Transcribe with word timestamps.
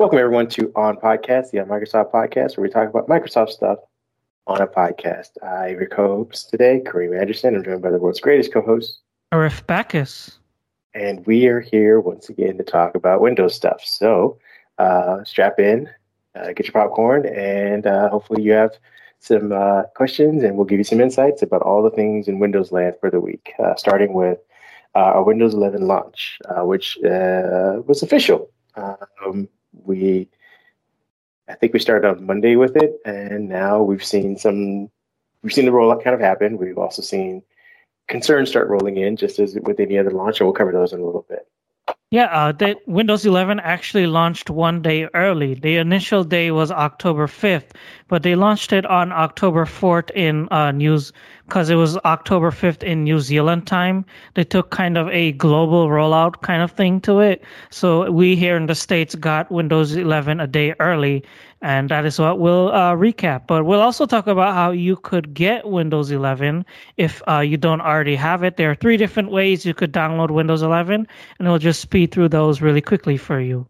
Welcome 0.00 0.18
everyone 0.18 0.48
to 0.48 0.72
On 0.76 0.96
Podcast, 0.96 1.50
the 1.50 1.60
On 1.60 1.68
Microsoft 1.68 2.10
podcast, 2.10 2.56
where 2.56 2.62
we 2.62 2.70
talk 2.70 2.88
about 2.88 3.06
Microsoft 3.06 3.50
stuff 3.50 3.80
on 4.46 4.62
a 4.62 4.66
podcast. 4.66 5.32
I'm 5.42 5.72
your 5.72 5.88
co-host 5.88 6.48
today, 6.48 6.80
Kareem 6.82 7.20
Anderson. 7.20 7.54
I'm 7.54 7.62
joined 7.62 7.82
by 7.82 7.90
the 7.90 7.98
world's 7.98 8.18
greatest 8.18 8.50
co-host, 8.50 9.00
Arif 9.30 9.66
Bacchus. 9.66 10.38
And 10.94 11.26
we 11.26 11.48
are 11.48 11.60
here 11.60 12.00
once 12.00 12.30
again 12.30 12.56
to 12.56 12.64
talk 12.64 12.94
about 12.94 13.20
Windows 13.20 13.54
stuff. 13.54 13.82
So 13.84 14.38
uh, 14.78 15.22
strap 15.24 15.60
in, 15.60 15.90
uh, 16.34 16.54
get 16.54 16.64
your 16.64 16.72
popcorn, 16.72 17.26
and 17.26 17.86
uh, 17.86 18.08
hopefully 18.08 18.42
you 18.42 18.52
have 18.52 18.70
some 19.18 19.52
uh, 19.52 19.82
questions, 19.94 20.42
and 20.42 20.56
we'll 20.56 20.64
give 20.64 20.78
you 20.78 20.84
some 20.84 21.02
insights 21.02 21.42
about 21.42 21.60
all 21.60 21.82
the 21.82 21.90
things 21.90 22.26
in 22.26 22.38
Windows 22.38 22.72
land 22.72 22.94
for 23.00 23.10
the 23.10 23.20
week, 23.20 23.52
uh, 23.62 23.74
starting 23.74 24.14
with 24.14 24.38
uh, 24.94 25.12
our 25.12 25.24
Windows 25.24 25.52
11 25.52 25.86
launch, 25.86 26.38
which 26.62 26.96
was 27.02 28.02
official. 28.02 28.50
Um, 28.76 29.46
we 29.72 30.28
I 31.48 31.54
think 31.54 31.72
we 31.72 31.80
started 31.80 32.08
on 32.08 32.24
Monday 32.26 32.56
with 32.56 32.76
it, 32.76 33.00
and 33.04 33.48
now 33.48 33.82
we've 33.82 34.04
seen 34.04 34.36
some 34.36 34.90
we've 35.42 35.52
seen 35.52 35.66
the 35.66 35.72
rollout 35.72 36.04
kind 36.04 36.14
of 36.14 36.20
happen. 36.20 36.58
We've 36.58 36.78
also 36.78 37.02
seen 37.02 37.42
concerns 38.08 38.50
start 38.50 38.68
rolling 38.68 38.98
in, 38.98 39.16
just 39.16 39.38
as 39.38 39.56
with 39.62 39.80
any 39.80 39.98
other 39.98 40.10
launch, 40.10 40.40
and 40.40 40.46
we'll 40.46 40.54
cover 40.54 40.72
those 40.72 40.92
in 40.92 41.00
a 41.00 41.04
little 41.04 41.26
bit. 41.28 41.48
Yeah, 42.12 42.24
uh, 42.26 42.74
Windows 42.86 43.24
11 43.24 43.60
actually 43.60 44.06
launched 44.08 44.50
one 44.50 44.82
day 44.82 45.08
early. 45.14 45.54
The 45.54 45.76
initial 45.76 46.24
day 46.24 46.50
was 46.50 46.72
October 46.72 47.28
5th, 47.28 47.70
but 48.08 48.24
they 48.24 48.34
launched 48.34 48.72
it 48.72 48.84
on 48.84 49.12
October 49.12 49.64
4th 49.64 50.10
in 50.16 50.48
uh, 50.50 50.72
news 50.72 51.12
because 51.46 51.70
it 51.70 51.76
was 51.76 51.96
October 51.98 52.50
5th 52.50 52.82
in 52.82 53.04
New 53.04 53.20
Zealand 53.20 53.68
time. 53.68 54.04
They 54.34 54.42
took 54.42 54.70
kind 54.70 54.98
of 54.98 55.08
a 55.10 55.32
global 55.32 55.88
rollout 55.88 56.42
kind 56.42 56.62
of 56.62 56.72
thing 56.72 57.00
to 57.02 57.20
it. 57.20 57.44
So 57.70 58.10
we 58.10 58.34
here 58.34 58.56
in 58.56 58.66
the 58.66 58.74
States 58.74 59.14
got 59.14 59.50
Windows 59.52 59.94
11 59.94 60.40
a 60.40 60.48
day 60.48 60.74
early, 60.80 61.24
and 61.62 61.88
that 61.90 62.04
is 62.06 62.18
what 62.18 62.38
we'll 62.38 62.68
uh, 62.68 62.94
recap. 62.94 63.46
But 63.46 63.64
we'll 63.64 63.80
also 63.80 64.06
talk 64.06 64.26
about 64.26 64.54
how 64.54 64.70
you 64.70 64.96
could 64.96 65.34
get 65.34 65.68
Windows 65.68 66.10
11 66.10 66.64
if 66.96 67.22
uh, 67.28 67.40
you 67.40 67.56
don't 67.56 67.80
already 67.80 68.16
have 68.16 68.42
it. 68.42 68.56
There 68.56 68.70
are 68.70 68.74
three 68.74 68.96
different 68.96 69.30
ways 69.30 69.66
you 69.66 69.74
could 69.74 69.92
download 69.92 70.30
Windows 70.30 70.62
11, 70.62 71.06
and 71.38 71.48
we'll 71.48 71.58
just 71.58 71.80
speed 71.80 72.12
through 72.12 72.28
those 72.28 72.60
really 72.60 72.80
quickly 72.80 73.16
for 73.16 73.40
you. 73.40 73.66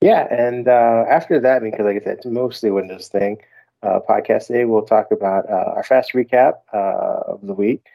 Yeah, 0.00 0.32
and 0.32 0.68
uh, 0.68 1.04
after 1.08 1.40
that, 1.40 1.62
because 1.62 1.84
like 1.84 1.96
I 1.96 2.04
said, 2.04 2.18
it's 2.18 2.26
mostly 2.26 2.70
Windows 2.70 3.08
thing. 3.08 3.38
Uh, 3.82 4.00
podcast 4.08 4.48
today, 4.48 4.64
we'll 4.64 4.82
talk 4.82 5.10
about 5.10 5.48
uh, 5.48 5.72
our 5.76 5.84
fast 5.84 6.12
recap 6.12 6.54
uh, 6.72 7.32
of 7.32 7.40
the 7.42 7.54
week 7.54 7.86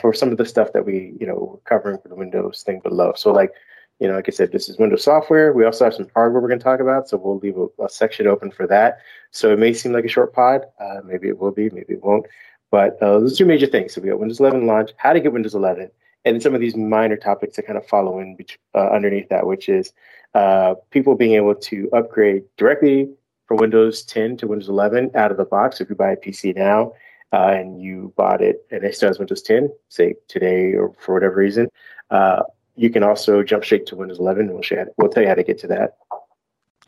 for 0.00 0.14
some 0.14 0.30
of 0.30 0.38
the 0.38 0.46
stuff 0.46 0.72
that 0.72 0.86
we, 0.86 1.14
you 1.20 1.26
know, 1.26 1.34
we're 1.52 1.58
covering 1.68 1.98
for 1.98 2.08
the 2.08 2.14
Windows 2.14 2.62
thing 2.64 2.80
below. 2.80 3.12
So, 3.14 3.30
like 3.30 3.52
you 3.98 4.08
know, 4.08 4.14
like 4.14 4.28
I 4.28 4.30
said, 4.30 4.52
this 4.52 4.68
is 4.68 4.78
Windows 4.78 5.04
software. 5.04 5.52
We 5.52 5.64
also 5.64 5.84
have 5.84 5.94
some 5.94 6.08
hardware 6.14 6.42
we're 6.42 6.48
going 6.48 6.58
to 6.58 6.64
talk 6.64 6.80
about, 6.80 7.08
so 7.08 7.16
we'll 7.16 7.38
leave 7.38 7.56
a, 7.56 7.84
a 7.84 7.88
section 7.88 8.26
open 8.26 8.50
for 8.50 8.66
that. 8.66 8.98
So 9.30 9.52
it 9.52 9.58
may 9.58 9.72
seem 9.72 9.92
like 9.92 10.04
a 10.04 10.08
short 10.08 10.34
pod. 10.34 10.62
Uh, 10.78 11.00
maybe 11.04 11.28
it 11.28 11.38
will 11.38 11.52
be, 11.52 11.70
maybe 11.70 11.94
it 11.94 12.04
won't. 12.04 12.26
But 12.70 13.00
uh, 13.02 13.20
those 13.20 13.34
are 13.34 13.36
two 13.36 13.46
major 13.46 13.66
things. 13.66 13.94
So 13.94 14.00
we 14.00 14.08
got 14.08 14.18
Windows 14.18 14.40
11 14.40 14.66
launch, 14.66 14.90
how 14.96 15.12
to 15.12 15.20
get 15.20 15.32
Windows 15.32 15.54
11, 15.54 15.90
and 16.24 16.42
some 16.42 16.54
of 16.54 16.60
these 16.60 16.76
minor 16.76 17.16
topics 17.16 17.56
that 17.56 17.66
kind 17.66 17.78
of 17.78 17.86
follow 17.86 18.18
in 18.18 18.36
uh, 18.74 18.88
underneath 18.90 19.28
that, 19.28 19.46
which 19.46 19.68
is 19.68 19.92
uh, 20.34 20.74
people 20.90 21.14
being 21.14 21.34
able 21.34 21.54
to 21.54 21.88
upgrade 21.92 22.42
directly 22.56 23.08
from 23.46 23.58
Windows 23.58 24.02
10 24.02 24.36
to 24.38 24.48
Windows 24.48 24.68
11 24.68 25.12
out 25.14 25.30
of 25.30 25.36
the 25.36 25.44
box. 25.44 25.80
If 25.80 25.88
you 25.88 25.94
buy 25.94 26.10
a 26.10 26.16
PC 26.16 26.54
now 26.54 26.92
uh, 27.32 27.54
and 27.56 27.80
you 27.80 28.12
bought 28.16 28.42
it 28.42 28.66
and 28.70 28.84
it 28.84 28.94
still 28.94 29.08
has 29.08 29.18
Windows 29.18 29.42
10, 29.42 29.70
say 29.88 30.14
today 30.28 30.74
or 30.74 30.92
for 30.98 31.14
whatever 31.14 31.36
reason, 31.36 31.68
uh, 32.10 32.42
you 32.76 32.90
can 32.90 33.02
also 33.02 33.42
jump 33.42 33.64
straight 33.64 33.86
to 33.86 33.96
Windows 33.96 34.18
11. 34.18 34.52
We'll, 34.52 34.62
share, 34.62 34.88
we'll 34.98 35.10
tell 35.10 35.22
you 35.22 35.28
how 35.28 35.34
to 35.34 35.42
get 35.42 35.58
to 35.60 35.66
that. 35.68 35.96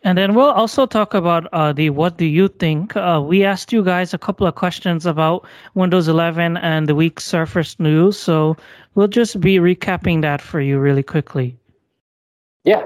And 0.05 0.17
then 0.17 0.35
we'll 0.35 0.51
also 0.51 0.87
talk 0.87 1.13
about 1.13 1.49
uh, 1.53 1.73
the 1.73 1.91
what 1.91 2.19
do 2.19 2.25
you 2.25 2.47
think? 2.47 2.97
Uh, 2.97 3.21
we 3.25 3.45
asked 3.45 3.73
you 3.73 3.83
guys 3.83 4.15
a 4.15 4.19
couple 4.19 4.47
of 4.47 4.55
questions 4.55 5.07
about 5.07 5.45
Windows 5.75 6.07
11 6.07 6.57
and 6.59 6.89
the 6.89 6.95
week's 6.95 7.25
Surface 7.25 7.79
news. 7.81 8.17
So 8.17 8.57
we'll 8.95 9.09
just 9.09 9.41
be 9.41 9.57
recapping 9.57 10.23
that 10.23 10.41
for 10.41 10.61
you 10.61 10.79
really 10.79 11.03
quickly. 11.03 11.57
Yeah. 12.63 12.85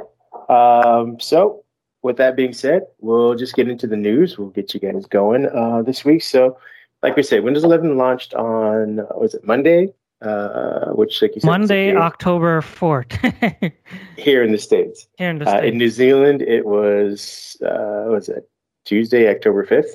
Um, 0.48 1.20
so 1.20 1.62
with 2.02 2.16
that 2.16 2.34
being 2.34 2.54
said, 2.54 2.86
we'll 3.00 3.34
just 3.34 3.54
get 3.54 3.68
into 3.68 3.86
the 3.86 3.96
news. 3.96 4.38
We'll 4.38 4.48
get 4.48 4.72
you 4.72 4.80
guys 4.80 5.04
going 5.06 5.46
uh, 5.46 5.82
this 5.82 6.04
week. 6.04 6.22
So, 6.22 6.58
like 7.02 7.16
we 7.16 7.22
said, 7.22 7.44
Windows 7.44 7.64
11 7.64 7.96
launched 7.96 8.34
on 8.34 8.96
was 9.14 9.34
it 9.34 9.44
Monday? 9.44 9.92
Uh, 10.22 10.92
which, 10.92 11.20
like 11.20 11.34
you 11.34 11.40
said, 11.40 11.48
Monday, 11.48 11.86
here, 11.86 11.98
October 11.98 12.60
4th. 12.60 13.72
here 14.16 14.42
in 14.42 14.52
the 14.52 14.58
States. 14.58 15.06
Here 15.18 15.30
in 15.30 15.38
the 15.38 15.46
States. 15.46 15.62
Uh, 15.62 15.66
in 15.66 15.78
New 15.78 15.90
Zealand, 15.90 16.42
it 16.42 16.64
was, 16.64 17.56
uh, 17.62 18.06
was 18.08 18.28
it 18.28 18.48
Tuesday, 18.84 19.28
October 19.28 19.66
5th? 19.66 19.90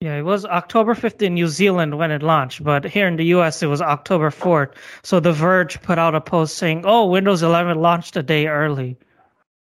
Yeah, 0.00 0.16
it 0.16 0.22
was 0.22 0.44
October 0.44 0.94
5th 0.94 1.22
in 1.22 1.34
New 1.34 1.48
Zealand 1.48 1.98
when 1.98 2.12
it 2.12 2.22
launched, 2.22 2.62
but 2.62 2.84
here 2.84 3.08
in 3.08 3.16
the 3.16 3.24
US, 3.36 3.62
it 3.62 3.66
was 3.66 3.82
October 3.82 4.30
4th. 4.30 4.74
So 5.02 5.18
The 5.18 5.32
Verge 5.32 5.82
put 5.82 5.98
out 5.98 6.14
a 6.14 6.20
post 6.20 6.56
saying, 6.56 6.84
oh, 6.86 7.06
Windows 7.06 7.42
11 7.42 7.80
launched 7.80 8.16
a 8.16 8.22
day 8.22 8.46
early. 8.46 8.96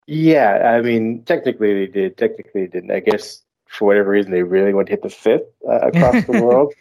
Yeah, 0.08 0.74
I 0.76 0.82
mean, 0.82 1.24
technically 1.24 1.74
they 1.74 1.92
did. 1.92 2.18
Technically 2.18 2.66
they 2.66 2.68
didn't. 2.68 2.92
I 2.92 3.00
guess 3.00 3.42
for 3.68 3.86
whatever 3.86 4.10
reason, 4.10 4.32
they 4.32 4.44
really 4.44 4.74
want 4.74 4.88
to 4.88 4.92
hit 4.92 5.02
the 5.02 5.10
fifth 5.10 5.44
uh, 5.68 5.80
across 5.80 6.26
the 6.26 6.42
world. 6.44 6.74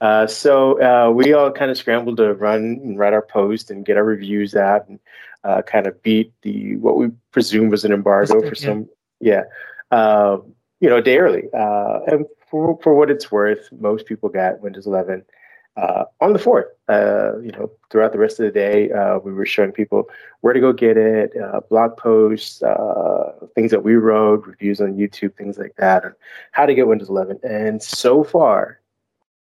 Uh, 0.00 0.26
so 0.26 0.80
uh, 0.82 1.10
we 1.10 1.32
all 1.32 1.50
kind 1.50 1.70
of 1.70 1.78
scrambled 1.78 2.18
to 2.18 2.34
run 2.34 2.80
and 2.82 2.98
write 2.98 3.12
our 3.12 3.22
post 3.22 3.70
and 3.70 3.86
get 3.86 3.96
our 3.96 4.04
reviews 4.04 4.54
out 4.54 4.86
and 4.88 4.98
uh, 5.44 5.62
kind 5.62 5.86
of 5.86 6.02
beat 6.02 6.32
the 6.42 6.76
what 6.76 6.96
we 6.96 7.08
presume 7.30 7.70
was 7.70 7.84
an 7.84 7.92
embargo 7.92 8.46
for 8.46 8.54
some 8.54 8.88
yeah 9.20 9.44
uh, 9.92 10.38
you 10.80 10.88
know 10.88 10.96
a 10.96 11.02
day 11.02 11.18
early. 11.18 11.44
Uh, 11.54 12.00
and 12.06 12.26
for 12.50 12.78
for 12.82 12.94
what 12.94 13.10
it's 13.10 13.32
worth, 13.32 13.68
most 13.72 14.06
people 14.06 14.28
got 14.28 14.60
Windows 14.60 14.86
11 14.86 15.24
uh, 15.78 16.04
on 16.20 16.32
the 16.34 16.38
fourth. 16.38 16.66
you 16.90 17.52
know, 17.52 17.70
throughout 17.90 18.12
the 18.12 18.18
rest 18.18 18.38
of 18.38 18.44
the 18.44 18.52
day, 18.52 18.88
we 19.24 19.32
were 19.32 19.46
showing 19.46 19.72
people 19.72 20.10
where 20.42 20.52
to 20.52 20.60
go 20.60 20.72
get 20.72 20.98
it, 20.98 21.32
blog 21.70 21.96
posts, 21.96 22.62
things 23.54 23.70
that 23.70 23.82
we 23.82 23.94
wrote, 23.94 24.46
reviews 24.46 24.80
on 24.80 24.94
YouTube, 24.94 25.34
things 25.36 25.56
like 25.56 25.74
that, 25.76 26.04
and 26.04 26.14
how 26.52 26.66
to 26.66 26.74
get 26.74 26.86
Windows 26.86 27.08
11. 27.08 27.40
And 27.42 27.82
so 27.82 28.22
far 28.22 28.80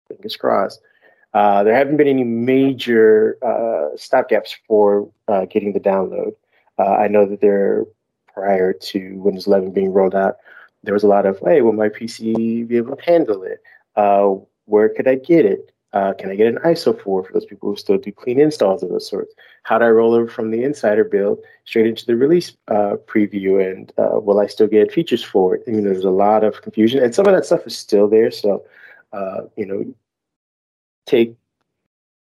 fingers 0.07 0.35
crossed. 0.35 0.81
Uh, 1.35 1.63
there 1.65 1.75
haven't 1.75 1.97
been 1.97 2.07
any 2.07 2.23
major 2.23 3.37
uh, 3.41 3.93
stopgaps 3.97 4.55
for 4.67 5.11
uh, 5.27 5.43
getting 5.45 5.73
the 5.73 5.81
download. 5.81 6.33
Uh, 6.79 6.95
I 6.95 7.09
know 7.09 7.25
that 7.25 7.41
there, 7.41 7.85
prior 8.33 8.71
to 8.71 9.17
Windows 9.17 9.45
11 9.45 9.71
being 9.71 9.91
rolled 9.91 10.15
out, 10.15 10.37
there 10.83 10.93
was 10.93 11.03
a 11.03 11.07
lot 11.07 11.25
of, 11.25 11.37
hey, 11.45 11.61
will 11.61 11.73
my 11.73 11.89
PC 11.89 12.65
be 12.65 12.77
able 12.77 12.95
to 12.95 13.03
handle 13.03 13.43
it? 13.43 13.61
Uh, 13.97 14.35
where 14.63 14.87
could 14.87 15.09
I 15.09 15.15
get 15.15 15.45
it? 15.45 15.73
Uh, 15.91 16.13
can 16.13 16.29
I 16.29 16.35
get 16.35 16.47
an 16.47 16.59
ISO 16.63 16.97
4 16.97 17.23
for 17.23 17.33
those 17.33 17.45
people 17.45 17.69
who 17.69 17.75
still 17.75 17.97
do 17.97 18.13
clean 18.13 18.39
installs 18.39 18.81
of 18.81 18.89
those 18.89 19.07
sorts? 19.07 19.33
How 19.63 19.77
do 19.77 19.85
I 19.85 19.89
roll 19.89 20.13
over 20.13 20.27
from 20.27 20.51
the 20.51 20.63
insider 20.63 21.03
build 21.03 21.39
straight 21.65 21.87
into 21.87 22.05
the 22.05 22.15
release 22.15 22.55
preview? 22.69 23.65
And 23.65 23.91
will 23.97 24.39
I 24.39 24.47
still 24.47 24.67
get 24.67 24.91
features 24.91 25.23
for 25.23 25.55
it? 25.55 25.63
I 25.67 25.71
mean, 25.71 25.83
there's 25.83 26.03
a 26.05 26.09
lot 26.09 26.45
of 26.45 26.61
confusion, 26.61 27.03
and 27.03 27.13
some 27.13 27.27
of 27.27 27.33
that 27.33 27.45
stuff 27.45 27.67
is 27.67 27.77
still 27.77 28.09
there. 28.09 28.31
So 28.31 28.65
uh, 29.15 29.41
you 29.55 29.65
know, 29.65 29.95
take 31.05 31.35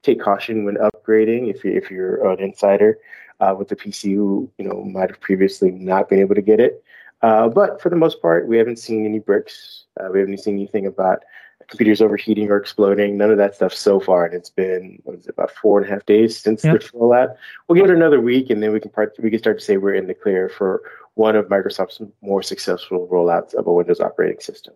take 0.02 0.20
caution 0.22 0.66
when 0.66 0.76
upgrading 0.76 1.54
if 1.54 1.64
you 1.64 1.72
if 1.72 1.92
you're 1.92 2.28
an 2.32 2.40
insider 2.40 2.98
uh, 3.40 3.54
with 3.58 3.68
the 3.68 3.76
PC 3.76 4.16
who 4.16 4.50
you 4.58 4.68
know 4.68 4.84
might 4.84 5.10
have 5.10 5.20
previously 5.20 5.72
not 5.72 6.10
been 6.10 6.20
able 6.20 6.36
to 6.36 6.42
get 6.42 6.60
it. 6.60 6.84
Uh, 7.22 7.50
but 7.50 7.82
for 7.82 7.90
the 7.90 7.98
most 7.98 8.22
part, 8.22 8.48
we 8.48 8.58
haven't 8.58 8.80
seen 8.80 9.06
any 9.06 9.20
bricks. 9.20 9.86
Uh, 10.00 10.08
we 10.12 10.20
haven't 10.20 10.38
seen 10.40 10.56
anything 10.56 10.86
about 10.86 11.24
computers 11.68 12.02
overheating 12.02 12.50
or 12.50 12.58
exploding. 12.58 13.18
None 13.18 13.30
of 13.30 13.38
that 13.38 13.56
stuff 13.56 13.74
so 13.74 14.00
far, 14.00 14.26
and 14.26 14.34
it's 14.34 14.50
been 14.50 15.00
what 15.04 15.18
is 15.18 15.28
it 15.28 15.32
about 15.32 15.52
four 15.52 15.80
and 15.80 15.88
a 15.88 15.94
half 15.94 16.06
days 16.06 16.40
since 16.40 16.64
yep. 16.64 16.80
the 16.80 16.88
rollout. 16.90 17.36
We'll 17.68 17.76
give 17.76 17.90
it 17.90 17.96
another 17.96 18.22
week, 18.22 18.50
and 18.50 18.64
then 18.64 18.72
we 18.72 18.80
can 18.80 18.90
part, 18.90 19.16
we 19.20 19.30
can 19.30 19.40
start 19.40 19.60
to 19.60 19.66
say 19.66 19.78
we're 19.78 19.94
in 19.94 20.08
the 20.08 20.14
clear 20.14 20.50
for 20.50 20.82
one 21.16 21.36
of 21.36 21.48
Microsoft's 21.48 22.02
more 22.22 22.42
successful 22.42 23.08
rollouts 23.12 23.54
of 23.54 23.68
a 23.68 23.74
Windows 23.74 24.00
operating 24.00 24.40
system. 24.40 24.74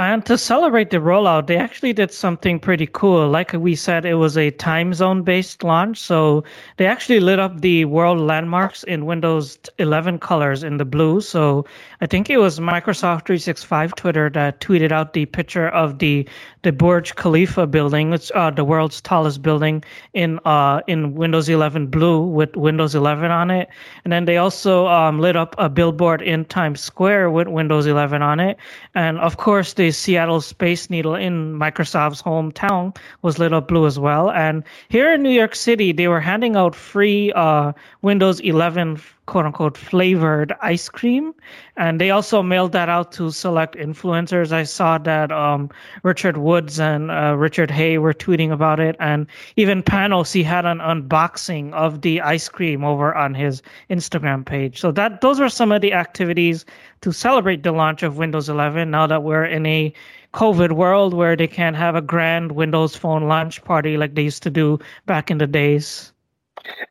And 0.00 0.24
to 0.24 0.38
celebrate 0.38 0.88
the 0.88 0.96
rollout, 0.96 1.46
they 1.46 1.58
actually 1.58 1.92
did 1.92 2.10
something 2.10 2.58
pretty 2.58 2.88
cool. 2.90 3.28
Like 3.28 3.52
we 3.52 3.74
said, 3.74 4.06
it 4.06 4.14
was 4.14 4.38
a 4.38 4.50
time 4.50 4.94
zone 4.94 5.24
based 5.24 5.62
launch. 5.62 5.98
So 5.98 6.42
they 6.78 6.86
actually 6.86 7.20
lit 7.20 7.38
up 7.38 7.60
the 7.60 7.84
world 7.84 8.18
landmarks 8.18 8.82
in 8.84 9.04
Windows 9.04 9.58
11 9.76 10.18
colors 10.20 10.64
in 10.64 10.78
the 10.78 10.86
blue. 10.86 11.20
So 11.20 11.66
I 12.00 12.06
think 12.06 12.30
it 12.30 12.38
was 12.38 12.58
Microsoft 12.58 13.26
365 13.26 13.94
Twitter 13.94 14.30
that 14.30 14.62
tweeted 14.62 14.90
out 14.90 15.12
the 15.12 15.26
picture 15.26 15.68
of 15.68 15.98
the 15.98 16.26
the 16.62 16.72
Burj 16.72 17.14
Khalifa 17.16 17.66
building. 17.66 18.12
It's 18.12 18.30
uh, 18.34 18.50
the 18.50 18.64
world's 18.64 19.00
tallest 19.00 19.42
building 19.42 19.82
in 20.14 20.38
uh, 20.46 20.80
in 20.86 21.14
Windows 21.14 21.48
11 21.48 21.88
blue 21.88 22.22
with 22.22 22.54
Windows 22.56 22.94
11 22.94 23.30
on 23.30 23.50
it. 23.50 23.68
And 24.04 24.12
then 24.12 24.24
they 24.24 24.38
also 24.38 24.86
um, 24.86 25.20
lit 25.20 25.36
up 25.36 25.54
a 25.58 25.68
billboard 25.68 26.22
in 26.22 26.44
Times 26.46 26.80
Square 26.80 27.30
with 27.30 27.48
Windows 27.48 27.86
11 27.86 28.22
on 28.22 28.40
it. 28.40 28.56
And 28.94 29.18
of 29.18 29.36
course, 29.36 29.74
Seattle 29.92 30.40
Space 30.40 30.90
Needle 30.90 31.14
in 31.14 31.54
Microsoft's 31.58 32.22
hometown 32.22 32.96
was 33.22 33.38
lit 33.38 33.52
up 33.52 33.68
blue 33.68 33.86
as 33.86 33.98
well. 33.98 34.30
And 34.30 34.64
here 34.88 35.12
in 35.12 35.22
New 35.22 35.30
York 35.30 35.54
City, 35.54 35.92
they 35.92 36.08
were 36.08 36.20
handing 36.20 36.56
out 36.56 36.74
free 36.74 37.32
uh, 37.32 37.72
Windows 38.02 38.40
11 38.40 39.00
quote 39.30 39.46
unquote 39.46 39.78
flavored 39.78 40.52
ice 40.60 40.88
cream. 40.88 41.32
And 41.76 42.00
they 42.00 42.10
also 42.10 42.42
mailed 42.42 42.72
that 42.72 42.88
out 42.88 43.12
to 43.12 43.30
select 43.30 43.76
influencers. 43.76 44.50
I 44.50 44.64
saw 44.64 44.98
that 44.98 45.30
um, 45.30 45.70
Richard 46.02 46.36
Woods 46.36 46.80
and 46.80 47.12
uh, 47.12 47.36
Richard 47.38 47.70
Hay 47.70 47.96
were 47.98 48.12
tweeting 48.12 48.50
about 48.50 48.80
it. 48.80 48.96
And 48.98 49.28
even 49.54 49.84
Panos, 49.84 50.32
he 50.32 50.42
had 50.42 50.66
an 50.66 50.78
unboxing 50.78 51.72
of 51.72 52.02
the 52.02 52.20
ice 52.20 52.48
cream 52.48 52.84
over 52.84 53.14
on 53.14 53.32
his 53.32 53.62
Instagram 53.88 54.44
page. 54.44 54.80
So 54.80 54.90
that 54.92 55.20
those 55.20 55.38
were 55.38 55.48
some 55.48 55.70
of 55.70 55.80
the 55.80 55.92
activities 55.92 56.66
to 57.02 57.12
celebrate 57.12 57.62
the 57.62 57.72
launch 57.72 58.02
of 58.02 58.18
Windows 58.18 58.48
11 58.48 58.90
now 58.90 59.06
that 59.06 59.22
we're 59.22 59.44
in 59.44 59.64
a 59.64 59.94
COVID 60.34 60.72
world 60.72 61.14
where 61.14 61.36
they 61.36 61.46
can't 61.46 61.76
have 61.76 61.94
a 61.94 62.02
grand 62.02 62.52
Windows 62.52 62.96
Phone 62.96 63.28
launch 63.28 63.62
party 63.62 63.96
like 63.96 64.16
they 64.16 64.22
used 64.22 64.42
to 64.42 64.50
do 64.50 64.80
back 65.06 65.30
in 65.30 65.38
the 65.38 65.46
days. 65.46 66.12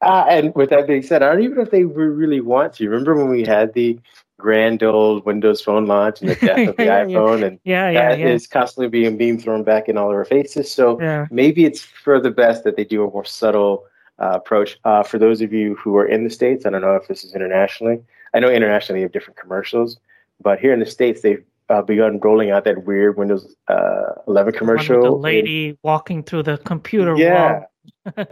Uh, 0.01 0.25
and 0.30 0.54
with 0.56 0.69
that 0.69 0.88
being 0.88 1.04
said, 1.04 1.24
I 1.24 1.31
don't 1.31 1.44
even 1.44 1.57
know 1.57 1.63
if 1.63 1.71
they 1.71 1.83
really 1.83 2.42
want 2.42 2.74
to. 2.74 2.89
Remember 2.89 3.16
when 3.16 3.30
we 3.30 3.44
had 3.44 3.74
the 3.74 4.00
grand 4.38 4.81
old 4.81 5.25
Windows 5.25 5.62
Phone 5.62 5.86
launch 5.86 6.21
and 6.21 6.30
the 6.30 6.36
death 6.45 6.69
of 6.69 6.77
the 6.77 6.83
iPhone, 6.83 7.45
and 7.45 7.60
yeah, 7.63 7.89
yeah, 7.89 8.10
that 8.10 8.19
yeah. 8.19 8.27
is 8.27 8.48
constantly 8.48 8.88
being 8.88 9.18
beam 9.18 9.38
thrown 9.38 9.63
back 9.63 9.88
in 9.89 9.98
all 9.98 10.10
of 10.10 10.16
our 10.16 10.25
faces. 10.25 10.71
So 10.71 11.00
yeah. 11.00 11.27
maybe 11.30 11.66
it's 11.66 11.81
for 11.81 12.19
the 12.19 12.31
best 12.31 12.63
that 12.63 12.75
they 12.75 12.86
do 12.86 13.04
a 13.04 13.12
more 13.12 13.25
subtle 13.25 13.86
uh, 14.19 14.31
approach. 14.36 14.80
Uh, 14.83 15.04
for 15.04 15.19
those 15.19 15.42
of 15.42 15.54
you 15.54 15.75
who 15.75 15.95
are 15.98 16.06
in 16.06 16.24
the 16.24 16.30
states, 16.30 16.66
I 16.66 16.71
don't 16.71 16.81
know 16.81 16.95
if 16.95 17.07
this 17.07 17.24
is 17.24 17.36
internationally. 17.36 18.01
I 18.33 18.39
know 18.39 18.50
internationally 18.50 19.01
you 19.01 19.06
have 19.06 19.12
different 19.12 19.38
commercials, 19.38 20.00
but 20.42 20.60
here 20.60 20.74
in 20.74 20.80
the 20.80 20.86
states 20.86 21.21
they've 21.21 21.44
uh, 21.69 21.81
begun 21.81 22.19
rolling 22.19 22.51
out 22.51 22.63
that 22.63 22.86
weird 22.86 23.18
Windows 23.18 23.56
uh, 23.68 24.13
11 24.27 24.54
commercial. 24.54 25.01
the 25.04 25.12
lady 25.12 25.69
and, 25.69 25.77
walking 25.83 26.24
through 26.24 26.44
the 26.44 26.57
computer 26.60 27.16
yeah. 27.16 27.63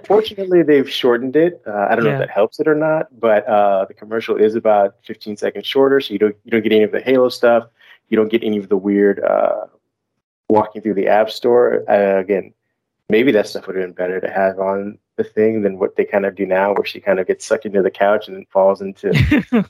Fortunately, 0.06 0.64
they've 0.64 0.90
shortened 0.90 1.36
it. 1.36 1.62
Uh, 1.66 1.88
I 1.90 1.96
don't 1.96 2.06
know 2.06 2.12
if 2.12 2.20
that 2.20 2.30
helps 2.30 2.60
it 2.60 2.68
or 2.68 2.76
not, 2.76 3.08
but 3.20 3.46
uh, 3.48 3.86
the 3.86 3.94
commercial 3.94 4.36
is 4.36 4.56
about 4.56 4.96
15 5.04 5.38
seconds 5.38 5.66
shorter, 5.66 6.00
so 6.00 6.14
you 6.14 6.20
don't 6.20 6.36
you 6.44 6.52
don't 6.52 6.64
get 6.64 6.72
any 6.72 6.84
of 6.84 6.92
the 6.92 7.02
Halo 7.02 7.30
stuff. 7.30 7.68
You 8.10 8.18
don't 8.18 8.30
get 8.30 8.44
any 8.44 8.58
of 8.58 8.70
the 8.70 8.78
weird 8.78 9.20
uh, 9.24 9.68
walking 10.50 10.82
through 10.82 10.96
the 10.96 11.08
App 11.08 11.30
Store. 11.30 11.84
Uh, 11.90 12.20
again, 12.20 12.54
maybe 13.10 13.32
that 13.32 13.48
stuff 13.48 13.68
would 13.68 13.76
have 13.76 13.86
been 13.86 13.94
better 13.94 14.20
to 14.20 14.30
have 14.30 14.60
on 14.60 14.98
the 15.18 15.24
thing 15.24 15.64
than 15.64 15.80
what 15.80 15.96
they 15.96 16.06
kind 16.06 16.26
of 16.26 16.36
do 16.36 16.46
now, 16.46 16.74
where 16.74 16.86
she 16.86 17.00
kind 17.00 17.20
of 17.20 17.28
gets 17.28 17.46
sucked 17.46 17.66
into 17.66 17.82
the 17.82 17.92
couch 17.92 18.28
and 18.28 18.38
then 18.38 18.46
falls 18.50 18.82
into 18.82 19.12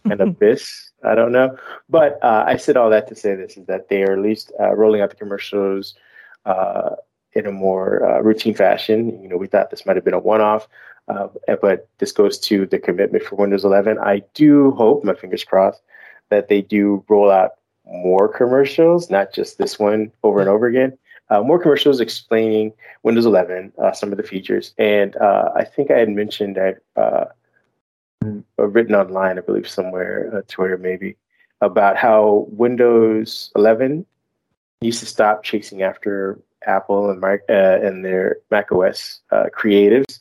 an 0.05 0.21
abyss. 0.21 0.91
I 1.03 1.15
don't 1.15 1.31
know. 1.31 1.57
But 1.89 2.19
uh, 2.23 2.43
I 2.45 2.57
said 2.57 2.77
all 2.77 2.89
that 2.89 3.07
to 3.07 3.15
say 3.15 3.35
this 3.35 3.57
is 3.57 3.65
that 3.67 3.89
they 3.89 4.03
are 4.03 4.13
at 4.13 4.19
least 4.19 4.51
uh, 4.59 4.75
rolling 4.75 5.01
out 5.01 5.09
the 5.09 5.15
commercials 5.15 5.95
uh, 6.45 6.95
in 7.37 7.45
a 7.45 7.51
more 7.51 8.05
uh, 8.05 8.19
routine 8.21 8.53
fashion. 8.53 9.21
You 9.21 9.29
know, 9.29 9.37
we 9.37 9.47
thought 9.47 9.69
this 9.69 9.85
might 9.85 9.95
have 9.95 10.05
been 10.05 10.13
a 10.13 10.19
one 10.19 10.41
off, 10.41 10.67
uh, 11.07 11.27
but 11.61 11.87
this 11.99 12.11
goes 12.11 12.39
to 12.39 12.65
the 12.65 12.79
commitment 12.79 13.23
for 13.23 13.35
Windows 13.35 13.63
11. 13.63 13.97
I 13.99 14.23
do 14.33 14.71
hope, 14.71 15.03
my 15.03 15.13
fingers 15.13 15.43
crossed, 15.43 15.81
that 16.29 16.49
they 16.49 16.61
do 16.61 17.03
roll 17.07 17.31
out 17.31 17.51
more 17.85 18.27
commercials, 18.27 19.09
not 19.09 19.33
just 19.33 19.57
this 19.57 19.79
one 19.79 20.11
over 20.23 20.39
and 20.39 20.49
over 20.49 20.67
again. 20.67 20.97
Uh, 21.29 21.41
more 21.41 21.59
commercials 21.59 21.99
explaining 21.99 22.73
Windows 23.03 23.25
11, 23.25 23.73
some 23.93 24.11
of 24.11 24.17
the 24.17 24.23
features. 24.23 24.73
And 24.77 25.15
I 25.17 25.65
think 25.65 25.91
I 25.91 25.99
had 25.99 26.09
mentioned 26.09 26.55
that 26.55 26.79
or 28.57 28.67
written 28.67 28.95
online, 28.95 29.37
I 29.37 29.41
believe 29.41 29.69
somewhere, 29.69 30.31
uh, 30.33 30.41
Twitter 30.47 30.77
maybe, 30.77 31.15
about 31.61 31.97
how 31.97 32.47
Windows 32.49 33.51
11 33.55 34.05
needs 34.81 34.99
to 34.99 35.05
stop 35.05 35.43
chasing 35.43 35.81
after 35.81 36.39
Apple 36.65 37.09
and, 37.09 37.23
uh, 37.23 37.37
and 37.49 38.03
their 38.03 38.37
Mac 38.51 38.71
OS 38.71 39.21
uh, 39.31 39.45
creatives 39.57 40.19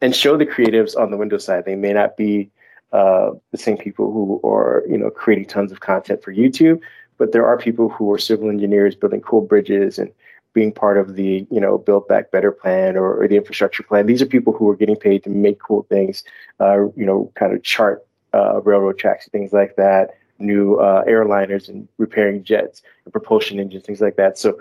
and 0.00 0.14
show 0.14 0.36
the 0.36 0.46
creatives 0.46 0.96
on 0.96 1.10
the 1.10 1.16
Windows 1.16 1.44
side. 1.44 1.64
They 1.64 1.76
may 1.76 1.92
not 1.92 2.16
be 2.16 2.50
uh, 2.92 3.30
the 3.52 3.58
same 3.58 3.76
people 3.76 4.12
who 4.12 4.40
are, 4.48 4.84
you 4.88 4.98
know, 4.98 5.10
creating 5.10 5.46
tons 5.46 5.72
of 5.72 5.80
content 5.80 6.22
for 6.22 6.32
YouTube, 6.32 6.80
but 7.18 7.32
there 7.32 7.46
are 7.46 7.56
people 7.56 7.88
who 7.88 8.12
are 8.12 8.18
civil 8.18 8.48
engineers 8.48 8.94
building 8.94 9.20
cool 9.20 9.40
bridges 9.40 9.98
and 9.98 10.10
being 10.56 10.72
part 10.72 10.96
of 10.96 11.16
the 11.16 11.46
you 11.50 11.60
know 11.60 11.76
build 11.76 12.08
back 12.08 12.30
better 12.30 12.50
plan 12.50 12.96
or, 12.96 13.22
or, 13.22 13.28
the 13.28 13.36
infrastructure 13.36 13.82
plan 13.82 14.06
these 14.06 14.22
are 14.22 14.26
people 14.26 14.54
who 14.54 14.66
are 14.70 14.74
getting 14.74 14.96
paid 14.96 15.22
to 15.22 15.28
make 15.28 15.58
cool 15.60 15.82
things 15.90 16.24
uh, 16.60 16.86
you 16.96 17.04
know 17.04 17.30
kind 17.34 17.52
of 17.52 17.62
chart 17.62 18.06
uh, 18.32 18.62
railroad 18.62 18.98
tracks 18.98 19.28
things 19.28 19.52
like 19.52 19.76
that 19.76 20.16
new 20.38 20.76
uh, 20.76 21.04
airliners 21.04 21.68
and 21.68 21.86
repairing 21.98 22.42
jets 22.42 22.80
and 23.04 23.12
propulsion 23.12 23.60
engines 23.60 23.84
things 23.84 24.00
like 24.00 24.16
that 24.16 24.38
so 24.38 24.58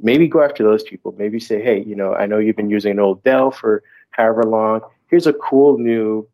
maybe 0.00 0.28
go 0.28 0.42
after 0.42 0.62
those 0.62 0.82
people 0.82 1.14
maybe 1.18 1.40
say 1.40 1.62
hey 1.62 1.82
you 1.82 1.94
know 1.94 2.14
i 2.14 2.26
know 2.26 2.38
you've 2.38 2.56
been 2.56 2.70
using 2.70 2.92
an 2.92 3.00
old 3.00 3.22
dell 3.24 3.50
for 3.50 3.82
however 4.10 4.42
long 4.42 4.80
here's 5.08 5.26
a 5.26 5.32
cool 5.34 5.78
new 5.78 6.26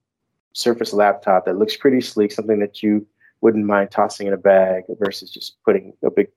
surface 0.53 0.93
laptop 0.93 1.45
that 1.45 1.59
looks 1.59 1.77
pretty 1.77 2.01
sleek 2.01 2.31
something 2.31 2.61
that 2.61 2.83
you 2.83 3.07
wouldn't 3.41 3.67
mind 3.67 3.91
tossing 3.91 4.27
in 4.27 4.33
a 4.33 4.39
bag 4.39 4.85
versus 4.99 5.31
just 5.31 5.57
putting 5.65 5.93
a 6.03 6.11
big 6.11 6.29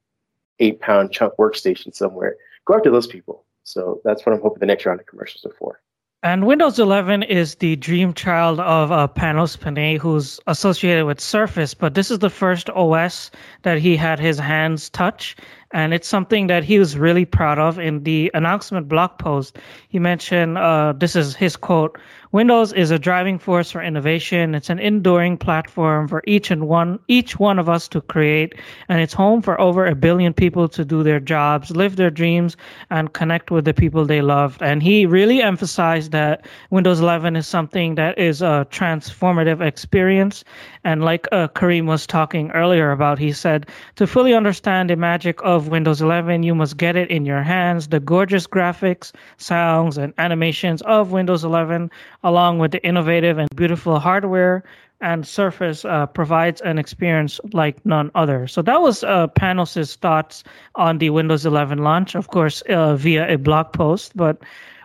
eight 0.60 0.80
pound 0.82 1.12
chunk 1.12 1.34
workstation 1.38 1.94
somewhere 1.96 2.36
go 2.68 2.76
after 2.76 2.92
those 2.92 3.08
people. 3.08 3.44
So 3.64 4.02
that's 4.04 4.26
what 4.26 4.36
I'm 4.36 4.42
hoping 4.42 4.60
the 4.60 4.66
next 4.66 4.86
round 4.86 5.00
of 5.00 5.08
commercials 5.08 5.46
are 5.46 5.56
for. 5.58 5.82
And 6.24 6.48
Windows 6.48 6.80
11 6.80 7.24
is 7.24 7.56
the 7.56 7.76
dream 7.76 8.14
child 8.14 8.60
of 8.60 8.92
uh, 8.92 9.08
Panos 9.08 9.58
Panay, 9.60 9.98
who's 9.98 10.40
associated 10.48 11.06
with 11.06 11.20
Surface, 11.20 11.74
but 11.74 11.94
this 11.94 12.10
is 12.10 12.20
the 12.20 12.30
first 12.30 12.70
OS 12.72 13.30
that 13.62 13.78
he 13.78 13.96
had 13.96 14.20
his 14.20 14.40
hands 14.40 14.90
touch. 14.90 15.36
And 15.72 15.94
it's 15.94 16.08
something 16.08 16.48
that 16.48 16.64
he 16.64 16.80
was 16.80 16.98
really 16.98 17.26
proud 17.26 17.60
of. 17.60 17.78
In 17.78 18.04
the 18.04 18.32
announcement 18.34 18.88
blog 18.88 19.18
post, 19.20 19.58
he 19.90 20.00
mentioned 20.00 20.58
uh, 20.58 20.94
this 20.98 21.16
is 21.16 21.36
his 21.36 21.56
quote 21.56 21.98
Windows 22.34 22.74
is 22.74 22.92
a 22.92 23.00
driving 23.00 23.40
force 23.40 23.72
for 23.72 23.82
innovation. 23.82 24.54
It's 24.54 24.70
an 24.70 24.80
enduring 24.80 25.38
platform 25.38 26.08
for 26.10 26.22
each 26.28 26.52
and 26.52 26.68
one 26.68 27.00
each 27.08 27.40
one 27.40 27.58
of 27.58 27.70
us 27.70 27.88
to 27.90 28.02
create, 28.02 28.56
and 28.90 29.00
it's 29.00 29.14
home 29.14 29.42
for 29.42 29.60
over 29.62 29.86
a 29.86 29.96
billion 29.96 30.34
people 30.34 30.68
to 30.70 30.84
do 30.84 31.04
their 31.04 31.22
jobs, 31.22 31.72
live 31.72 31.96
their 31.96 32.10
dreams, 32.10 32.58
and 32.90 33.14
connect 33.14 33.50
with 33.50 33.64
the 33.64 33.74
people 33.74 34.06
they 34.06 34.22
love. 34.22 34.58
And 34.62 34.84
he 34.84 35.06
really 35.06 35.42
emphasized 35.42 36.12
that 36.12 36.46
Windows 36.70 37.00
11 37.00 37.38
is 37.38 37.48
something 37.48 37.96
that 37.96 38.18
is 38.18 38.42
a 38.42 38.68
transformative 38.72 39.62
experience. 39.62 40.44
And 40.88 41.04
like 41.04 41.28
uh, 41.34 41.50
Kareem 41.50 41.86
was 41.86 42.08
talking 42.08 42.50
earlier 42.52 42.92
about, 42.92 43.20
he 43.20 43.34
said 43.34 43.68
to 43.98 44.08
fully 44.08 44.34
understand 44.34 44.90
the 44.90 44.96
magic 44.96 45.42
of 45.44 45.68
Windows 45.68 46.02
11, 46.02 46.44
you 46.44 46.56
must 46.56 46.78
get 46.78 46.96
it 46.96 47.12
in 47.12 47.26
your 47.26 47.44
hands. 47.44 47.90
The 47.90 48.00
gorgeous 48.00 48.48
graphics, 48.48 49.12
sounds, 49.36 49.98
and 49.98 50.14
animations 50.18 50.82
of 50.84 51.12
Windows 51.12 51.44
11 51.44 51.92
along 52.24 52.60
with 52.60 52.72
the 52.72 52.82
innovative 52.86 53.38
and 53.38 53.50
beautiful 53.54 54.00
hardware 54.00 54.64
and 55.02 55.28
Surface 55.28 55.84
uh, 55.84 56.06
provides 56.06 56.62
an 56.62 56.78
experience 56.78 57.42
like 57.52 57.86
none 57.86 58.10
other. 58.16 58.48
So 58.48 58.62
that 58.62 58.82
was 58.82 59.04
uh, 59.04 59.28
Panos' 59.28 59.98
thoughts 59.98 60.46
on 60.76 61.00
the 61.00 61.10
Windows 61.10 61.46
11 61.46 61.80
launch, 61.80 62.16
of 62.16 62.30
course, 62.30 62.62
uh, 62.70 62.96
via 62.96 63.28
a 63.28 63.38
blog 63.38 63.74
post. 63.74 64.16
But 64.16 64.42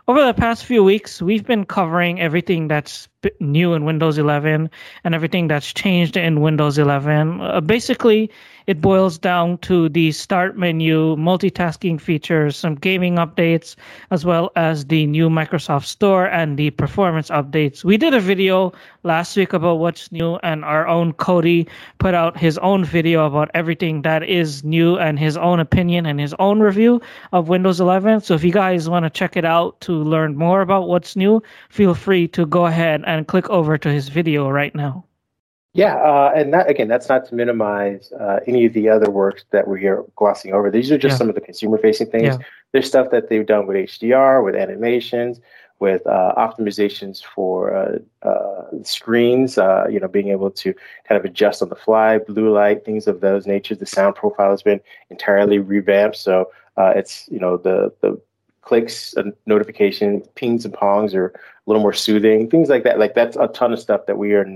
over 0.08 0.26
the 0.26 0.34
past 0.34 0.64
few 0.64 0.82
weeks, 0.82 1.22
we've 1.22 1.46
been 1.46 1.64
covering 1.64 2.20
everything 2.20 2.66
that's 2.66 3.06
new 3.40 3.74
in 3.74 3.84
Windows 3.84 4.18
11 4.18 4.70
and 5.04 5.14
everything 5.14 5.48
that's 5.48 5.72
changed 5.72 6.16
in 6.16 6.40
Windows 6.40 6.78
11. 6.78 7.40
Uh, 7.40 7.60
basically, 7.60 8.30
it 8.66 8.80
boils 8.80 9.18
down 9.18 9.58
to 9.58 9.88
the 9.88 10.12
start 10.12 10.56
menu, 10.56 11.16
multitasking 11.16 12.00
features, 12.00 12.56
some 12.56 12.76
gaming 12.76 13.16
updates, 13.16 13.74
as 14.10 14.24
well 14.24 14.52
as 14.54 14.86
the 14.86 15.06
new 15.06 15.28
Microsoft 15.28 15.86
Store 15.86 16.26
and 16.26 16.56
the 16.56 16.70
performance 16.70 17.28
updates. 17.30 17.82
We 17.82 17.96
did 17.96 18.14
a 18.14 18.20
video 18.20 18.72
last 19.02 19.36
week 19.36 19.52
about 19.52 19.78
what's 19.78 20.12
new, 20.12 20.36
and 20.44 20.64
our 20.64 20.86
own 20.86 21.12
Cody 21.14 21.66
put 21.98 22.14
out 22.14 22.36
his 22.36 22.56
own 22.58 22.84
video 22.84 23.26
about 23.26 23.50
everything 23.54 24.02
that 24.02 24.22
is 24.22 24.62
new 24.62 24.96
and 24.96 25.18
his 25.18 25.36
own 25.36 25.58
opinion 25.58 26.06
and 26.06 26.20
his 26.20 26.34
own 26.38 26.60
review 26.60 27.00
of 27.32 27.48
Windows 27.48 27.80
11. 27.80 28.20
So 28.20 28.34
if 28.34 28.44
you 28.44 28.52
guys 28.52 28.88
want 28.88 29.04
to 29.04 29.10
check 29.10 29.36
it 29.36 29.44
out 29.44 29.80
to 29.82 29.92
learn 29.92 30.36
more 30.36 30.60
about 30.60 30.88
what's 30.88 31.16
new, 31.16 31.42
feel 31.68 31.94
free 31.94 32.28
to 32.28 32.46
go 32.46 32.66
ahead 32.66 33.02
and 33.18 33.26
click 33.26 33.48
over 33.50 33.78
to 33.78 33.88
his 33.90 34.08
video 34.08 34.48
right 34.48 34.74
now. 34.74 35.04
Yeah, 35.74 35.96
uh, 35.96 36.32
and 36.36 36.52
that 36.52 36.68
again, 36.68 36.88
that's 36.88 37.08
not 37.08 37.24
to 37.26 37.34
minimize 37.34 38.12
uh, 38.12 38.40
any 38.46 38.66
of 38.66 38.74
the 38.74 38.90
other 38.90 39.10
works 39.10 39.44
that 39.52 39.66
we're 39.66 39.78
here 39.78 40.04
glossing 40.16 40.52
over. 40.52 40.70
These 40.70 40.92
are 40.92 40.98
just 40.98 41.14
yeah. 41.14 41.18
some 41.18 41.28
of 41.30 41.34
the 41.34 41.40
consumer-facing 41.40 42.08
things. 42.08 42.24
Yeah. 42.24 42.38
There's 42.72 42.86
stuff 42.86 43.10
that 43.10 43.30
they've 43.30 43.46
done 43.46 43.66
with 43.66 43.76
HDR, 43.76 44.44
with 44.44 44.54
animations, 44.54 45.40
with 45.78 46.06
uh, 46.06 46.34
optimizations 46.36 47.24
for 47.24 47.74
uh, 47.74 47.98
uh, 48.28 48.64
screens. 48.82 49.56
Uh, 49.56 49.86
you 49.90 49.98
know, 49.98 50.08
being 50.08 50.28
able 50.28 50.50
to 50.50 50.74
kind 51.08 51.18
of 51.18 51.24
adjust 51.24 51.62
on 51.62 51.70
the 51.70 51.76
fly, 51.76 52.18
blue 52.18 52.52
light, 52.52 52.84
things 52.84 53.06
of 53.06 53.22
those 53.22 53.46
natures. 53.46 53.78
The 53.78 53.86
sound 53.86 54.14
profile 54.14 54.50
has 54.50 54.62
been 54.62 54.80
entirely 55.08 55.58
revamped, 55.58 56.16
so 56.16 56.50
it's 56.76 57.26
you 57.30 57.38
know 57.38 57.56
the 57.56 57.90
the 58.02 58.20
clicks 58.60 59.14
and 59.14 59.32
notification 59.46 60.20
pings 60.34 60.64
and 60.64 60.74
pongs 60.74 61.14
are 61.14 61.32
a 61.66 61.70
little 61.70 61.82
more 61.82 61.92
soothing, 61.92 62.50
things 62.50 62.68
like 62.68 62.84
that. 62.84 62.98
Like 62.98 63.14
that's 63.14 63.36
a 63.36 63.48
ton 63.48 63.72
of 63.72 63.80
stuff 63.80 64.06
that 64.06 64.18
we 64.18 64.34
are 64.34 64.46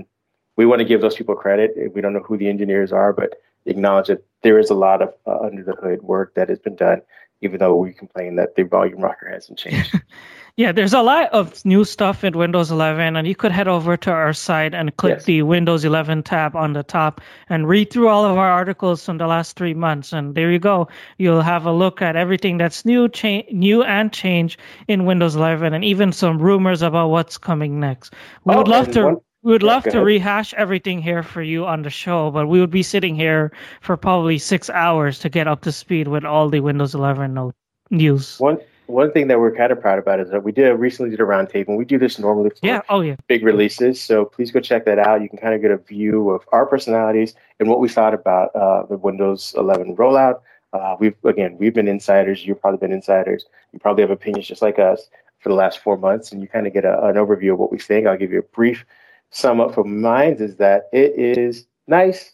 we 0.57 0.65
want 0.65 0.79
to 0.79 0.85
give 0.85 1.01
those 1.01 1.15
people 1.15 1.35
credit. 1.35 1.93
We 1.93 2.01
don't 2.01 2.13
know 2.13 2.23
who 2.23 2.37
the 2.37 2.49
engineers 2.49 2.91
are, 2.91 3.13
but 3.13 3.35
acknowledge 3.65 4.07
that 4.07 4.25
there 4.43 4.59
is 4.59 4.69
a 4.69 4.75
lot 4.75 5.01
of 5.01 5.13
uh, 5.25 5.39
under 5.39 5.63
the 5.63 5.73
hood 5.73 6.01
work 6.01 6.33
that 6.35 6.49
has 6.49 6.59
been 6.59 6.75
done, 6.75 7.01
even 7.41 7.59
though 7.59 7.75
we 7.75 7.93
complain 7.93 8.35
that 8.37 8.55
the 8.55 8.63
volume 8.63 9.01
rocker 9.01 9.29
hasn't 9.29 9.59
changed. 9.59 9.99
Yeah, 10.57 10.71
there's 10.71 10.95
a 10.95 11.03
lot 11.03 11.29
of 11.33 11.63
new 11.65 11.85
stuff 11.85 12.23
in 12.23 12.35
Windows 12.35 12.71
11, 12.71 13.15
and 13.15 13.27
you 13.27 13.35
could 13.35 13.51
head 13.51 13.67
over 13.67 13.95
to 13.97 14.09
our 14.09 14.33
site 14.33 14.73
and 14.73 14.95
click 14.97 15.17
yes. 15.17 15.25
the 15.25 15.43
Windows 15.43 15.85
11 15.85 16.23
tab 16.23 16.55
on 16.55 16.73
the 16.73 16.81
top 16.81 17.21
and 17.47 17.67
read 17.67 17.91
through 17.91 18.07
all 18.07 18.25
of 18.25 18.39
our 18.39 18.49
articles 18.49 19.05
from 19.05 19.19
the 19.19 19.27
last 19.27 19.55
three 19.55 19.75
months. 19.75 20.11
And 20.13 20.33
there 20.33 20.51
you 20.51 20.57
go. 20.57 20.87
You'll 21.19 21.43
have 21.43 21.67
a 21.67 21.71
look 21.71 22.01
at 22.01 22.15
everything 22.15 22.57
that's 22.57 22.85
new, 22.85 23.07
cha- 23.07 23.43
new 23.51 23.83
and 23.83 24.11
change 24.11 24.57
in 24.87 25.05
Windows 25.05 25.35
11, 25.35 25.75
and 25.75 25.85
even 25.85 26.11
some 26.11 26.39
rumors 26.39 26.81
about 26.81 27.09
what's 27.09 27.37
coming 27.37 27.79
next. 27.79 28.15
We 28.45 28.55
oh, 28.55 28.57
would 28.57 28.67
love 28.67 28.89
to. 28.93 29.05
One- 29.05 29.17
we 29.43 29.51
would 29.53 29.63
love 29.63 29.83
to 29.83 30.03
rehash 30.03 30.53
everything 30.55 31.01
here 31.01 31.23
for 31.23 31.41
you 31.41 31.65
on 31.65 31.83
the 31.83 31.89
show, 31.89 32.31
but 32.31 32.47
we 32.47 32.59
would 32.59 32.71
be 32.71 32.83
sitting 32.83 33.15
here 33.15 33.53
for 33.79 33.95
probably 33.95 34.39
six 34.39 34.69
hours 34.71 35.19
to 35.19 35.29
get 35.29 35.47
up 35.47 35.61
to 35.61 35.71
speed 35.71 36.09
with 36.09 36.25
all 36.25 36.49
the 36.49 36.59
Windows 36.59 36.95
11 36.95 37.53
news. 37.91 38.39
One 38.39 38.57
one 38.87 39.11
thing 39.11 39.27
that 39.27 39.39
we're 39.39 39.55
kind 39.55 39.71
of 39.71 39.79
proud 39.79 39.99
about 39.99 40.19
is 40.19 40.29
that 40.31 40.43
we 40.43 40.51
did 40.51 40.69
recently 40.73 41.11
did 41.11 41.19
a 41.19 41.23
roundtable. 41.23 41.69
and 41.69 41.77
We 41.77 41.85
do 41.85 41.97
this 41.97 42.17
normally 42.17 42.49
for 42.49 42.57
yeah, 42.63 42.81
oh 42.89 43.01
yeah, 43.01 43.15
big 43.27 43.43
releases. 43.43 44.01
So 44.01 44.25
please 44.25 44.51
go 44.51 44.59
check 44.59 44.85
that 44.85 44.99
out. 44.99 45.21
You 45.21 45.29
can 45.29 45.37
kind 45.37 45.53
of 45.53 45.61
get 45.61 45.71
a 45.71 45.77
view 45.77 46.29
of 46.31 46.43
our 46.51 46.65
personalities 46.65 47.35
and 47.59 47.69
what 47.69 47.79
we 47.79 47.89
thought 47.89 48.13
about 48.13 48.55
uh, 48.55 48.85
the 48.85 48.97
Windows 48.97 49.53
11 49.57 49.95
rollout. 49.95 50.41
Uh, 50.73 50.95
we've 50.99 51.15
again, 51.23 51.57
we've 51.57 51.73
been 51.73 51.87
insiders. 51.87 52.45
You've 52.45 52.61
probably 52.61 52.79
been 52.79 52.91
insiders. 52.91 53.45
You 53.71 53.79
probably 53.79 54.03
have 54.03 54.11
opinions 54.11 54.47
just 54.47 54.61
like 54.61 54.79
us 54.79 55.09
for 55.39 55.49
the 55.49 55.55
last 55.55 55.79
four 55.79 55.97
months, 55.97 56.31
and 56.31 56.41
you 56.41 56.47
kind 56.47 56.67
of 56.67 56.73
get 56.73 56.85
a, 56.85 57.05
an 57.05 57.15
overview 57.15 57.53
of 57.53 57.59
what 57.59 57.71
we 57.71 57.79
think. 57.79 58.07
I'll 58.07 58.17
give 58.17 58.31
you 58.31 58.39
a 58.39 58.55
brief 58.55 58.85
sum 59.29 59.61
up 59.61 59.73
from 59.73 60.01
mine. 60.01 60.35
Is 60.39 60.57
that 60.57 60.89
it 60.91 61.13
is 61.17 61.65
nice 61.87 62.33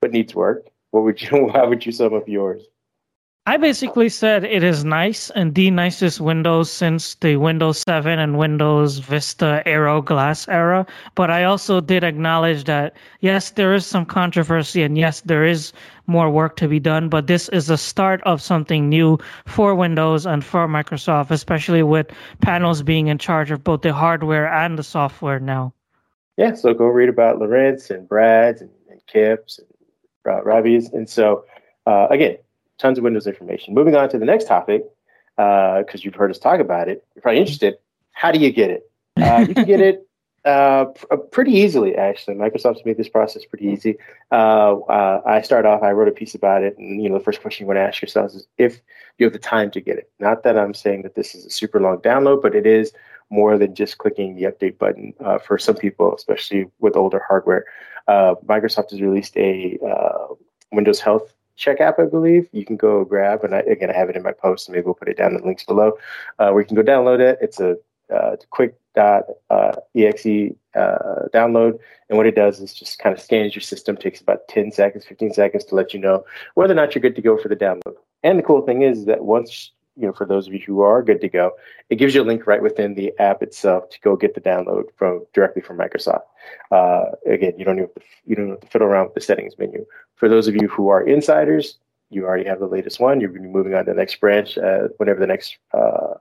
but 0.00 0.12
needs 0.12 0.34
work. 0.34 0.66
What 0.90 1.04
would 1.04 1.20
you? 1.22 1.48
How 1.54 1.68
would 1.68 1.84
you 1.84 1.92
sum 1.92 2.14
up 2.14 2.28
yours? 2.28 2.62
I 3.48 3.56
basically 3.56 4.10
said 4.10 4.44
it 4.44 4.62
is 4.62 4.84
nice 4.84 5.30
and 5.30 5.54
the 5.54 5.70
nicest 5.70 6.20
Windows 6.20 6.70
since 6.70 7.14
the 7.14 7.36
Windows 7.36 7.82
7 7.88 8.18
and 8.18 8.36
Windows 8.36 8.98
Vista 8.98 9.62
Aero 9.64 10.02
Glass 10.02 10.46
era. 10.48 10.84
But 11.14 11.30
I 11.30 11.44
also 11.44 11.80
did 11.80 12.04
acknowledge 12.04 12.64
that, 12.64 12.94
yes, 13.20 13.52
there 13.52 13.72
is 13.72 13.86
some 13.86 14.04
controversy 14.04 14.82
and 14.82 14.98
yes, 14.98 15.22
there 15.22 15.46
is 15.46 15.72
more 16.06 16.28
work 16.28 16.56
to 16.56 16.68
be 16.68 16.78
done. 16.78 17.08
But 17.08 17.26
this 17.26 17.48
is 17.48 17.68
the 17.68 17.78
start 17.78 18.20
of 18.24 18.42
something 18.42 18.90
new 18.90 19.16
for 19.46 19.74
Windows 19.74 20.26
and 20.26 20.44
for 20.44 20.68
Microsoft, 20.68 21.30
especially 21.30 21.82
with 21.82 22.08
Panos 22.42 22.84
being 22.84 23.06
in 23.06 23.16
charge 23.16 23.50
of 23.50 23.64
both 23.64 23.80
the 23.80 23.94
hardware 23.94 24.46
and 24.46 24.78
the 24.78 24.82
software 24.82 25.40
now. 25.40 25.72
Yeah, 26.36 26.52
so 26.52 26.74
go 26.74 26.84
read 26.84 27.08
about 27.08 27.38
Laurent's 27.38 27.88
and 27.88 28.06
Brad's 28.06 28.60
and, 28.60 28.70
and 28.90 29.00
Kip's 29.06 29.58
and 29.58 30.44
Ravi's. 30.44 30.90
And 30.90 31.08
so, 31.08 31.46
uh, 31.86 32.08
again, 32.10 32.36
tons 32.78 32.98
of 32.98 33.04
Windows 33.04 33.26
information. 33.26 33.74
Moving 33.74 33.94
on 33.94 34.08
to 34.10 34.18
the 34.18 34.24
next 34.24 34.46
topic, 34.46 34.84
because 35.36 35.94
uh, 35.94 35.98
you've 36.00 36.14
heard 36.14 36.30
us 36.30 36.38
talk 36.38 36.60
about 36.60 36.88
it, 36.88 37.04
you're 37.14 37.22
probably 37.22 37.40
interested. 37.40 37.78
How 38.12 38.32
do 38.32 38.38
you 38.38 38.50
get 38.50 38.70
it? 38.70 38.90
Uh, 39.16 39.44
you 39.48 39.54
can 39.54 39.64
get 39.64 39.80
it 39.80 40.08
uh, 40.44 40.86
pr- 40.86 41.06
uh, 41.12 41.16
pretty 41.16 41.52
easily, 41.52 41.94
actually. 41.96 42.34
Microsoft's 42.34 42.84
made 42.84 42.96
this 42.96 43.08
process 43.08 43.44
pretty 43.44 43.66
easy. 43.66 43.96
Uh, 44.32 44.78
uh, 44.80 45.22
I 45.26 45.42
start 45.42 45.66
off, 45.66 45.82
I 45.82 45.92
wrote 45.92 46.08
a 46.08 46.12
piece 46.12 46.34
about 46.34 46.62
it, 46.62 46.76
and 46.78 47.02
you 47.02 47.08
know, 47.08 47.18
the 47.18 47.24
first 47.24 47.40
question 47.40 47.64
you 47.64 47.68
want 47.68 47.76
to 47.76 47.82
ask 47.82 48.00
yourselves 48.02 48.34
is 48.34 48.48
if 48.58 48.80
you 49.18 49.26
have 49.26 49.32
the 49.32 49.38
time 49.38 49.70
to 49.72 49.80
get 49.80 49.98
it. 49.98 50.10
Not 50.18 50.42
that 50.44 50.58
I'm 50.58 50.74
saying 50.74 51.02
that 51.02 51.14
this 51.14 51.34
is 51.34 51.46
a 51.46 51.50
super 51.50 51.80
long 51.80 51.98
download, 51.98 52.42
but 52.42 52.54
it 52.54 52.66
is 52.66 52.92
more 53.30 53.58
than 53.58 53.74
just 53.74 53.98
clicking 53.98 54.36
the 54.36 54.44
update 54.44 54.78
button 54.78 55.12
for 55.44 55.58
some 55.58 55.76
people, 55.76 56.14
especially 56.14 56.66
with 56.78 56.96
older 56.96 57.22
hardware. 57.28 57.66
Microsoft 58.08 58.90
has 58.90 59.02
released 59.02 59.36
a 59.36 59.78
Windows 60.72 61.00
Health 61.00 61.34
check 61.58 61.80
app, 61.80 61.98
I 61.98 62.04
believe. 62.06 62.48
You 62.52 62.64
can 62.64 62.76
go 62.76 63.04
grab, 63.04 63.44
and 63.44 63.54
I, 63.54 63.58
again, 63.60 63.90
I 63.90 63.94
have 63.94 64.08
it 64.08 64.16
in 64.16 64.22
my 64.22 64.32
post, 64.32 64.70
maybe 64.70 64.84
we'll 64.84 64.94
put 64.94 65.08
it 65.08 65.18
down 65.18 65.32
in 65.32 65.40
the 65.40 65.46
links 65.46 65.64
below, 65.64 65.92
uh, 66.38 66.50
where 66.50 66.60
you 66.60 66.66
can 66.66 66.76
go 66.76 66.82
download 66.82 67.20
it. 67.20 67.38
It's 67.42 67.60
a 67.60 67.76
uh, 68.14 68.36
quick 68.50 68.74
dot 68.94 69.24
uh, 69.50 69.72
exe 69.94 70.54
uh, 70.74 71.28
download, 71.34 71.78
and 72.08 72.16
what 72.16 72.26
it 72.26 72.34
does 72.34 72.60
is 72.60 72.72
just 72.72 72.98
kind 72.98 73.14
of 73.14 73.20
scans 73.20 73.54
your 73.54 73.62
system. 73.62 73.96
Takes 73.96 74.20
about 74.20 74.48
10 74.48 74.72
seconds, 74.72 75.04
15 75.04 75.34
seconds 75.34 75.64
to 75.66 75.74
let 75.74 75.92
you 75.92 76.00
know 76.00 76.24
whether 76.54 76.72
or 76.72 76.76
not 76.76 76.94
you're 76.94 77.02
good 77.02 77.16
to 77.16 77.22
go 77.22 77.36
for 77.36 77.48
the 77.48 77.56
download. 77.56 77.96
And 78.22 78.38
the 78.38 78.42
cool 78.42 78.62
thing 78.62 78.82
is 78.82 79.04
that 79.04 79.24
once 79.24 79.72
you 79.98 80.06
know, 80.06 80.12
for 80.12 80.24
those 80.24 80.46
of 80.46 80.54
you 80.54 80.60
who 80.64 80.80
are 80.80 81.02
good 81.02 81.20
to 81.20 81.28
go, 81.28 81.52
it 81.90 81.96
gives 81.96 82.14
you 82.14 82.22
a 82.22 82.24
link 82.24 82.46
right 82.46 82.62
within 82.62 82.94
the 82.94 83.12
app 83.18 83.42
itself 83.42 83.90
to 83.90 84.00
go 84.00 84.16
get 84.16 84.34
the 84.34 84.40
download 84.40 84.84
from 84.96 85.26
directly 85.32 85.60
from 85.60 85.76
Microsoft. 85.76 86.22
Uh, 86.70 87.06
again, 87.26 87.54
you 87.58 87.64
don't 87.64 87.76
to 87.76 87.90
you 88.24 88.36
don't 88.36 88.50
have 88.50 88.60
to 88.60 88.66
fiddle 88.68 88.86
around 88.86 89.06
with 89.06 89.14
the 89.14 89.20
settings 89.20 89.58
menu. 89.58 89.84
For 90.14 90.28
those 90.28 90.46
of 90.46 90.54
you 90.54 90.68
who 90.68 90.88
are 90.88 91.02
insiders, 91.02 91.78
you 92.10 92.24
already 92.24 92.48
have 92.48 92.60
the 92.60 92.66
latest 92.66 93.00
one. 93.00 93.20
You're 93.20 93.32
moving 93.32 93.74
on 93.74 93.84
to 93.86 93.92
the 93.92 93.96
next 93.96 94.20
branch 94.20 94.56
uh, 94.56 94.88
whenever 94.98 95.20
the 95.20 95.26
next 95.26 95.58
uh, 95.74 96.14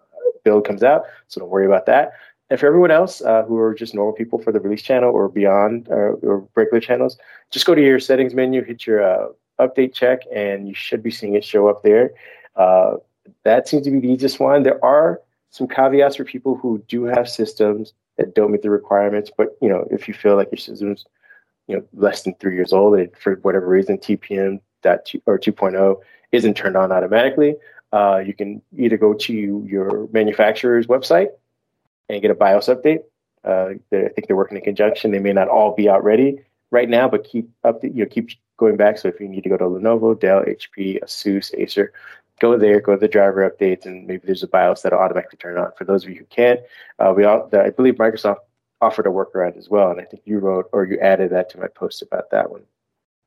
build 0.43 0.65
comes 0.65 0.83
out. 0.83 1.03
So 1.27 1.39
don't 1.39 1.49
worry 1.49 1.65
about 1.65 1.85
that. 1.85 2.13
And 2.49 2.59
for 2.59 2.65
everyone 2.65 2.91
else 2.91 3.21
uh, 3.21 3.43
who 3.43 3.57
are 3.57 3.73
just 3.73 3.93
normal 3.93 4.13
people 4.13 4.39
for 4.39 4.51
the 4.51 4.59
release 4.59 4.81
channel 4.81 5.11
or 5.11 5.27
beyond 5.27 5.89
uh, 5.89 6.15
or 6.23 6.47
regular 6.55 6.79
channels, 6.79 7.17
just 7.51 7.65
go 7.65 7.75
to 7.75 7.81
your 7.81 7.99
settings 7.99 8.33
menu, 8.33 8.63
hit 8.63 8.87
your 8.87 9.03
uh, 9.03 9.27
update 9.59 9.93
check, 9.93 10.21
and 10.33 10.67
you 10.67 10.73
should 10.73 11.03
be 11.03 11.11
seeing 11.11 11.35
it 11.35 11.43
show 11.43 11.67
up 11.67 11.83
there. 11.83 12.11
Uh, 12.55 12.95
that 13.43 13.67
seems 13.67 13.85
to 13.85 13.91
be 13.91 13.99
the 13.99 14.09
easiest 14.09 14.39
one. 14.39 14.63
There 14.63 14.83
are 14.83 15.21
some 15.49 15.67
caveats 15.67 16.15
for 16.15 16.25
people 16.25 16.55
who 16.55 16.83
do 16.87 17.05
have 17.05 17.29
systems 17.29 17.93
that 18.17 18.35
don't 18.35 18.51
meet 18.51 18.61
the 18.61 18.69
requirements, 18.69 19.31
but 19.35 19.57
you 19.61 19.69
know, 19.69 19.87
if 19.91 20.07
you 20.07 20.13
feel 20.13 20.35
like 20.35 20.49
your 20.51 20.57
system's 20.57 21.05
you 21.67 21.75
know 21.75 21.83
less 21.93 22.23
than 22.23 22.33
three 22.35 22.55
years 22.55 22.73
old 22.73 22.97
and 22.97 23.09
for 23.17 23.35
whatever 23.37 23.67
reason 23.67 23.97
TPM 23.97 24.59
that 24.83 25.05
two, 25.05 25.21
or 25.25 25.37
2.0 25.37 25.97
isn't 26.31 26.55
turned 26.55 26.77
on 26.77 26.91
automatically, 26.91 27.55
uh, 27.93 28.21
you 28.25 28.33
can 28.33 28.61
either 28.77 28.97
go 28.97 29.13
to 29.13 29.65
your 29.67 30.07
manufacturer's 30.11 30.87
website 30.87 31.29
and 32.09 32.21
get 32.21 32.31
a 32.31 32.35
BIOS 32.35 32.67
update. 32.67 33.03
Uh, 33.43 33.75
I 33.91 34.09
think 34.09 34.27
they're 34.27 34.35
working 34.35 34.57
in 34.57 34.63
conjunction. 34.63 35.11
They 35.11 35.19
may 35.19 35.33
not 35.33 35.47
all 35.47 35.73
be 35.73 35.89
out 35.89 36.03
ready 36.03 36.39
right 36.71 36.89
now, 36.89 37.07
but 37.07 37.23
keep 37.23 37.49
up. 37.63 37.83
You 37.83 37.91
know, 37.93 38.05
keep 38.05 38.29
going 38.57 38.75
back. 38.75 38.97
So 38.97 39.07
if 39.07 39.19
you 39.19 39.27
need 39.27 39.43
to 39.43 39.49
go 39.49 39.57
to 39.57 39.63
Lenovo, 39.63 40.19
Dell, 40.19 40.43
HP, 40.43 41.01
ASUS, 41.01 41.53
Acer, 41.57 41.93
go 42.39 42.57
there, 42.57 42.79
go 42.79 42.93
to 42.93 42.99
the 42.99 43.07
driver 43.07 43.49
updates, 43.49 43.85
and 43.85 44.07
maybe 44.07 44.23
there's 44.25 44.43
a 44.43 44.47
BIOS 44.47 44.81
that'll 44.81 44.99
automatically 44.99 45.37
turn 45.37 45.57
on. 45.57 45.71
For 45.77 45.85
those 45.85 46.03
of 46.03 46.09
you 46.09 46.17
who 46.17 46.25
can't, 46.25 46.59
uh, 46.99 47.13
we 47.15 47.23
all, 47.23 47.49
I 47.53 47.69
believe 47.69 47.95
Microsoft 47.95 48.37
offered 48.81 49.07
a 49.07 49.09
workaround 49.09 49.57
as 49.57 49.69
well, 49.69 49.91
and 49.91 49.99
I 49.99 50.03
think 50.03 50.23
you 50.25 50.39
wrote 50.39 50.69
or 50.71 50.85
you 50.85 50.99
added 50.99 51.31
that 51.31 51.49
to 51.51 51.59
my 51.59 51.67
post 51.67 52.01
about 52.01 52.29
that 52.31 52.51
one. 52.51 52.63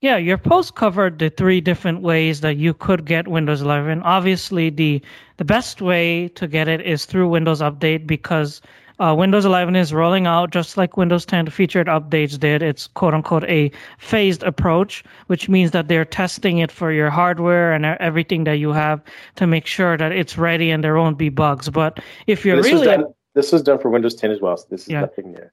Yeah, 0.01 0.17
your 0.17 0.39
post 0.39 0.77
covered 0.77 1.19
the 1.19 1.29
three 1.29 1.61
different 1.61 2.01
ways 2.01 2.41
that 2.41 2.57
you 2.57 2.73
could 2.73 3.05
get 3.05 3.29
Windows 3.29 3.61
11. 3.61 4.01
Obviously, 4.03 4.71
the 4.71 5.03
the 5.37 5.45
best 5.45 5.83
way 5.83 6.29
to 6.29 6.49
get 6.49 6.69
it 6.69 6.81
is 6.81 7.05
through 7.05 7.29
Windows 7.29 7.61
Update 7.61 8.07
because 8.07 8.63
uh, 9.01 9.15
Windows 9.15 9.45
11 9.45 9.77
is 9.77 9.93
rolling 9.93 10.27
out 10.27 10.51
just 10.51 10.77
like 10.77 10.97
Windows 10.97 11.25
10 11.25 11.49
featured 11.51 11.87
updates 11.87 12.39
did. 12.39 12.63
It's 12.63 12.87
quote 12.87 13.15
unquote 13.15 13.45
a 13.45 13.71
phased 13.99 14.43
approach, 14.43 15.03
which 15.29 15.49
means 15.49 15.71
that 15.71 15.89
they're 15.89 16.05
testing 16.05 16.59
it 16.59 16.71
for 16.71 16.93
your 16.93 17.11
hardware 17.11 17.73
and 17.73 17.87
everything 17.87 18.45
that 18.45 18.59
you 18.59 18.73
have 18.73 19.03
to 19.37 19.47
make 19.47 19.67
sure 19.67 19.97
that 19.97 20.13
it's 20.13 20.37
ready 20.37 20.71
and 20.71 20.85
there 20.85 20.97
won't 20.97 21.19
be 21.19 21.31
bugs. 21.31 21.71
But 21.71 22.01
if 22.27 22.45
you're 22.45 22.57
this 22.57 22.67
really 22.67 22.87
was 22.87 22.97
done, 22.97 23.15
this 23.35 23.53
was 23.53 23.63
done 23.63 23.79
for 23.79 23.91
Windows 23.91 24.15
10 24.15 24.31
as 24.31 24.41
well, 24.41 24.57
so 24.57 24.67
this 24.71 24.83
is 24.83 24.89
yeah. 24.89 25.01
nothing 25.01 25.33
new. 25.33 25.51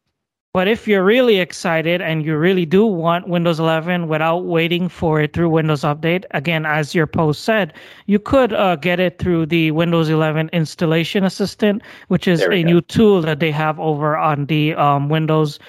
But 0.53 0.67
if 0.67 0.87
you're 0.87 1.03
really 1.03 1.39
excited 1.39 2.01
and 2.01 2.25
you 2.25 2.35
really 2.35 2.65
do 2.65 2.83
want 2.83 3.27
Windows 3.27 3.59
11 3.59 4.07
without 4.07 4.45
waiting 4.45 4.89
for 4.89 5.21
it 5.21 5.33
through 5.33 5.49
Windows 5.49 5.81
Update, 5.81 6.25
again, 6.31 6.65
as 6.65 6.95
your 6.95 7.05
post 7.05 7.43
said, 7.43 7.73
you 8.07 8.17
could 8.17 8.53
uh, 8.53 8.75
get 8.77 8.99
it 8.99 9.19
through 9.19 9.45
the 9.45 9.69
Windows 9.69 10.09
11 10.09 10.49
Installation 10.53 11.23
Assistant, 11.23 11.83
which 12.07 12.27
is 12.27 12.41
a 12.41 12.63
go. 12.63 12.69
new 12.69 12.81
tool 12.81 13.21
that 13.21 13.39
they 13.39 13.51
have 13.51 13.79
over 13.79 14.17
on 14.17 14.47
the 14.47 14.73
um, 14.73 15.09
Windows 15.09 15.59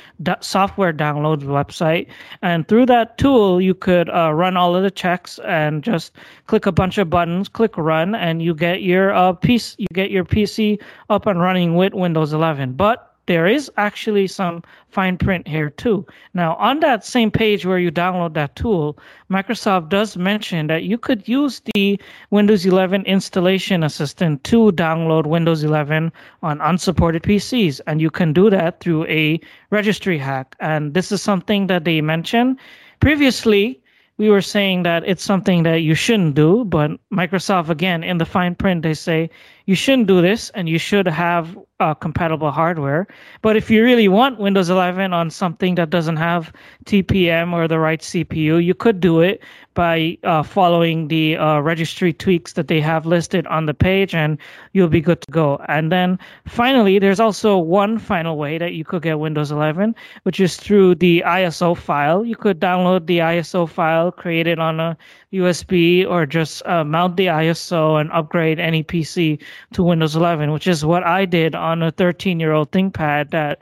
software 0.41 0.95
downloads 0.95 1.43
website. 1.43 2.07
And 2.41 2.67
through 2.67 2.87
that 2.87 3.19
tool, 3.19 3.61
you 3.61 3.75
could 3.75 4.09
uh, 4.09 4.33
run 4.33 4.57
all 4.57 4.75
of 4.75 4.83
the 4.83 4.91
checks 4.91 5.39
and 5.41 5.83
just 5.83 6.13
click 6.47 6.65
a 6.65 6.73
bunch 6.73 6.97
of 6.97 7.11
buttons, 7.11 7.49
click 7.49 7.77
run, 7.77 8.15
and 8.15 8.41
you 8.41 8.55
get 8.55 8.81
your 8.81 9.13
uh, 9.13 9.35
PC, 9.35 9.75
you 9.77 9.89
get 9.93 10.11
your 10.11 10.25
PC 10.25 10.81
up 11.11 11.27
and 11.27 11.41
running 11.41 11.75
with 11.75 11.93
Windows 11.93 12.33
11. 12.33 12.73
But 12.73 13.08
there 13.29 13.47
is 13.47 13.71
actually 13.77 14.27
some 14.27 14.65
fine 14.89 15.17
print 15.17 15.47
here 15.47 15.71
too. 15.71 16.05
Now, 16.35 16.57
on 16.57 16.81
that 16.81 17.05
same 17.05 17.31
page 17.31 17.65
where 17.65 17.79
you 17.79 17.93
download 17.93 18.35
that 18.35 18.57
tool, 18.57 18.99
Microsoft 19.31 19.91
does 19.91 20.17
mention 20.17 20.67
that 20.67 20.83
you 20.83 20.99
could 20.99 21.29
use 21.29 21.63
the 21.75 22.01
Windows 22.31 22.67
11 22.67 23.05
installation 23.05 23.85
assistant 23.85 24.43
to 24.45 24.73
download 24.73 25.27
Windows 25.27 25.63
11 25.63 26.11
on 26.43 26.61
unsupported 26.61 27.23
PCs. 27.23 27.81
And 27.87 28.01
you 28.01 28.11
can 28.11 28.33
do 28.33 28.51
that 28.51 28.81
through 28.81 29.07
a 29.07 29.39
registry 29.71 30.19
hack. 30.19 30.57
And 30.59 30.95
this 30.95 31.13
is 31.13 31.23
something 31.23 31.69
that 31.69 31.85
they 31.85 32.01
mentioned 32.01 32.59
previously 33.01 33.81
we 34.19 34.29
were 34.29 34.43
saying 34.43 34.83
that 34.83 35.05
it's 35.07 35.23
something 35.23 35.63
that 35.63 35.83
you 35.83 35.95
shouldn't 35.95 36.35
do, 36.35 36.65
but 36.65 36.91
Microsoft, 37.13 37.69
again, 37.69 38.03
in 38.03 38.19
the 38.19 38.27
fine 38.27 38.57
print, 38.57 38.83
they 38.83 38.95
say 38.95 39.31
you 39.69 39.75
shouldn't 39.75 40.09
do 40.09 40.23
this, 40.23 40.49
and 40.55 40.67
you 40.67 40.79
should 40.79 41.07
have 41.07 41.55
uh, 41.79 41.93
compatible 41.93 42.51
hardware. 42.51 43.07
But 43.43 43.55
if 43.55 43.71
you 43.71 43.85
really 43.85 44.09
want 44.09 44.41
Windows 44.41 44.71
11 44.71 45.13
on 45.13 45.29
something 45.29 45.75
that 45.75 45.91
doesn't 45.91 46.17
have 46.17 46.51
TPM 46.87 47.53
or 47.53 47.69
the 47.69 47.79
right 47.79 48.01
CPU, 48.01 48.65
you 48.65 48.75
could 48.75 48.99
do 48.99 49.21
it 49.21 49.43
by 49.75 50.17
uh, 50.25 50.43
following 50.43 51.09
the 51.09 51.37
uh, 51.37 51.61
registry 51.61 52.15
tweaks 52.15 52.55
that 52.55 52.69
they 52.69 52.81
have 52.81 53.05
listed 53.05 53.47
on 53.49 53.67
the 53.67 53.75
page, 53.75 54.15
and 54.15 54.39
you'll 54.73 54.89
be 54.89 55.03
good 55.03 55.21
to 55.21 55.31
go. 55.31 55.61
And 55.69 55.93
then 55.93 56.19
finally, 56.47 56.99
there's 56.99 57.21
also 57.21 57.59
one 57.59 57.99
final 57.99 58.39
way 58.39 58.57
that 58.57 58.73
you 58.73 58.87
could 58.87 59.03
get 59.03 59.19
Windows 59.19 59.53
11, 59.53 59.95
which 60.23 60.41
is 60.41 60.57
through 60.57 60.95
the 60.95 61.23
ISO 61.27 61.77
file. 61.77 62.25
You 62.25 62.37
could 62.37 62.59
download 62.59 63.05
the 63.05 63.19
ISO 63.19 63.69
file, 63.69 64.11
created 64.13 64.59
on 64.59 64.81
a 64.81 64.97
USB, 65.33 66.09
or 66.09 66.27
just 66.27 66.65
uh, 66.67 66.85
mount 66.85 67.17
the 67.17 67.27
ISO 67.27 68.01
and 68.01 68.11
upgrade 68.13 68.59
any 68.59 68.83
PC 68.83 69.41
to 69.73 69.83
Windows 69.83 70.17
11, 70.17 70.53
which 70.53 70.67
is 70.67 70.85
what 70.85 71.05
I 71.05 71.25
did 71.25 71.55
on 71.55 71.83
a 71.83 71.91
13 71.91 72.41
year 72.41 72.53
old 72.53 72.71
ThinkPad 72.71 73.31
that 73.31 73.59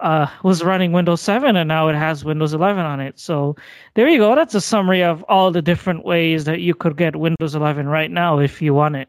uh, 0.00 0.26
was 0.42 0.64
running 0.64 0.92
Windows 0.92 1.20
7 1.20 1.56
and 1.56 1.68
now 1.68 1.88
it 1.88 1.94
has 1.94 2.24
Windows 2.24 2.54
11 2.54 2.84
on 2.84 3.00
it. 3.00 3.18
So 3.18 3.56
there 3.94 4.08
you 4.08 4.18
go. 4.18 4.34
That's 4.34 4.54
a 4.54 4.60
summary 4.60 5.02
of 5.02 5.22
all 5.28 5.50
the 5.50 5.62
different 5.62 6.04
ways 6.04 6.44
that 6.44 6.60
you 6.60 6.74
could 6.74 6.96
get 6.96 7.16
Windows 7.16 7.54
11 7.54 7.88
right 7.88 8.10
now 8.10 8.38
if 8.38 8.62
you 8.62 8.74
want 8.74 8.96
it. 8.96 9.08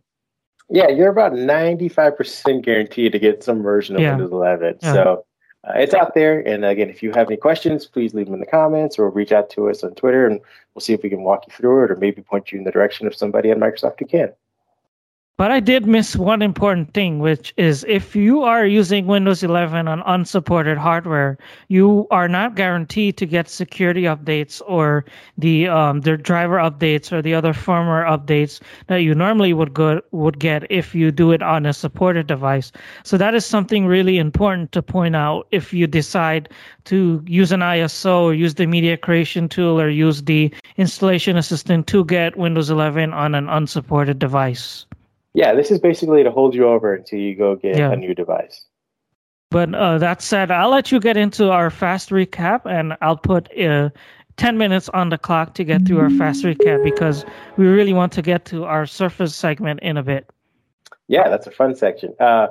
Yeah, 0.70 0.88
you're 0.88 1.10
about 1.10 1.34
95% 1.34 2.64
guaranteed 2.64 3.12
to 3.12 3.20
get 3.20 3.44
some 3.44 3.62
version 3.62 3.96
of 3.96 4.02
yeah. 4.02 4.12
Windows 4.12 4.32
11. 4.32 4.80
Yeah. 4.82 4.94
So 4.94 5.26
uh, 5.68 5.74
it's 5.76 5.94
out 5.94 6.14
there. 6.14 6.40
And 6.40 6.64
again, 6.66 6.90
if 6.90 7.04
you 7.04 7.12
have 7.12 7.28
any 7.28 7.38
questions, 7.38 7.86
please 7.86 8.14
leave 8.14 8.26
them 8.26 8.36
in 8.36 8.40
the 8.40 8.46
comments 8.46 8.98
or 8.98 9.10
reach 9.10 9.32
out 9.32 9.50
to 9.52 9.70
us 9.70 9.84
on 9.84 9.94
Twitter 9.96 10.26
and 10.26 10.40
we'll 10.74 10.82
see 10.82 10.94
if 10.94 11.04
we 11.04 11.10
can 11.10 11.24
walk 11.24 11.46
you 11.48 11.54
through 11.54 11.86
it 11.86 11.92
or 11.92 11.96
maybe 11.96 12.22
point 12.22 12.52
you 12.52 12.58
in 12.58 12.64
the 12.64 12.72
direction 12.72 13.08
of 13.08 13.16
somebody 13.16 13.52
at 13.52 13.58
Microsoft 13.58 14.00
who 14.00 14.06
can. 14.06 14.34
But 15.38 15.50
I 15.50 15.60
did 15.60 15.88
miss 15.88 16.16
one 16.16 16.44
important 16.44 16.94
thing, 16.94 17.18
which 17.18 17.52
is 17.58 17.84
if 17.88 18.16
you 18.16 18.44
are 18.44 18.64
using 18.64 19.08
Windows 19.08 19.42
11 19.42 19.88
on 19.88 20.04
unsupported 20.06 20.78
hardware, 20.78 21.36
you 21.68 22.06
are 22.12 22.28
not 22.28 22.54
guaranteed 22.54 23.18
to 23.18 23.26
get 23.26 23.50
security 23.50 24.04
updates 24.04 24.62
or 24.68 25.04
the 25.40 25.68
um, 25.68 26.02
driver 26.02 26.58
updates 26.58 27.12
or 27.12 27.24
the 27.24 27.34
other 27.34 27.54
firmware 27.54 28.06
updates 28.06 28.62
that 28.86 28.98
you 28.98 29.16
normally 29.16 29.52
would 29.52 29.74
go, 29.74 30.00
would 30.12 30.38
get 30.38 30.70
if 30.70 30.94
you 30.94 31.12
do 31.12 31.32
it 31.32 31.42
on 31.42 31.66
a 31.66 31.74
supported 31.74 32.28
device. 32.28 32.72
So 33.04 33.18
that 33.18 33.34
is 33.34 33.44
something 33.44 33.88
really 33.88 34.20
important 34.20 34.74
to 34.74 34.84
point 34.84 35.16
out 35.16 35.48
if 35.50 35.74
you 35.74 35.88
decide 35.88 36.50
to 36.86 37.24
use 37.26 37.52
an 37.52 37.62
ISO 37.62 38.26
or 38.26 38.34
use 38.36 38.54
the 38.54 38.68
media 38.68 38.96
creation 38.96 39.50
tool 39.50 39.82
or 39.82 39.90
use 39.90 40.22
the 40.22 40.54
installation 40.78 41.36
assistant 41.36 41.88
to 41.88 42.06
get 42.06 42.38
Windows 42.38 42.70
11 42.70 43.12
on 43.12 43.34
an 43.34 43.50
unsupported 43.50 44.20
device. 44.20 44.86
Yeah, 45.34 45.54
this 45.54 45.72
is 45.72 45.80
basically 45.80 46.24
to 46.24 46.32
hold 46.32 46.54
you 46.54 46.66
over 46.66 46.94
until 46.94 47.20
you 47.20 47.36
go 47.36 47.56
get 47.56 47.78
yeah. 47.78 47.92
a 47.92 47.96
new 47.96 48.14
device. 48.14 48.66
But 49.50 49.74
uh, 49.76 49.98
that 49.98 50.22
said, 50.22 50.50
I'll 50.50 50.70
let 50.70 50.92
you 50.92 51.00
get 51.00 51.18
into 51.18 51.52
our 51.52 51.70
fast 51.70 52.10
recap, 52.10 52.66
and 52.66 52.96
I'll 53.02 53.18
put 53.18 53.50
uh, 53.58 53.90
10 54.38 54.58
minutes 54.58 54.90
on 54.90 55.10
the 55.10 55.18
clock 55.18 55.54
to 55.56 55.64
get 55.64 55.86
through 55.86 56.00
our 56.00 56.10
fast 56.12 56.44
recap 56.44 56.84
because 56.84 57.26
we 57.58 57.68
really 57.68 57.94
want 57.94 58.14
to 58.14 58.22
get 58.22 58.46
to 58.46 58.64
our 58.64 58.86
Surface 58.86 59.36
segment 59.36 59.82
in 59.82 59.98
a 59.98 60.04
bit. 60.04 60.30
Yeah, 61.08 61.28
that's 61.28 61.48
a 61.48 61.52
fun 61.52 61.76
section. 61.76 62.14
Uh, 62.20 62.48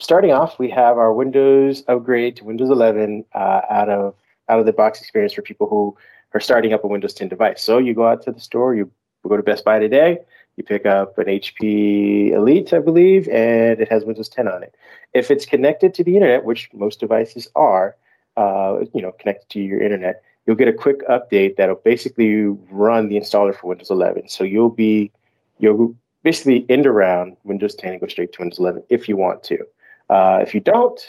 starting 0.00 0.32
off, 0.32 0.58
we 0.58 0.68
have 0.70 0.98
our 0.98 1.12
Windows 1.12 1.84
upgrade 1.86 2.36
to 2.36 2.44
Windows 2.44 2.70
11 2.70 3.24
uh, 3.32 3.60
out 3.70 3.88
of 3.88 4.14
out 4.48 4.58
of 4.58 4.66
the 4.66 4.72
box 4.72 5.00
experience 5.00 5.32
for 5.32 5.42
people 5.42 5.68
who 5.68 5.96
are 6.34 6.40
starting 6.40 6.72
up 6.72 6.82
a 6.82 6.88
Windows 6.88 7.14
10 7.14 7.28
device. 7.28 7.62
So 7.62 7.78
you 7.78 7.94
go 7.94 8.08
out 8.08 8.22
to 8.22 8.32
the 8.32 8.40
store, 8.40 8.74
you 8.74 8.90
go 9.26 9.36
to 9.36 9.42
Best 9.44 9.64
Buy 9.64 9.78
today, 9.78 10.18
you 10.60 10.64
pick 10.64 10.84
up 10.84 11.16
an 11.16 11.26
HP 11.26 12.32
Elite, 12.32 12.72
I 12.74 12.80
believe, 12.80 13.28
and 13.28 13.80
it 13.80 13.90
has 13.90 14.04
Windows 14.04 14.28
10 14.28 14.46
on 14.46 14.62
it. 14.62 14.74
If 15.14 15.30
it's 15.30 15.46
connected 15.46 15.94
to 15.94 16.04
the 16.04 16.16
internet, 16.16 16.44
which 16.44 16.68
most 16.74 17.00
devices 17.00 17.48
are, 17.54 17.96
uh, 18.36 18.80
you 18.92 19.00
know, 19.00 19.12
connected 19.12 19.48
to 19.50 19.60
your 19.60 19.80
internet, 19.80 20.22
you'll 20.46 20.56
get 20.56 20.68
a 20.68 20.72
quick 20.72 21.06
update 21.08 21.56
that'll 21.56 21.76
basically 21.76 22.44
run 22.70 23.08
the 23.08 23.16
installer 23.16 23.56
for 23.56 23.68
Windows 23.68 23.90
11. 23.90 24.28
So 24.28 24.44
you'll 24.44 24.70
be 24.70 25.10
you'll 25.58 25.94
basically 26.22 26.66
end 26.68 26.86
around 26.86 27.36
Windows 27.44 27.74
10 27.74 27.92
and 27.92 28.00
go 28.00 28.06
straight 28.06 28.32
to 28.34 28.40
Windows 28.40 28.58
11 28.58 28.82
if 28.90 29.08
you 29.08 29.16
want 29.16 29.42
to. 29.44 29.58
Uh, 30.10 30.40
if 30.42 30.54
you 30.54 30.60
don't, 30.60 31.00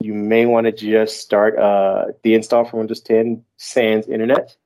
you 0.00 0.14
may 0.14 0.46
want 0.46 0.66
to 0.66 0.72
just 0.72 1.20
start 1.20 1.56
uh, 1.58 2.06
the 2.22 2.34
install 2.34 2.64
for 2.64 2.78
Windows 2.78 3.00
10 3.00 3.44
sans 3.56 4.08
internet, 4.08 4.56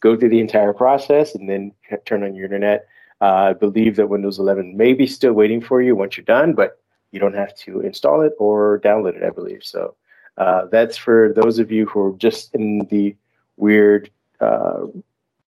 go 0.00 0.16
through 0.16 0.30
the 0.30 0.40
entire 0.40 0.72
process, 0.72 1.34
and 1.34 1.48
then 1.48 1.72
turn 2.04 2.24
on 2.24 2.34
your 2.34 2.46
internet 2.46 2.88
I 3.22 3.52
believe 3.52 3.94
that 3.96 4.08
Windows 4.08 4.40
11 4.40 4.76
may 4.76 4.94
be 4.94 5.06
still 5.06 5.32
waiting 5.32 5.60
for 5.60 5.80
you 5.80 5.94
once 5.94 6.16
you're 6.16 6.24
done, 6.24 6.54
but 6.54 6.80
you 7.12 7.20
don't 7.20 7.36
have 7.36 7.54
to 7.58 7.80
install 7.80 8.20
it 8.22 8.32
or 8.38 8.80
download 8.80 9.14
it, 9.16 9.22
I 9.22 9.30
believe. 9.30 9.62
So 9.62 9.94
uh, 10.38 10.66
that's 10.66 10.96
for 10.96 11.32
those 11.36 11.60
of 11.60 11.70
you 11.70 11.86
who 11.86 12.00
are 12.00 12.16
just 12.18 12.52
in 12.52 12.80
the 12.90 13.14
weird 13.56 14.10
uh, 14.40 14.86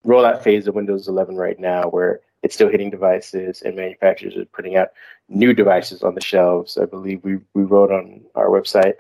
rollout 0.05 0.43
phase 0.43 0.67
of 0.67 0.75
Windows 0.75 1.07
11 1.07 1.37
right 1.37 1.61
now, 1.61 1.85
where 1.85 2.21
it's 2.43 2.57
still 2.57 2.69
hitting 2.69 2.91
devices 2.91 3.63
and 3.63 3.77
manufacturers 3.77 4.37
are 4.37 4.47
putting 4.47 4.77
out 4.77 4.89
new 5.29 5.55
devices 5.55 6.03
on 6.03 6.17
the 6.17 6.21
shelves. 6.21 6.77
I 6.77 6.87
believe 6.87 7.23
we, 7.23 7.39
we 7.55 7.63
wrote 7.63 7.93
on 7.93 8.23
our 8.35 8.49
website 8.49 8.95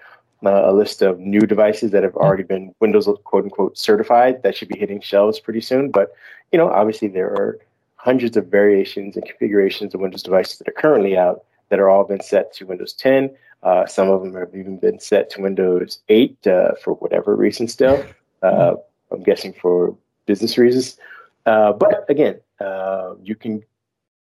uh, 0.46 0.70
a 0.70 0.72
list 0.72 1.02
of 1.02 1.18
new 1.18 1.40
devices 1.40 1.90
that 1.90 2.04
have 2.04 2.14
already 2.14 2.44
been 2.44 2.72
Windows 2.78 3.08
quote 3.24 3.44
unquote 3.44 3.76
certified 3.76 4.44
that 4.44 4.56
should 4.56 4.68
be 4.68 4.78
hitting 4.78 5.00
shelves 5.00 5.40
pretty 5.40 5.60
soon. 5.60 5.90
But 5.90 6.14
you 6.52 6.58
know, 6.58 6.70
obviously 6.70 7.08
there 7.08 7.30
are 7.30 7.58
hundreds 8.02 8.36
of 8.36 8.46
variations 8.46 9.14
and 9.14 9.26
configurations 9.26 9.94
of 9.94 10.00
Windows 10.00 10.22
devices 10.22 10.58
that 10.58 10.68
are 10.68 10.72
currently 10.72 11.18
out 11.18 11.44
that 11.68 11.78
are 11.78 11.90
all 11.90 12.04
been 12.04 12.22
set 12.22 12.52
to 12.54 12.64
Windows 12.64 12.94
10. 12.94 13.30
Uh, 13.62 13.84
some 13.84 14.08
of 14.08 14.22
them 14.22 14.34
have 14.34 14.54
even 14.54 14.78
been 14.78 14.98
set 14.98 15.28
to 15.30 15.42
Windows 15.42 16.00
8 16.08 16.46
uh, 16.46 16.72
for 16.82 16.94
whatever 16.94 17.36
reason 17.36 17.68
still. 17.68 18.04
Uh, 18.42 18.74
I'm 19.12 19.22
guessing 19.22 19.52
for 19.52 19.94
business 20.24 20.56
reasons. 20.56 20.96
Uh, 21.44 21.74
but 21.74 22.06
again, 22.08 22.40
uh, 22.58 23.12
you 23.22 23.34
can 23.34 23.62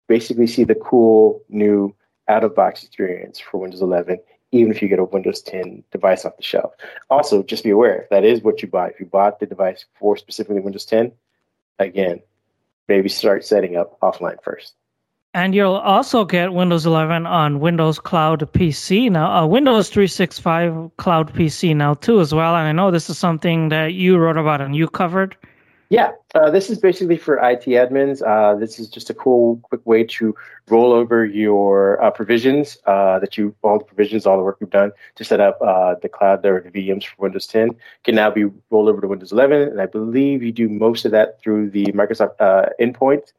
basically 0.08 0.48
see 0.48 0.64
the 0.64 0.74
cool 0.74 1.40
new 1.48 1.94
out 2.26 2.42
of 2.42 2.52
box 2.56 2.82
experience 2.82 3.38
for 3.38 3.58
Windows 3.58 3.80
11, 3.80 4.18
even 4.50 4.72
if 4.72 4.82
you 4.82 4.88
get 4.88 4.98
a 4.98 5.04
Windows 5.04 5.40
10 5.42 5.84
device 5.92 6.24
off 6.24 6.36
the 6.36 6.42
shelf. 6.42 6.72
Also, 7.10 7.44
just 7.44 7.62
be 7.62 7.70
aware 7.70 8.08
that 8.10 8.24
is 8.24 8.42
what 8.42 8.60
you 8.60 8.66
buy. 8.66 8.88
If 8.88 8.98
you 8.98 9.06
bought 9.06 9.38
the 9.38 9.46
device 9.46 9.84
for 10.00 10.16
specifically 10.16 10.58
Windows 10.58 10.84
10, 10.84 11.12
again, 11.78 12.20
maybe 12.88 13.08
start 13.08 13.44
setting 13.44 13.76
up 13.76 13.98
offline 14.00 14.42
first. 14.42 14.74
And 15.34 15.54
you'll 15.54 15.74
also 15.74 16.24
get 16.24 16.54
Windows 16.54 16.86
11 16.86 17.26
on 17.26 17.60
Windows 17.60 17.98
Cloud 17.98 18.40
PC 18.52 19.10
now, 19.10 19.30
uh, 19.30 19.46
Windows 19.46 19.90
365 19.90 20.90
Cloud 20.96 21.32
PC 21.34 21.76
now 21.76 21.94
too 21.94 22.20
as 22.20 22.34
well. 22.34 22.56
And 22.56 22.66
I 22.66 22.72
know 22.72 22.90
this 22.90 23.10
is 23.10 23.18
something 23.18 23.68
that 23.68 23.92
you 23.92 24.16
wrote 24.16 24.38
about 24.38 24.60
and 24.62 24.74
you 24.74 24.88
covered. 24.88 25.36
Yeah, 25.90 26.12
uh, 26.34 26.50
this 26.50 26.68
is 26.68 26.78
basically 26.78 27.16
for 27.16 27.36
IT 27.36 27.64
admins. 27.64 28.20
Uh, 28.20 28.58
this 28.58 28.78
is 28.78 28.90
just 28.90 29.08
a 29.08 29.14
cool, 29.14 29.56
quick 29.62 29.80
way 29.86 30.04
to 30.04 30.34
roll 30.68 30.92
over 30.92 31.24
your 31.24 32.02
uh, 32.02 32.10
provisions 32.10 32.76
uh, 32.84 33.18
that 33.20 33.38
you, 33.38 33.54
all 33.62 33.78
the 33.78 33.86
provisions, 33.86 34.26
all 34.26 34.36
the 34.36 34.42
work 34.42 34.58
you've 34.60 34.68
done 34.68 34.92
to 35.14 35.24
set 35.24 35.40
up 35.40 35.56
uh, 35.62 35.94
the 36.02 36.08
cloud 36.08 36.44
or 36.44 36.60
the 36.60 36.70
VMs 36.70 37.06
for 37.06 37.22
Windows 37.22 37.46
10 37.46 37.70
can 38.04 38.14
now 38.14 38.30
be 38.30 38.44
rolled 38.68 38.90
over 38.90 39.00
to 39.00 39.08
Windows 39.08 39.32
11. 39.32 39.62
And 39.62 39.80
I 39.80 39.86
believe 39.86 40.42
you 40.42 40.52
do 40.52 40.68
most 40.68 41.06
of 41.06 41.12
that 41.12 41.40
through 41.40 41.70
the 41.70 41.86
Microsoft 41.86 42.34
uh, 42.38 42.68
endpoint. 42.78 43.32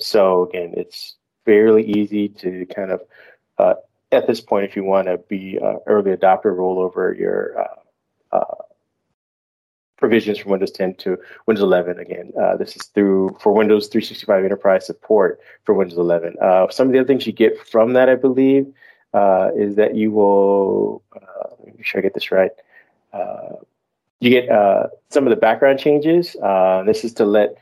so 0.00 0.48
again, 0.48 0.74
it's 0.76 1.16
fairly 1.44 1.84
easy 1.84 2.28
to 2.28 2.66
kind 2.66 2.92
of, 2.92 3.00
at 4.12 4.28
this 4.28 4.40
point, 4.40 4.64
if 4.64 4.76
you 4.76 4.84
want 4.84 5.08
to 5.08 5.18
be 5.28 5.58
early 5.86 6.16
adopter, 6.16 6.56
roll 6.56 6.78
over 6.78 7.12
your 7.12 7.66
provisions 9.98 10.38
from 10.38 10.52
Windows 10.52 10.70
10 10.70 10.94
to 10.94 11.18
Windows 11.46 11.62
11. 11.62 11.98
Again, 11.98 12.32
uh, 12.40 12.56
this 12.56 12.74
is 12.76 12.84
through 12.84 13.36
for 13.40 13.52
Windows 13.52 13.88
365 13.88 14.44
Enterprise 14.44 14.86
support 14.86 15.40
for 15.64 15.74
Windows 15.74 15.98
11. 15.98 16.36
Uh, 16.40 16.68
some 16.70 16.86
of 16.86 16.92
the 16.92 17.00
other 17.00 17.06
things 17.06 17.26
you 17.26 17.32
get 17.32 17.58
from 17.68 17.92
that, 17.92 18.08
I 18.08 18.14
believe, 18.14 18.66
uh, 19.12 19.50
is 19.56 19.74
that 19.74 19.96
you 19.96 20.10
will 20.12 21.02
uh, 21.14 21.48
make 21.66 21.84
sure 21.84 21.98
I 21.98 22.02
get 22.02 22.14
this 22.14 22.30
right. 22.30 22.52
Uh, 23.12 23.56
you 24.20 24.30
get 24.30 24.48
uh, 24.48 24.86
some 25.10 25.26
of 25.26 25.30
the 25.30 25.36
background 25.36 25.78
changes. 25.78 26.36
this 26.86 27.04
is 27.04 27.12
to 27.14 27.24
let 27.24 27.56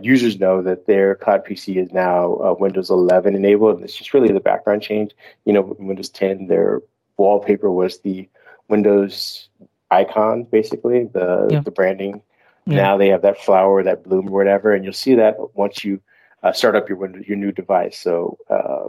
users 0.00 0.40
know 0.40 0.62
that 0.62 0.86
their 0.86 1.14
cloud 1.14 1.44
PC 1.44 1.76
is 1.76 1.92
now 1.92 2.56
Windows 2.58 2.90
11 2.90 3.34
enabled. 3.34 3.76
And 3.76 3.84
it's 3.84 3.96
just 3.96 4.14
really 4.14 4.32
the 4.32 4.40
background 4.40 4.82
change. 4.82 5.12
You 5.44 5.52
know, 5.52 5.76
Windows 5.78 6.08
10, 6.10 6.46
their 6.46 6.80
wallpaper 7.16 7.70
was 7.70 7.98
the 8.00 8.28
Windows 8.68 9.48
icon, 9.94 10.44
basically 10.44 11.04
the 11.04 11.48
yeah. 11.50 11.60
the 11.60 11.70
branding. 11.70 12.22
Yeah. 12.66 12.76
Now 12.76 12.96
they 12.96 13.08
have 13.08 13.22
that 13.22 13.40
flower, 13.40 13.82
that 13.82 14.04
bloom, 14.04 14.28
or 14.28 14.32
whatever, 14.32 14.74
and 14.74 14.84
you'll 14.84 14.94
see 14.94 15.14
that 15.14 15.36
once 15.54 15.84
you 15.84 16.00
uh, 16.42 16.52
start 16.52 16.76
up 16.76 16.88
your 16.88 16.98
your 17.20 17.36
new 17.36 17.52
device. 17.52 17.98
So 17.98 18.38
uh, 18.48 18.88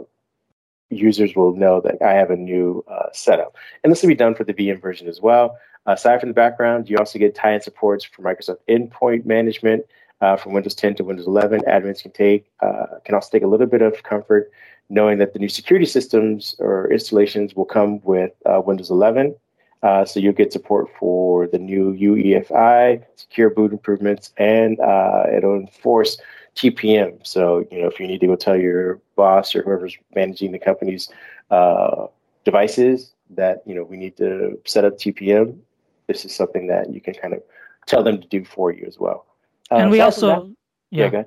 users 0.90 1.34
will 1.34 1.54
know 1.54 1.80
that 1.80 2.00
I 2.02 2.12
have 2.12 2.30
a 2.30 2.36
new 2.36 2.84
uh, 2.90 3.08
setup, 3.12 3.56
and 3.82 3.92
this 3.92 4.02
will 4.02 4.08
be 4.08 4.14
done 4.14 4.34
for 4.34 4.44
the 4.44 4.54
VM 4.54 4.80
version 4.80 5.08
as 5.08 5.20
well. 5.20 5.58
Aside 5.86 6.18
from 6.20 6.30
the 6.30 6.34
background, 6.34 6.90
you 6.90 6.96
also 6.96 7.18
get 7.18 7.36
tie-in 7.36 7.60
supports 7.60 8.04
for 8.04 8.22
Microsoft 8.22 8.58
Endpoint 8.68 9.24
Management 9.24 9.84
uh, 10.20 10.36
from 10.36 10.52
Windows 10.52 10.74
10 10.74 10.96
to 10.96 11.04
Windows 11.04 11.28
11. 11.28 11.60
Admins 11.60 12.02
can 12.02 12.10
take 12.10 12.46
uh, 12.60 12.86
can 13.04 13.14
also 13.14 13.30
take 13.30 13.42
a 13.42 13.46
little 13.46 13.66
bit 13.66 13.82
of 13.82 14.02
comfort 14.02 14.50
knowing 14.88 15.18
that 15.18 15.32
the 15.32 15.38
new 15.38 15.48
security 15.48 15.86
systems 15.86 16.54
or 16.58 16.90
installations 16.92 17.54
will 17.54 17.64
come 17.64 18.00
with 18.02 18.32
uh, 18.46 18.60
Windows 18.60 18.90
11. 18.90 19.34
Uh, 19.82 20.04
so 20.04 20.18
you'll 20.18 20.32
get 20.32 20.52
support 20.52 20.88
for 20.98 21.46
the 21.46 21.58
new 21.58 21.92
UEFI, 21.94 23.04
secure 23.16 23.50
boot 23.50 23.72
improvements, 23.72 24.32
and 24.36 24.80
uh, 24.80 25.24
it'll 25.34 25.56
enforce 25.56 26.18
TPM. 26.56 27.24
So 27.26 27.66
you 27.70 27.82
know 27.82 27.88
if 27.88 28.00
you 28.00 28.06
need 28.06 28.20
to 28.20 28.26
go 28.26 28.36
tell 28.36 28.56
your 28.56 29.00
boss 29.14 29.54
or 29.54 29.62
whoever's 29.62 29.96
managing 30.14 30.52
the 30.52 30.58
company's 30.58 31.10
uh, 31.50 32.06
devices 32.44 33.12
that 33.30 33.62
you 33.66 33.74
know 33.74 33.84
we 33.84 33.96
need 33.96 34.16
to 34.16 34.58
set 34.64 34.84
up 34.84 34.98
TPM, 34.98 35.58
this 36.06 36.24
is 36.24 36.34
something 36.34 36.66
that 36.68 36.92
you 36.92 37.00
can 37.00 37.14
kind 37.14 37.34
of 37.34 37.42
tell 37.86 38.02
them 38.02 38.20
to 38.20 38.28
do 38.28 38.44
for 38.44 38.72
you 38.72 38.84
as 38.86 38.98
well. 38.98 39.26
Uh, 39.70 39.76
and 39.76 39.90
we 39.90 40.00
also, 40.00 40.28
that, 40.28 40.56
yeah, 40.90 41.10
yeah 41.12 41.22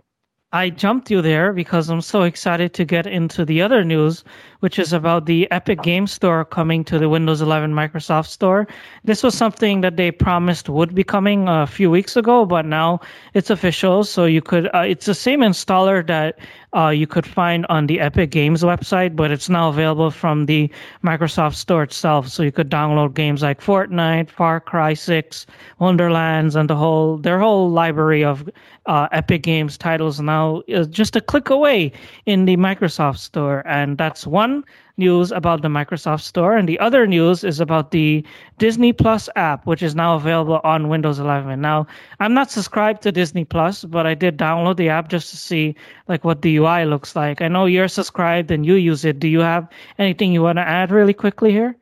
I 0.52 0.72
jumped 0.72 1.12
you 1.12 1.22
there 1.22 1.54
because 1.54 1.90
I'm 1.90 2.02
so 2.02 2.24
excited 2.24 2.74
to 2.74 2.84
get 2.84 3.06
into 3.06 3.46
the 3.46 3.62
other 3.62 3.84
news, 3.84 4.24
which 4.62 4.80
is 4.80 4.92
about 4.94 5.28
the 5.28 5.50
Epic 5.52 5.84
Game 5.84 6.08
Store 6.08 6.44
coming 6.44 6.84
to 6.86 6.98
the 6.98 7.08
Windows 7.08 7.40
11 7.40 7.72
Microsoft 7.72 8.26
Store. 8.26 8.68
This 9.04 9.22
was 9.22 9.36
something 9.36 9.82
that 9.82 9.96
they 9.96 10.10
promised 10.10 10.68
would 10.68 10.96
be 10.96 11.04
coming 11.04 11.48
a 11.48 11.68
few 11.68 11.92
weeks 11.92 12.18
ago, 12.18 12.46
but 12.46 12.66
now 12.66 13.00
it's 13.36 13.52
official. 13.52 14.04
So 14.04 14.26
you 14.26 14.42
could, 14.42 14.72
uh, 14.74 14.80
it's 14.80 15.06
the 15.06 15.14
same 15.14 15.42
installer 15.42 16.06
that 16.08 16.40
uh, 16.76 16.90
you 16.90 17.08
could 17.08 17.26
find 17.26 17.66
on 17.70 17.88
the 17.88 18.00
Epic 18.00 18.30
Games 18.30 18.64
website, 18.64 19.16
but 19.16 19.32
it's 19.32 19.50
now 19.50 19.70
available 19.70 20.12
from 20.12 20.46
the 20.46 20.70
Microsoft 21.04 21.56
Store 21.56 21.84
itself. 21.84 22.28
So 22.28 22.44
you 22.44 22.52
could 22.52 22.70
download 22.70 23.14
games 23.16 23.42
like 23.42 23.62
Fortnite, 23.62 24.30
Far 24.30 24.60
Cry 24.60 24.94
6, 24.94 25.46
Wonderlands, 25.80 26.56
and 26.56 26.70
the 26.70 26.76
whole 26.76 27.18
their 27.18 27.40
whole 27.40 27.70
library 27.70 28.24
of 28.24 28.50
uh, 28.86 29.08
Epic 29.12 29.44
Games 29.44 29.78
titles 29.78 30.20
now 30.20 30.62
is 30.68 30.88
just 30.88 31.16
a 31.16 31.22
click 31.22 31.50
away 31.50 31.92
in 32.26 32.46
the 32.46 32.58
Microsoft 32.58 33.18
Store, 33.18 33.64
and 33.66 33.98
that's 33.98 34.28
one 34.28 34.64
news 35.00 35.32
about 35.32 35.64
the 35.64 35.68
Microsoft 35.68 36.22
Store, 36.22 36.56
and 36.56 36.70
the 36.70 36.78
other 36.78 37.08
news 37.08 37.44
is 37.44 37.60
about 37.60 37.90
the 37.90 38.24
Disney 38.60 38.94
Plus 38.94 39.28
app, 39.36 39.66
which 39.66 39.82
is 39.82 39.96
now 39.96 40.16
available 40.16 40.62
on 40.64 40.90
Windows 40.90 41.18
11. 41.18 41.60
Now, 41.60 41.88
I'm 42.20 42.36
not 42.36 42.52
subscribed 42.52 43.02
to 43.04 43.12
Disney 43.12 43.46
Plus, 43.46 43.84
but 43.86 44.06
I 44.06 44.14
did 44.14 44.38
download 44.38 44.78
the 44.78 44.90
app 44.90 45.10
just 45.10 45.32
to 45.32 45.38
see 45.38 45.74
like 46.08 46.24
what 46.24 46.44
the 46.44 46.58
UI 46.58 46.86
looks 46.86 47.16
like. 47.16 47.42
I 47.42 47.48
know 47.48 47.66
you're 47.66 47.88
subscribed 47.88 48.52
and 48.52 48.66
you 48.66 48.76
use 48.76 49.04
it. 49.06 49.20
Do 49.20 49.28
you 49.28 49.40
have 49.40 49.68
anything 49.98 50.32
you 50.32 50.44
want 50.44 50.58
to 50.58 50.68
add 50.68 50.92
really 50.92 51.14
quickly 51.14 51.52
here? 51.52 51.76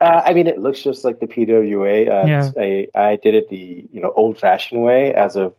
Uh, 0.00 0.22
I 0.24 0.32
mean, 0.32 0.46
it 0.46 0.58
looks 0.58 0.82
just 0.82 1.04
like 1.04 1.20
the 1.20 1.26
PWA. 1.26 2.08
Uh, 2.08 2.26
yeah. 2.26 2.50
I, 2.56 2.88
I 2.94 3.16
did 3.16 3.34
it 3.34 3.48
the 3.48 3.86
you 3.90 4.00
know 4.00 4.12
old-fashioned 4.14 4.82
way 4.82 5.14
as 5.14 5.36
of 5.36 5.54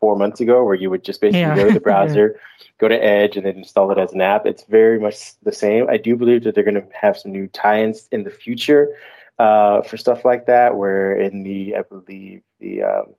four 0.00 0.16
months 0.16 0.40
ago, 0.40 0.64
where 0.64 0.74
you 0.74 0.90
would 0.90 1.04
just 1.04 1.20
basically 1.20 1.40
yeah. 1.40 1.56
go 1.56 1.66
to 1.68 1.74
the 1.74 1.80
browser, 1.88 2.34
yeah. 2.36 2.66
go 2.78 2.88
to 2.88 3.04
Edge, 3.04 3.36
and 3.36 3.46
then 3.46 3.56
install 3.56 3.90
it 3.90 3.98
as 3.98 4.12
an 4.12 4.20
app. 4.20 4.46
It's 4.46 4.64
very 4.64 4.98
much 4.98 5.38
the 5.42 5.52
same. 5.52 5.88
I 5.88 5.96
do 5.96 6.16
believe 6.16 6.44
that 6.44 6.54
they're 6.54 6.64
going 6.64 6.74
to 6.74 6.86
have 6.92 7.16
some 7.16 7.32
new 7.32 7.46
tie-ins 7.48 8.08
in 8.12 8.24
the 8.24 8.30
future 8.30 8.96
uh, 9.38 9.82
for 9.82 9.96
stuff 9.96 10.24
like 10.24 10.46
that. 10.46 10.76
Where 10.76 11.16
in 11.16 11.42
the, 11.42 11.76
I 11.76 11.82
believe 11.82 12.42
the 12.60 12.82
um, 12.82 13.14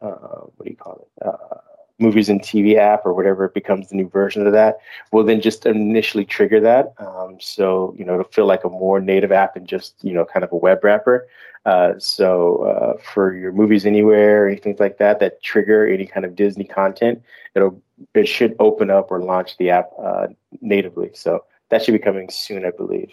uh, 0.00 0.08
what 0.08 0.64
do 0.64 0.70
you 0.70 0.76
call 0.76 1.06
it? 1.06 1.26
Uh, 1.26 1.75
movies 1.98 2.28
and 2.28 2.40
TV 2.42 2.76
app 2.76 3.06
or 3.06 3.14
whatever 3.14 3.48
becomes 3.48 3.88
the 3.88 3.96
new 3.96 4.08
version 4.08 4.46
of 4.46 4.52
that 4.52 4.78
will 5.12 5.24
then 5.24 5.40
just 5.40 5.64
initially 5.64 6.24
trigger 6.24 6.60
that. 6.60 6.92
Um, 6.98 7.38
so, 7.40 7.94
you 7.98 8.04
know, 8.04 8.14
it'll 8.14 8.24
feel 8.24 8.46
like 8.46 8.64
a 8.64 8.68
more 8.68 9.00
native 9.00 9.32
app 9.32 9.56
and 9.56 9.66
just, 9.66 9.94
you 10.02 10.12
know, 10.12 10.24
kind 10.24 10.44
of 10.44 10.52
a 10.52 10.56
web 10.56 10.84
wrapper. 10.84 11.26
Uh, 11.64 11.94
so 11.98 12.62
uh, 12.62 13.02
for 13.02 13.34
your 13.34 13.52
movies 13.52 13.86
anywhere 13.86 14.44
or 14.44 14.48
anything 14.48 14.76
like 14.78 14.98
that 14.98 15.18
that 15.18 15.42
trigger 15.42 15.86
any 15.86 16.06
kind 16.06 16.24
of 16.24 16.36
Disney 16.36 16.64
content, 16.64 17.22
it'll 17.54 17.80
it 18.14 18.28
should 18.28 18.54
open 18.60 18.90
up 18.90 19.10
or 19.10 19.20
launch 19.20 19.56
the 19.56 19.70
app 19.70 19.90
uh, 19.98 20.26
natively. 20.60 21.10
So 21.14 21.44
that 21.70 21.82
should 21.82 21.92
be 21.92 21.98
coming 21.98 22.30
soon, 22.30 22.64
I 22.64 22.70
believe. 22.70 23.12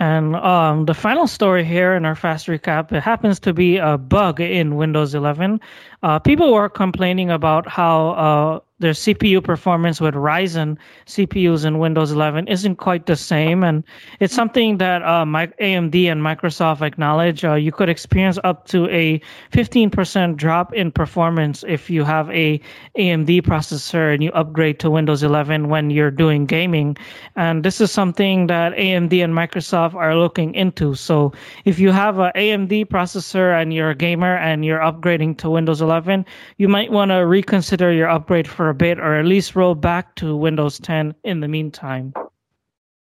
And 0.00 0.34
um, 0.36 0.86
the 0.86 0.94
final 0.94 1.26
story 1.28 1.64
here 1.64 1.94
in 1.94 2.04
our 2.04 2.16
fast 2.16 2.48
recap 2.48 2.90
it 2.90 3.00
happens 3.00 3.38
to 3.40 3.52
be 3.52 3.76
a 3.76 3.96
bug 3.96 4.40
in 4.40 4.74
Windows 4.74 5.14
11. 5.14 5.60
Uh, 6.02 6.18
people 6.18 6.52
were 6.52 6.68
complaining 6.68 7.30
about 7.30 7.68
how 7.68 8.08
uh, 8.10 8.60
their 8.80 8.92
CPU 8.92 9.42
performance 9.42 10.00
with 10.00 10.14
Ryzen 10.14 10.76
CPUs 11.06 11.64
in 11.64 11.78
Windows 11.78 12.10
11 12.10 12.48
isn't 12.48 12.76
quite 12.76 13.06
the 13.06 13.14
same, 13.14 13.62
and 13.62 13.84
it's 14.18 14.34
something 14.34 14.78
that 14.78 15.02
uh, 15.04 15.24
my, 15.24 15.46
AMD 15.60 15.94
and 16.10 16.20
Microsoft 16.20 16.82
acknowledge. 16.82 17.44
Uh, 17.44 17.54
you 17.54 17.70
could 17.70 17.88
experience 17.88 18.36
up 18.42 18.66
to 18.66 18.88
a 18.90 19.20
15% 19.52 20.36
drop 20.36 20.74
in 20.74 20.90
performance 20.90 21.64
if 21.68 21.88
you 21.88 22.02
have 22.02 22.28
a 22.30 22.60
AMD 22.98 23.42
processor 23.42 24.12
and 24.12 24.24
you 24.24 24.32
upgrade 24.32 24.80
to 24.80 24.90
Windows 24.90 25.22
11 25.22 25.68
when 25.68 25.90
you're 25.90 26.10
doing 26.10 26.44
gaming, 26.44 26.96
and 27.36 27.64
this 27.64 27.80
is 27.80 27.92
something 27.92 28.48
that 28.48 28.72
AMD 28.72 29.22
and 29.22 29.34
Microsoft 29.34 29.94
are 29.94 30.16
looking 30.16 30.52
into. 30.54 30.96
So 30.96 31.32
if 31.64 31.78
you 31.78 31.92
have 31.92 32.18
an 32.18 32.32
AMD 32.34 32.86
processor 32.86 33.60
and 33.60 33.72
you're 33.72 33.90
a 33.90 33.94
gamer 33.94 34.36
and 34.36 34.64
you're 34.64 34.80
upgrading 34.80 35.38
to 35.38 35.50
Windows 35.50 35.80
11, 35.80 36.26
you 36.58 36.68
might 36.68 36.90
want 36.90 37.10
to 37.12 37.18
reconsider 37.18 37.92
your 37.92 38.08
upgrade 38.08 38.48
for 38.48 38.63
for 38.64 38.70
a 38.70 38.74
bit, 38.74 38.98
or 38.98 39.14
at 39.14 39.26
least 39.26 39.54
roll 39.54 39.74
back 39.74 40.14
to 40.14 40.34
Windows 40.34 40.78
10 40.78 41.14
in 41.22 41.40
the 41.40 41.48
meantime? 41.48 42.14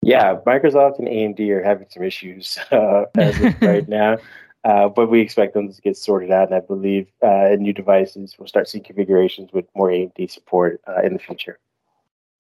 Yeah, 0.03 0.37
Microsoft 0.47 0.99
and 0.99 1.09
AMD 1.09 1.41
are 1.49 1.63
having 1.63 1.87
some 1.89 2.03
issues 2.03 2.59
uh, 2.71 3.05
as 3.17 3.41
of 3.41 3.63
right 3.63 3.89
now, 4.01 4.19
uh, 4.65 4.91
but 4.91 5.09
we 5.09 5.23
expect 5.23 5.55
them 5.55 5.73
to 5.73 5.81
get 5.81 5.97
sorted 5.97 6.31
out. 6.31 6.49
And 6.49 6.55
I 6.55 6.61
believe 6.61 7.11
uh, 7.23 7.57
new 7.59 7.73
devices 7.73 8.39
will 8.39 8.47
start 8.47 8.69
seeing 8.69 8.85
configurations 8.85 9.51
with 9.55 9.65
more 9.75 9.89
AMD 9.89 10.31
support 10.31 10.83
uh, 10.87 11.01
in 11.01 11.15
the 11.15 11.19
future. 11.19 11.59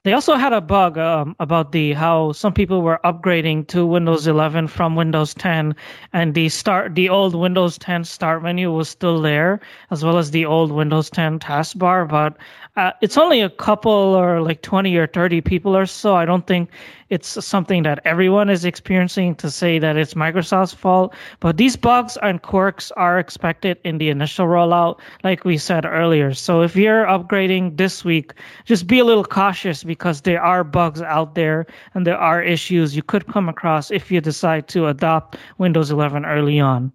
They 0.08 0.14
also 0.14 0.36
had 0.36 0.54
a 0.54 0.62
bug 0.62 0.96
um, 0.96 1.36
about 1.38 1.72
the 1.72 1.92
how 1.92 2.32
some 2.32 2.54
people 2.54 2.80
were 2.80 2.98
upgrading 3.04 3.66
to 3.66 3.84
Windows 3.84 4.26
11 4.26 4.68
from 4.68 4.96
Windows 4.96 5.34
10, 5.34 5.76
and 6.14 6.32
the 6.32 6.48
start 6.48 6.94
the 6.94 7.10
old 7.10 7.34
Windows 7.34 7.76
10 7.76 8.04
start 8.04 8.42
menu 8.42 8.72
was 8.72 8.88
still 8.88 9.20
there, 9.20 9.60
as 9.90 10.02
well 10.02 10.16
as 10.16 10.30
the 10.30 10.46
old 10.46 10.72
Windows 10.72 11.10
10 11.10 11.40
taskbar. 11.40 12.08
But 12.08 12.38
uh, 12.78 12.92
it's 13.02 13.18
only 13.18 13.42
a 13.42 13.50
couple 13.50 13.92
or 13.92 14.40
like 14.40 14.62
20 14.62 14.96
or 14.96 15.08
30 15.08 15.42
people 15.42 15.76
or 15.76 15.84
so. 15.84 16.14
I 16.14 16.24
don't 16.24 16.46
think 16.46 16.70
it's 17.10 17.44
something 17.44 17.82
that 17.82 18.00
everyone 18.04 18.50
is 18.50 18.64
experiencing 18.64 19.34
to 19.36 19.50
say 19.50 19.78
that 19.78 19.96
it's 19.96 20.14
Microsoft's 20.14 20.74
fault. 20.74 21.14
But 21.40 21.56
these 21.56 21.74
bugs 21.74 22.16
and 22.22 22.42
quirks 22.42 22.90
are 22.92 23.18
expected 23.18 23.78
in 23.84 23.98
the 23.98 24.10
initial 24.10 24.46
rollout, 24.46 25.00
like 25.24 25.44
we 25.44 25.58
said 25.58 25.84
earlier. 25.84 26.34
So 26.34 26.62
if 26.62 26.76
you're 26.76 27.06
upgrading 27.06 27.76
this 27.78 28.04
week, 28.04 28.32
just 28.64 28.86
be 28.86 28.98
a 28.98 29.04
little 29.04 29.24
cautious 29.24 29.82
because 29.82 29.97
there 30.22 30.42
are 30.42 30.64
bugs 30.64 31.02
out 31.02 31.34
there 31.34 31.66
and 31.94 32.06
there 32.06 32.16
are 32.16 32.42
issues 32.42 32.96
you 32.96 33.02
could 33.02 33.26
come 33.26 33.48
across 33.48 33.90
if 33.90 34.10
you 34.10 34.20
decide 34.20 34.68
to 34.68 34.86
adopt 34.86 35.36
Windows 35.58 35.90
11 35.90 36.24
early 36.24 36.60
on. 36.60 36.92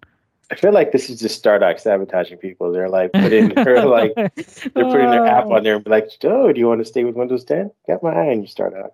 I 0.50 0.56
feel 0.56 0.72
like 0.72 0.92
this 0.92 1.08
is 1.10 1.20
just 1.20 1.42
Stardock 1.42 1.80
sabotaging 1.80 2.38
people. 2.38 2.70
They're 2.70 2.88
like 2.88 3.12
putting 3.12 3.48
their 3.48 3.84
like 3.86 4.14
they're 4.14 4.84
putting 4.84 5.10
their 5.10 5.26
app 5.26 5.46
on 5.46 5.52
oh. 5.52 5.60
there 5.62 5.74
and 5.76 5.84
be 5.84 5.90
like, 5.90 6.10
"Oh, 6.22 6.52
do 6.52 6.60
you 6.60 6.68
want 6.68 6.80
to 6.80 6.84
stay 6.84 7.02
with 7.02 7.16
Windows 7.16 7.44
10? 7.44 7.70
Got 7.88 8.02
my 8.02 8.10
eye 8.10 8.28
on 8.28 8.42
you, 8.42 8.46
Stardock." 8.46 8.90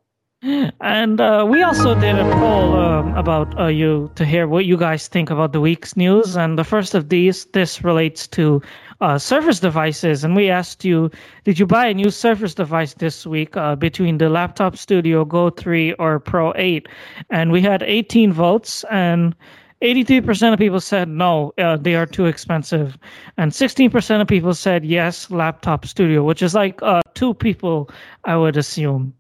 And 0.81 1.21
uh, 1.21 1.47
we 1.47 1.63
also 1.63 1.95
did 2.01 2.19
a 2.19 2.25
poll 2.33 2.75
um, 2.75 3.15
about 3.15 3.59
uh, 3.59 3.67
you 3.67 4.11
to 4.15 4.25
hear 4.25 4.49
what 4.49 4.65
you 4.65 4.79
guys 4.79 5.07
think 5.07 5.29
about 5.29 5.53
the 5.53 5.61
week's 5.61 5.99
news. 5.99 6.35
And 6.35 6.59
the 6.59 6.65
first 6.65 6.95
of 6.95 7.11
these, 7.11 7.45
this 7.47 7.85
relates 7.85 8.27
to 8.29 8.63
uh, 9.03 9.19
Surface 9.19 9.61
devices. 9.61 10.25
And 10.25 10.35
we 10.35 10.49
asked 10.49 10.83
you, 10.83 11.11
did 11.45 11.59
you 11.59 11.67
buy 11.67 11.87
a 11.87 11.95
new 11.95 12.11
Surface 12.11 12.55
device 12.55 12.95
this 12.95 13.27
week 13.27 13.55
uh, 13.55 13.77
between 13.77 14.17
the 14.17 14.31
Laptop 14.31 14.79
Studio 14.79 15.27
Go 15.27 15.51
3 15.51 15.93
or 15.95 16.19
Pro 16.19 16.55
8? 16.57 16.89
And 17.29 17.53
we 17.53 17.61
had 17.61 17.83
18 17.83 18.33
votes, 18.33 18.83
and 18.91 19.35
83% 19.83 20.55
of 20.55 20.59
people 20.59 20.81
said 20.81 21.09
no, 21.09 21.53
uh, 21.59 21.77
they 21.77 21.97
are 21.97 22.07
too 22.07 22.25
expensive. 22.25 22.97
And 23.37 23.53
16% 23.53 24.21
of 24.23 24.27
people 24.27 24.55
said 24.55 24.87
yes, 24.87 25.31
Laptop 25.31 25.85
Studio, 25.85 26.25
which 26.25 26.41
is 26.41 26.55
like 26.55 26.83
uh, 26.83 27.03
two 27.13 27.35
people, 27.35 27.91
I 28.25 28.37
would 28.37 28.57
assume. 28.57 29.13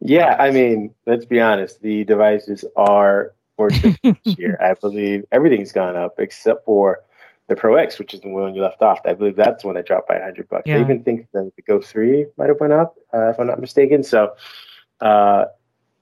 Yeah, 0.00 0.36
I 0.38 0.50
mean, 0.50 0.94
let's 1.06 1.24
be 1.24 1.40
honest. 1.40 1.80
The 1.82 2.04
devices 2.04 2.64
are 2.76 3.34
expensive 3.58 3.98
this 4.24 4.38
year. 4.38 4.58
I 4.60 4.74
believe 4.74 5.24
everything's 5.32 5.72
gone 5.72 5.96
up 5.96 6.14
except 6.18 6.64
for 6.64 7.00
the 7.48 7.56
Pro 7.56 7.76
X, 7.76 7.98
which 7.98 8.14
is 8.14 8.20
the 8.20 8.28
one 8.28 8.54
you 8.54 8.62
left 8.62 8.82
off. 8.82 9.00
I 9.04 9.14
believe 9.14 9.36
that's 9.36 9.62
the 9.62 9.68
one 9.68 9.76
that 9.76 9.86
dropped 9.86 10.08
by 10.08 10.14
100 10.14 10.48
bucks. 10.48 10.62
Yeah. 10.66 10.76
I 10.76 10.80
even 10.80 11.02
think 11.02 11.28
that 11.32 11.52
the 11.56 11.62
Go 11.62 11.80
3 11.80 12.26
might 12.36 12.48
have 12.48 12.60
went 12.60 12.72
up, 12.72 12.96
uh, 13.12 13.30
if 13.30 13.38
I'm 13.38 13.46
not 13.46 13.60
mistaken. 13.60 14.02
So, 14.02 14.34
uh, 15.00 15.46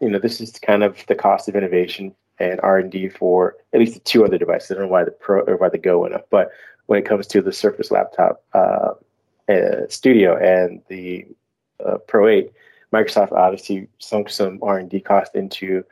you 0.00 0.09
know, 0.09 0.18
this 0.18 0.40
is 0.40 0.53
kind 0.53 0.83
of 0.83 1.05
the 1.07 1.14
cost 1.14 1.48
of 1.48 1.57
innovation 1.57 2.14
and 2.38 2.61
R&D 2.62 3.11
for 3.11 3.57
at 3.72 3.81
least 3.81 3.94
the 3.94 4.00
two 4.00 4.24
other 4.24 4.38
devices. 4.38 4.70
I 4.70 4.74
don't 4.74 4.85
know 4.85 4.88
why 4.88 5.05
the 5.05 5.11
Pro 5.11 5.42
or 5.42 5.57
why 5.57 5.68
the 5.68 5.79
Go 5.79 6.00
went 6.00 6.14
up, 6.14 6.26
but 6.31 6.50
when 6.87 6.98
it 6.98 7.05
comes 7.07 7.26
to 7.29 7.42
the 7.42 7.53
Surface 7.53 7.90
Laptop 7.90 8.42
uh, 8.55 8.94
uh 9.48 9.87
Studio 9.88 10.37
and 10.37 10.83
the 10.88 11.26
uh, 11.85 11.98
Pro 11.98 12.29
8, 12.29 12.50
Microsoft 12.92 13.33
obviously 13.33 13.88
sunk 13.98 14.29
some 14.31 14.59
R&D 14.62 15.00
cost 15.00 15.35
into 15.35 15.85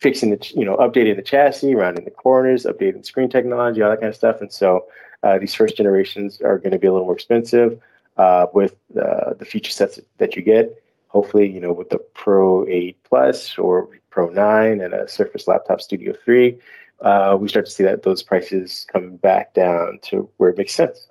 fixing 0.00 0.30
the, 0.30 0.52
you 0.54 0.64
know, 0.64 0.76
updating 0.76 1.16
the 1.16 1.22
chassis, 1.22 1.74
rounding 1.74 2.04
the 2.04 2.10
corners, 2.10 2.64
updating 2.64 3.04
screen 3.04 3.30
technology, 3.30 3.80
all 3.80 3.90
that 3.90 4.00
kind 4.00 4.10
of 4.10 4.16
stuff. 4.16 4.40
And 4.40 4.52
so 4.52 4.86
uh, 5.22 5.38
these 5.38 5.54
first 5.54 5.76
generations 5.76 6.40
are 6.42 6.58
going 6.58 6.72
to 6.72 6.78
be 6.78 6.88
a 6.88 6.92
little 6.92 7.06
more 7.06 7.14
expensive 7.14 7.80
uh, 8.16 8.46
with 8.52 8.74
uh, 9.00 9.34
the 9.38 9.44
feature 9.44 9.70
sets 9.70 10.00
that 10.18 10.36
you 10.36 10.42
get. 10.42 10.82
hopefully, 11.08 11.48
you 11.48 11.60
know, 11.60 11.72
with 11.72 11.90
the 11.90 11.98
Pro 12.14 12.66
8 12.66 12.96
Plus 13.04 13.56
or 13.58 13.88
Pro 14.10 14.28
9 14.28 14.80
and 14.80 14.92
a 14.92 15.08
Surface 15.08 15.46
Laptop 15.46 15.80
Studio 15.80 16.14
3, 16.24 16.58
uh, 17.00 17.36
we 17.40 17.48
start 17.48 17.66
to 17.66 17.72
see 17.72 17.84
that 17.84 18.02
those 18.02 18.22
prices 18.22 18.86
come 18.92 19.16
back 19.16 19.54
down 19.54 19.98
to 20.02 20.28
where 20.36 20.50
it 20.50 20.58
makes 20.58 20.74
sense. 20.74 21.08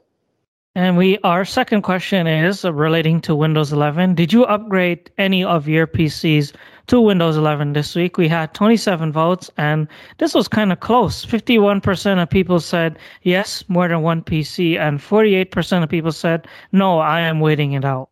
And 0.74 0.96
we 0.96 1.18
our 1.26 1.44
second 1.44 1.82
question 1.82 2.28
is 2.28 2.64
relating 2.64 3.20
to 3.22 3.36
Windows 3.36 3.74
11. 3.74 4.16
Did 4.16 4.32
you 4.32 4.46
upgrade 4.46 5.12
any 5.18 5.44
of 5.44 5.68
your 5.68 5.86
PCs 5.86 6.54
to 6.88 7.02
Windows 7.02 7.36
11 7.36 7.74
this 7.74 7.94
week? 7.94 8.18
We 8.18 8.30
had 8.30 8.54
27 8.54 9.12
votes, 9.12 9.52
and 9.58 9.86
this 10.20 10.34
was 10.34 10.48
kind 10.48 10.72
of 10.72 10.80
close. 10.80 11.26
51% 11.26 12.24
of 12.24 12.30
people 12.30 12.62
said 12.62 12.98
yes, 13.24 13.66
more 13.68 13.90
than 13.90 14.02
one 14.02 14.22
PC, 14.22 14.80
and 14.80 15.00
48% 15.00 15.84
of 15.84 15.90
people 15.90 16.14
said 16.14 16.48
no, 16.72 17.00
I 17.00 17.20
am 17.20 17.42
waiting 17.42 17.74
it 17.74 17.84
out. 17.84 18.10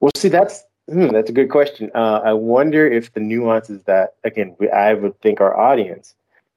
Well, 0.00 0.10
see, 0.16 0.30
that's 0.30 0.64
hmm, 0.88 1.12
that's 1.12 1.30
a 1.30 1.34
good 1.34 1.50
question. 1.50 1.92
Uh, 1.94 2.22
I 2.24 2.32
wonder 2.32 2.90
if 2.90 3.12
the 3.12 3.20
nuances 3.20 3.84
that 3.84 4.14
again, 4.24 4.56
we, 4.58 4.68
I 4.68 4.94
would 4.94 5.20
think 5.20 5.40
our 5.40 5.56
audience 5.56 6.16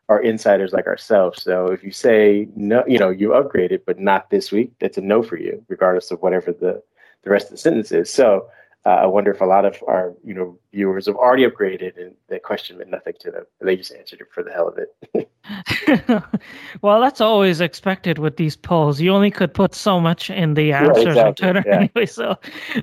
are 0.09 0.21
insiders 0.21 0.73
like 0.73 0.87
ourselves. 0.87 1.43
So 1.43 1.67
if 1.67 1.83
you 1.83 1.91
say 1.91 2.47
no, 2.55 2.83
you 2.87 2.99
know, 2.99 3.09
you 3.09 3.29
upgraded, 3.29 3.81
but 3.85 3.99
not 3.99 4.29
this 4.29 4.51
week, 4.51 4.71
that's 4.79 4.97
a 4.97 5.01
no 5.01 5.23
for 5.23 5.37
you, 5.37 5.63
regardless 5.67 6.11
of 6.11 6.21
whatever 6.21 6.51
the 6.51 6.81
the 7.23 7.29
rest 7.29 7.45
of 7.45 7.51
the 7.51 7.57
sentence 7.57 7.91
is. 7.91 8.11
So 8.11 8.47
uh, 8.85 8.89
I 8.89 9.05
wonder 9.05 9.31
if 9.31 9.39
a 9.39 9.45
lot 9.45 9.65
of 9.65 9.81
our 9.87 10.13
you 10.23 10.33
know 10.33 10.57
viewers 10.73 11.05
have 11.05 11.15
already 11.15 11.45
upgraded 11.47 11.97
and 11.97 12.15
that 12.29 12.43
question 12.43 12.77
meant 12.77 12.89
nothing 12.89 13.13
to 13.21 13.31
them. 13.31 13.45
They 13.61 13.77
just 13.77 13.93
answered 13.93 14.21
it 14.21 14.27
for 14.33 14.43
the 14.43 14.51
hell 14.51 14.67
of 14.67 14.77
it. 14.77 15.29
well, 16.81 16.99
that's 16.99 17.21
always 17.21 17.61
expected 17.61 18.17
with 18.17 18.37
these 18.37 18.55
polls. 18.55 18.99
You 18.99 19.11
only 19.11 19.31
could 19.31 19.53
put 19.53 19.75
so 19.75 19.99
much 19.99 20.29
in 20.29 20.55
the 20.55 20.73
answers 20.73 21.03
yeah, 21.03 21.27
exactly. 21.27 21.47
on 21.47 21.53
Twitter 21.53 21.63
yeah. 21.69 21.75
anyway. 21.95 22.05
So 22.05 22.37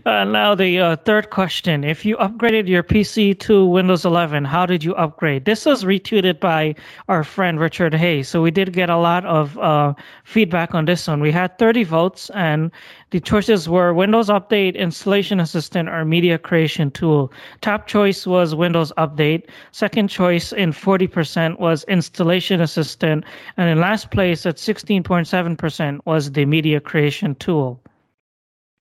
uh, 0.06 0.24
now 0.24 0.54
the 0.54 0.78
uh, 0.78 0.96
third 0.96 1.30
question: 1.30 1.84
If 1.84 2.04
you 2.04 2.16
upgraded 2.16 2.66
your 2.66 2.82
PC 2.82 3.38
to 3.40 3.66
Windows 3.66 4.04
11, 4.04 4.44
how 4.44 4.64
did 4.64 4.82
you 4.82 4.94
upgrade? 4.94 5.44
This 5.44 5.66
was 5.66 5.84
retweeted 5.84 6.40
by 6.40 6.74
our 7.08 7.24
friend 7.24 7.60
Richard 7.60 7.94
Hayes. 7.94 8.28
So 8.28 8.40
we 8.40 8.50
did 8.50 8.72
get 8.72 8.88
a 8.88 8.96
lot 8.96 9.26
of 9.26 9.58
uh, 9.58 9.92
feedback 10.24 10.74
on 10.74 10.86
this 10.86 11.06
one. 11.08 11.20
We 11.20 11.32
had 11.32 11.58
30 11.58 11.84
votes, 11.84 12.30
and 12.30 12.70
the 13.10 13.20
choices 13.20 13.68
were 13.68 13.92
Windows 13.92 14.28
Update, 14.28 14.76
Installation 14.76 15.40
Assistant, 15.40 15.88
or 15.88 16.04
Media 16.04 16.38
Creation 16.38 16.90
Tool. 16.92 17.32
Top 17.60 17.86
choice 17.88 18.26
was 18.26 18.54
Windows 18.54 18.92
Update. 18.98 19.48
Second 19.72 20.08
choice 20.08 20.52
in 20.52 20.72
40% 20.72 21.58
was 21.58 21.84
Installation 21.84 22.60
Assistant. 22.60 23.24
And 23.56 23.68
in 23.68 23.80
last 23.80 24.12
place 24.12 24.46
at 24.46 24.56
16.7% 24.56 26.00
was 26.04 26.32
the 26.32 26.44
Media 26.44 26.80
Creation 26.80 27.34
Tool. 27.36 27.80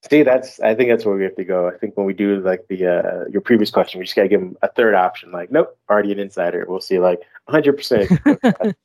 See, 0.10 0.24
that's 0.24 0.62
I 0.62 0.76
think 0.76 0.90
that's 0.90 1.04
where 1.04 1.16
we 1.16 1.24
have 1.24 1.36
to 1.36 1.44
go. 1.44 1.68
I 1.68 1.78
think 1.78 1.98
when 1.98 2.06
we 2.06 2.14
do 2.14 2.40
like 2.40 2.66
the 2.70 2.86
uh, 2.86 3.26
your 3.30 3.42
previous 3.42 3.70
question, 3.70 4.00
we 4.00 4.06
just 4.06 4.16
gotta 4.16 4.30
give 4.30 4.40
them 4.40 4.56
a 4.62 4.70
third 4.70 4.96
option. 4.96 5.34
Like, 5.34 5.52
nope, 5.52 5.78
already 5.90 6.14
an 6.14 6.20
insider. 6.20 6.66
We'll 6.70 6.80
see 6.80 7.00
like 7.00 7.20
100. 7.46 7.74
percent 7.76 8.10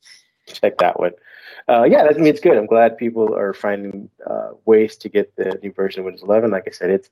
Check 0.47 0.77
that 0.79 0.99
one 0.99 1.11
uh, 1.67 1.83
yeah, 1.83 2.03
that, 2.03 2.15
I 2.15 2.17
mean, 2.17 2.27
it's 2.27 2.39
good. 2.39 2.57
I'm 2.57 2.67
glad 2.67 2.97
people 2.97 3.35
are 3.35 3.53
finding 3.53 4.09
uh, 4.25 4.49
ways 4.65 4.95
to 4.97 5.09
get 5.09 5.35
the 5.35 5.59
new 5.63 5.71
version 5.71 6.01
of 6.01 6.05
Windows 6.05 6.23
11. 6.23 6.51
Like 6.51 6.67
I 6.67 6.71
said, 6.71 6.91
it's 6.91 7.09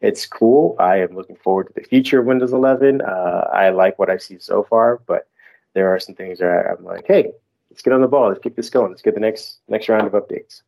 it's 0.00 0.26
cool. 0.26 0.74
I 0.80 0.96
am 0.96 1.14
looking 1.14 1.36
forward 1.36 1.68
to 1.68 1.72
the 1.74 1.86
future 1.86 2.18
of 2.18 2.26
Windows 2.26 2.52
11. 2.52 3.02
Uh, 3.02 3.48
I 3.52 3.70
like 3.70 4.00
what 4.00 4.10
I 4.10 4.16
see 4.16 4.38
so 4.40 4.64
far, 4.64 5.00
but 5.06 5.28
there 5.74 5.94
are 5.94 6.00
some 6.00 6.16
things 6.16 6.40
that 6.40 6.66
I'm 6.66 6.84
like, 6.84 7.06
hey, 7.06 7.30
let's 7.70 7.82
get 7.82 7.92
on 7.92 8.00
the 8.00 8.08
ball. 8.08 8.28
Let's 8.28 8.40
keep 8.42 8.56
this 8.56 8.68
going. 8.68 8.90
Let's 8.90 9.02
get 9.02 9.14
the 9.14 9.20
next 9.20 9.60
next 9.68 9.88
round 9.88 10.06
of 10.06 10.12
updates. 10.12 10.62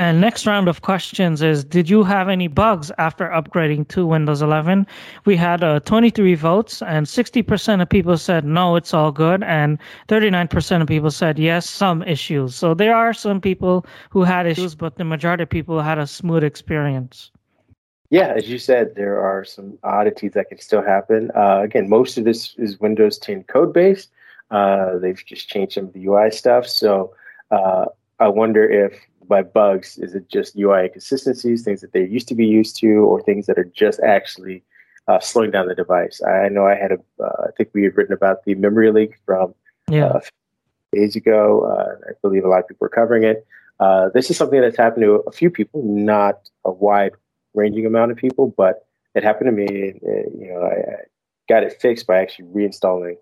And 0.00 0.18
next 0.18 0.46
round 0.46 0.66
of 0.66 0.80
questions 0.80 1.42
is 1.42 1.62
Did 1.62 1.90
you 1.90 2.04
have 2.04 2.30
any 2.30 2.48
bugs 2.48 2.90
after 2.96 3.28
upgrading 3.28 3.88
to 3.88 4.06
Windows 4.06 4.40
11? 4.40 4.86
We 5.26 5.36
had 5.36 5.62
uh, 5.62 5.80
23 5.80 6.36
votes, 6.36 6.80
and 6.80 7.04
60% 7.04 7.82
of 7.82 7.88
people 7.90 8.16
said 8.16 8.46
no, 8.46 8.76
it's 8.76 8.94
all 8.94 9.12
good, 9.12 9.42
and 9.42 9.78
39% 10.08 10.80
of 10.80 10.88
people 10.88 11.10
said 11.10 11.38
yes, 11.38 11.68
some 11.68 12.02
issues. 12.04 12.54
So 12.54 12.72
there 12.72 12.96
are 12.96 13.12
some 13.12 13.42
people 13.42 13.84
who 14.08 14.22
had 14.22 14.46
issues, 14.46 14.74
but 14.74 14.96
the 14.96 15.04
majority 15.04 15.42
of 15.42 15.50
people 15.50 15.82
had 15.82 15.98
a 15.98 16.06
smooth 16.06 16.44
experience. 16.44 17.30
Yeah, 18.08 18.32
as 18.34 18.48
you 18.48 18.56
said, 18.56 18.94
there 18.94 19.20
are 19.20 19.44
some 19.44 19.78
oddities 19.84 20.32
that 20.32 20.48
can 20.48 20.60
still 20.60 20.82
happen. 20.82 21.30
Uh, 21.36 21.60
again, 21.60 21.90
most 21.90 22.16
of 22.16 22.24
this 22.24 22.54
is 22.56 22.80
Windows 22.80 23.18
10 23.18 23.42
code 23.44 23.74
based. 23.74 24.08
Uh, 24.50 24.96
they've 24.96 25.22
just 25.26 25.50
changed 25.50 25.74
some 25.74 25.84
of 25.84 25.92
the 25.92 26.06
UI 26.06 26.30
stuff. 26.30 26.66
So 26.66 27.12
uh, 27.50 27.84
I 28.18 28.28
wonder 28.28 28.64
if 28.64 28.94
by 29.30 29.42
bugs? 29.42 29.96
Is 29.96 30.14
it 30.14 30.28
just 30.28 30.58
UI 30.58 30.84
inconsistencies, 30.84 31.62
things 31.62 31.80
that 31.80 31.92
they 31.92 32.04
used 32.04 32.28
to 32.28 32.34
be 32.34 32.46
used 32.46 32.76
to, 32.80 32.88
or 32.88 33.22
things 33.22 33.46
that 33.46 33.58
are 33.58 33.64
just 33.64 34.00
actually 34.00 34.62
uh, 35.08 35.20
slowing 35.20 35.50
down 35.50 35.68
the 35.68 35.74
device? 35.74 36.20
I 36.22 36.50
know 36.50 36.66
I 36.66 36.74
had 36.74 36.92
a, 36.92 36.98
uh, 37.24 37.46
I 37.48 37.50
think 37.56 37.70
we 37.72 37.84
had 37.84 37.96
written 37.96 38.12
about 38.12 38.44
the 38.44 38.54
memory 38.56 38.92
leak 38.92 39.18
from 39.24 39.54
yeah. 39.88 40.06
Uh, 40.06 40.20
days 40.92 41.16
ago. 41.16 41.62
Uh, 41.62 42.10
I 42.10 42.12
believe 42.20 42.44
a 42.44 42.48
lot 42.48 42.60
of 42.60 42.68
people 42.68 42.86
are 42.86 42.90
covering 42.90 43.24
it. 43.24 43.46
Uh, 43.78 44.10
this 44.12 44.30
is 44.30 44.36
something 44.36 44.60
that's 44.60 44.76
happened 44.76 45.04
to 45.04 45.22
a 45.26 45.32
few 45.32 45.50
people, 45.50 45.82
not 45.82 46.50
a 46.64 46.70
wide 46.70 47.12
ranging 47.54 47.86
amount 47.86 48.12
of 48.12 48.18
people, 48.18 48.52
but 48.56 48.86
it 49.14 49.24
happened 49.24 49.46
to 49.46 49.52
me. 49.52 49.94
And, 50.02 50.40
you 50.40 50.52
know, 50.52 50.62
I, 50.62 50.74
I, 50.92 50.96
got 51.48 51.64
it 51.64 51.80
fixed 51.80 52.06
by 52.06 52.18
actually 52.18 52.44
reinstalling 52.46 53.16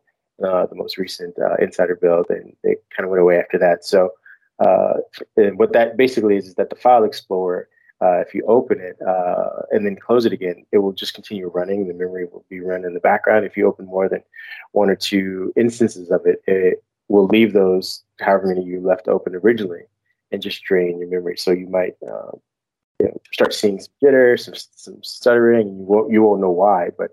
uh, 0.44 0.66
the 0.66 0.74
most 0.74 0.98
recent 0.98 1.34
uh, 1.38 1.54
insider 1.60 1.96
build, 1.96 2.26
and 2.28 2.54
it 2.62 2.84
kind 2.94 3.06
of 3.06 3.10
went 3.10 3.22
away 3.22 3.38
after 3.38 3.56
that. 3.56 3.86
So 3.86 4.10
uh, 4.58 4.94
and 5.36 5.58
what 5.58 5.72
that 5.72 5.96
basically 5.96 6.36
is 6.36 6.46
is 6.46 6.54
that 6.54 6.70
the 6.70 6.76
file 6.76 7.04
explorer, 7.04 7.68
uh, 8.00 8.20
if 8.20 8.34
you 8.34 8.44
open 8.46 8.80
it 8.80 8.96
uh, 9.06 9.62
and 9.70 9.84
then 9.86 9.96
close 9.96 10.24
it 10.24 10.32
again, 10.32 10.64
it 10.72 10.78
will 10.78 10.92
just 10.92 11.14
continue 11.14 11.48
running. 11.48 11.86
The 11.86 11.94
memory 11.94 12.26
will 12.26 12.44
be 12.48 12.60
run 12.60 12.84
in 12.84 12.94
the 12.94 13.00
background. 13.00 13.44
If 13.44 13.56
you 13.56 13.66
open 13.66 13.86
more 13.86 14.08
than 14.08 14.22
one 14.72 14.90
or 14.90 14.96
two 14.96 15.52
instances 15.56 16.10
of 16.10 16.26
it, 16.26 16.42
it 16.46 16.82
will 17.08 17.26
leave 17.26 17.52
those 17.52 18.02
however 18.20 18.48
many 18.48 18.64
you 18.64 18.80
left 18.80 19.08
open 19.08 19.34
originally 19.34 19.82
and 20.30 20.42
just 20.42 20.62
drain 20.62 20.98
your 20.98 21.08
memory. 21.08 21.36
So 21.36 21.50
you 21.50 21.68
might 21.68 21.94
uh, 22.06 22.32
you 23.00 23.06
know, 23.06 23.20
start 23.32 23.54
seeing 23.54 23.80
some 23.80 23.92
jitter, 24.02 24.38
some, 24.38 24.54
some 24.54 25.02
stuttering, 25.02 25.68
and 25.68 25.78
you 25.78 25.84
won't 25.84 26.12
you 26.12 26.22
won't 26.22 26.40
know 26.40 26.50
why, 26.50 26.90
but 26.98 27.10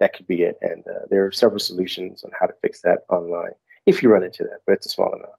that 0.00 0.14
could 0.14 0.26
be 0.26 0.42
it. 0.42 0.58
And 0.62 0.84
uh, 0.86 1.06
there 1.10 1.24
are 1.24 1.32
several 1.32 1.60
solutions 1.60 2.24
on 2.24 2.30
how 2.38 2.46
to 2.46 2.54
fix 2.62 2.80
that 2.82 3.00
online 3.08 3.52
if 3.86 4.02
you 4.02 4.08
run 4.10 4.24
into 4.24 4.44
that, 4.44 4.60
but 4.66 4.72
it's 4.72 4.86
a 4.86 4.90
small 4.90 5.12
amount. 5.12 5.32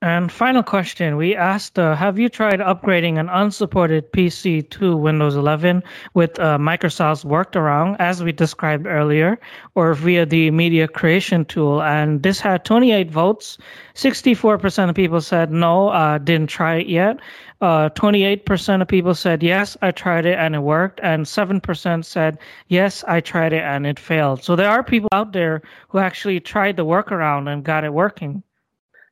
And 0.00 0.30
final 0.30 0.62
question, 0.62 1.16
we 1.16 1.34
asked, 1.34 1.76
uh, 1.76 1.96
have 1.96 2.20
you 2.20 2.28
tried 2.28 2.60
upgrading 2.60 3.18
an 3.18 3.28
unsupported 3.28 4.12
PC 4.12 4.70
to 4.70 4.96
Windows 4.96 5.34
11 5.34 5.82
with 6.14 6.38
uh, 6.38 6.56
Microsoft's 6.56 7.24
workaround, 7.24 7.96
as 7.98 8.22
we 8.22 8.30
described 8.30 8.86
earlier, 8.86 9.40
or 9.74 9.94
via 9.94 10.24
the 10.24 10.52
media 10.52 10.86
creation 10.86 11.44
tool? 11.44 11.82
And 11.82 12.22
this 12.22 12.38
had 12.38 12.64
28 12.64 13.10
votes. 13.10 13.58
64% 13.94 14.88
of 14.88 14.94
people 14.94 15.20
said 15.20 15.50
no, 15.50 15.88
uh, 15.88 16.18
didn't 16.18 16.50
try 16.50 16.76
it 16.76 16.86
yet. 16.86 17.18
28% 17.60 18.78
uh, 18.78 18.82
of 18.82 18.86
people 18.86 19.16
said 19.16 19.42
yes, 19.42 19.76
I 19.82 19.90
tried 19.90 20.26
it 20.26 20.38
and 20.38 20.54
it 20.54 20.60
worked. 20.60 21.00
And 21.02 21.26
7% 21.26 22.04
said 22.04 22.38
yes, 22.68 23.02
I 23.08 23.18
tried 23.20 23.52
it 23.52 23.64
and 23.64 23.84
it 23.84 23.98
failed. 23.98 24.44
So 24.44 24.54
there 24.54 24.70
are 24.70 24.84
people 24.84 25.08
out 25.12 25.32
there 25.32 25.60
who 25.88 25.98
actually 25.98 26.38
tried 26.38 26.76
the 26.76 26.86
workaround 26.86 27.52
and 27.52 27.64
got 27.64 27.82
it 27.82 27.92
working. 27.92 28.44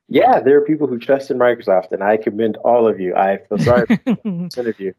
Yeah, 0.09 0.39
there 0.39 0.57
are 0.57 0.61
people 0.61 0.87
who 0.87 0.99
trust 0.99 1.31
in 1.31 1.37
Microsoft, 1.37 1.91
and 1.91 2.01
I 2.01 2.17
commend 2.17 2.57
all 2.57 2.87
of 2.87 2.99
you. 2.99 3.15
I 3.15 3.39
feel 3.49 3.57
sorry 3.57 3.85
for 3.85 4.17
some 4.51 4.67
of 4.67 4.79
you 4.79 4.93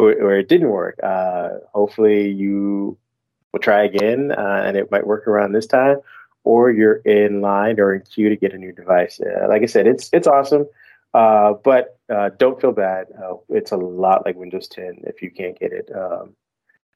where, 0.00 0.38
it 0.38 0.48
didn't 0.48 0.70
work. 0.70 0.98
Uh, 1.02 1.50
hopefully, 1.72 2.30
you 2.30 2.96
will 3.52 3.60
try 3.60 3.84
again, 3.84 4.32
uh, 4.32 4.62
and 4.64 4.76
it 4.76 4.90
might 4.90 5.06
work 5.06 5.26
around 5.26 5.52
this 5.52 5.66
time, 5.66 5.98
or 6.44 6.70
you're 6.70 6.96
in 6.96 7.40
line 7.40 7.80
or 7.80 7.94
in 7.94 8.02
queue 8.02 8.28
to 8.28 8.36
get 8.36 8.52
a 8.52 8.58
new 8.58 8.72
device. 8.72 9.20
Uh, 9.20 9.48
like 9.48 9.62
I 9.62 9.66
said, 9.66 9.86
it's 9.86 10.10
it's 10.12 10.26
awesome, 10.26 10.66
uh, 11.14 11.54
but 11.64 11.98
uh, 12.08 12.30
don't 12.38 12.60
feel 12.60 12.72
bad. 12.72 13.08
Uh, 13.22 13.34
it's 13.48 13.72
a 13.72 13.76
lot 13.76 14.24
like 14.24 14.36
Windows 14.36 14.68
10 14.68 15.02
if 15.04 15.22
you 15.22 15.30
can't 15.30 15.58
get 15.58 15.72
it. 15.72 15.90
Um, 15.94 16.34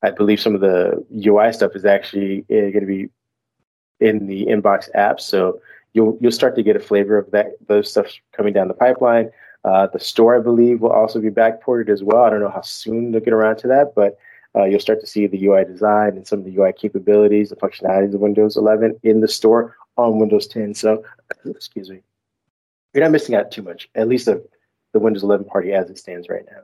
I 0.03 0.11
believe 0.11 0.41
some 0.41 0.55
of 0.55 0.61
the 0.61 1.05
UI 1.27 1.53
stuff 1.53 1.75
is 1.75 1.85
actually 1.85 2.43
going 2.49 2.81
to 2.81 2.87
be 2.87 3.09
in 4.01 4.27
the 4.27 4.47
inbox 4.47 4.89
app, 4.95 5.21
so 5.21 5.61
you'll 5.95 6.19
you'll 6.21 6.33
start 6.33 6.55
to 6.57 6.63
get 6.63 6.77
a 6.77 6.81
flavor 6.81 7.17
of 7.17 7.31
that 7.31 7.53
those 7.67 7.91
stuff 7.91 8.07
coming 8.37 8.53
down 8.53 8.69
the 8.69 8.75
pipeline. 8.75 9.31
Uh, 9.65 9.87
the 9.87 9.99
store, 9.99 10.37
I 10.37 10.41
believe, 10.41 10.83
will 10.83 10.93
also 10.93 11.19
be 11.21 11.31
backported 11.31 11.89
as 11.89 12.03
well. 12.03 12.25
I 12.25 12.31
don't 12.31 12.41
know 12.41 12.51
how 12.51 12.61
soon 12.61 13.13
they'll 13.13 13.23
get 13.23 13.33
around 13.33 13.57
to 13.59 13.69
that, 13.69 13.95
but 13.97 14.19
uh, 14.55 14.65
you'll 14.65 14.81
start 14.81 15.01
to 15.01 15.07
see 15.07 15.27
the 15.27 15.47
UI 15.47 15.65
design 15.65 16.17
and 16.17 16.27
some 16.27 16.41
of 16.41 16.45
the 16.45 16.55
UI 16.55 16.73
capabilities, 16.73 17.49
the 17.49 17.57
functionalities 17.57 18.15
of 18.15 18.21
Windows 18.21 18.59
11 18.59 19.01
in 19.03 19.23
the 19.23 19.29
store 19.29 19.75
on 19.97 20.19
Windows 20.19 20.47
10. 20.49 20.75
So, 20.75 21.03
excuse 21.47 21.89
me, 21.89 22.01
you're 22.93 23.03
not 23.03 23.11
missing 23.11 23.35
out 23.35 23.51
too 23.51 23.63
much. 23.63 23.89
At 23.95 24.07
least 24.07 24.27
the, 24.27 24.47
the 24.93 24.99
Windows 24.99 25.23
11 25.23 25.47
party 25.47 25.73
as 25.73 25.89
it 25.89 25.99
stands 25.99 26.29
right 26.29 26.45
now. 26.51 26.61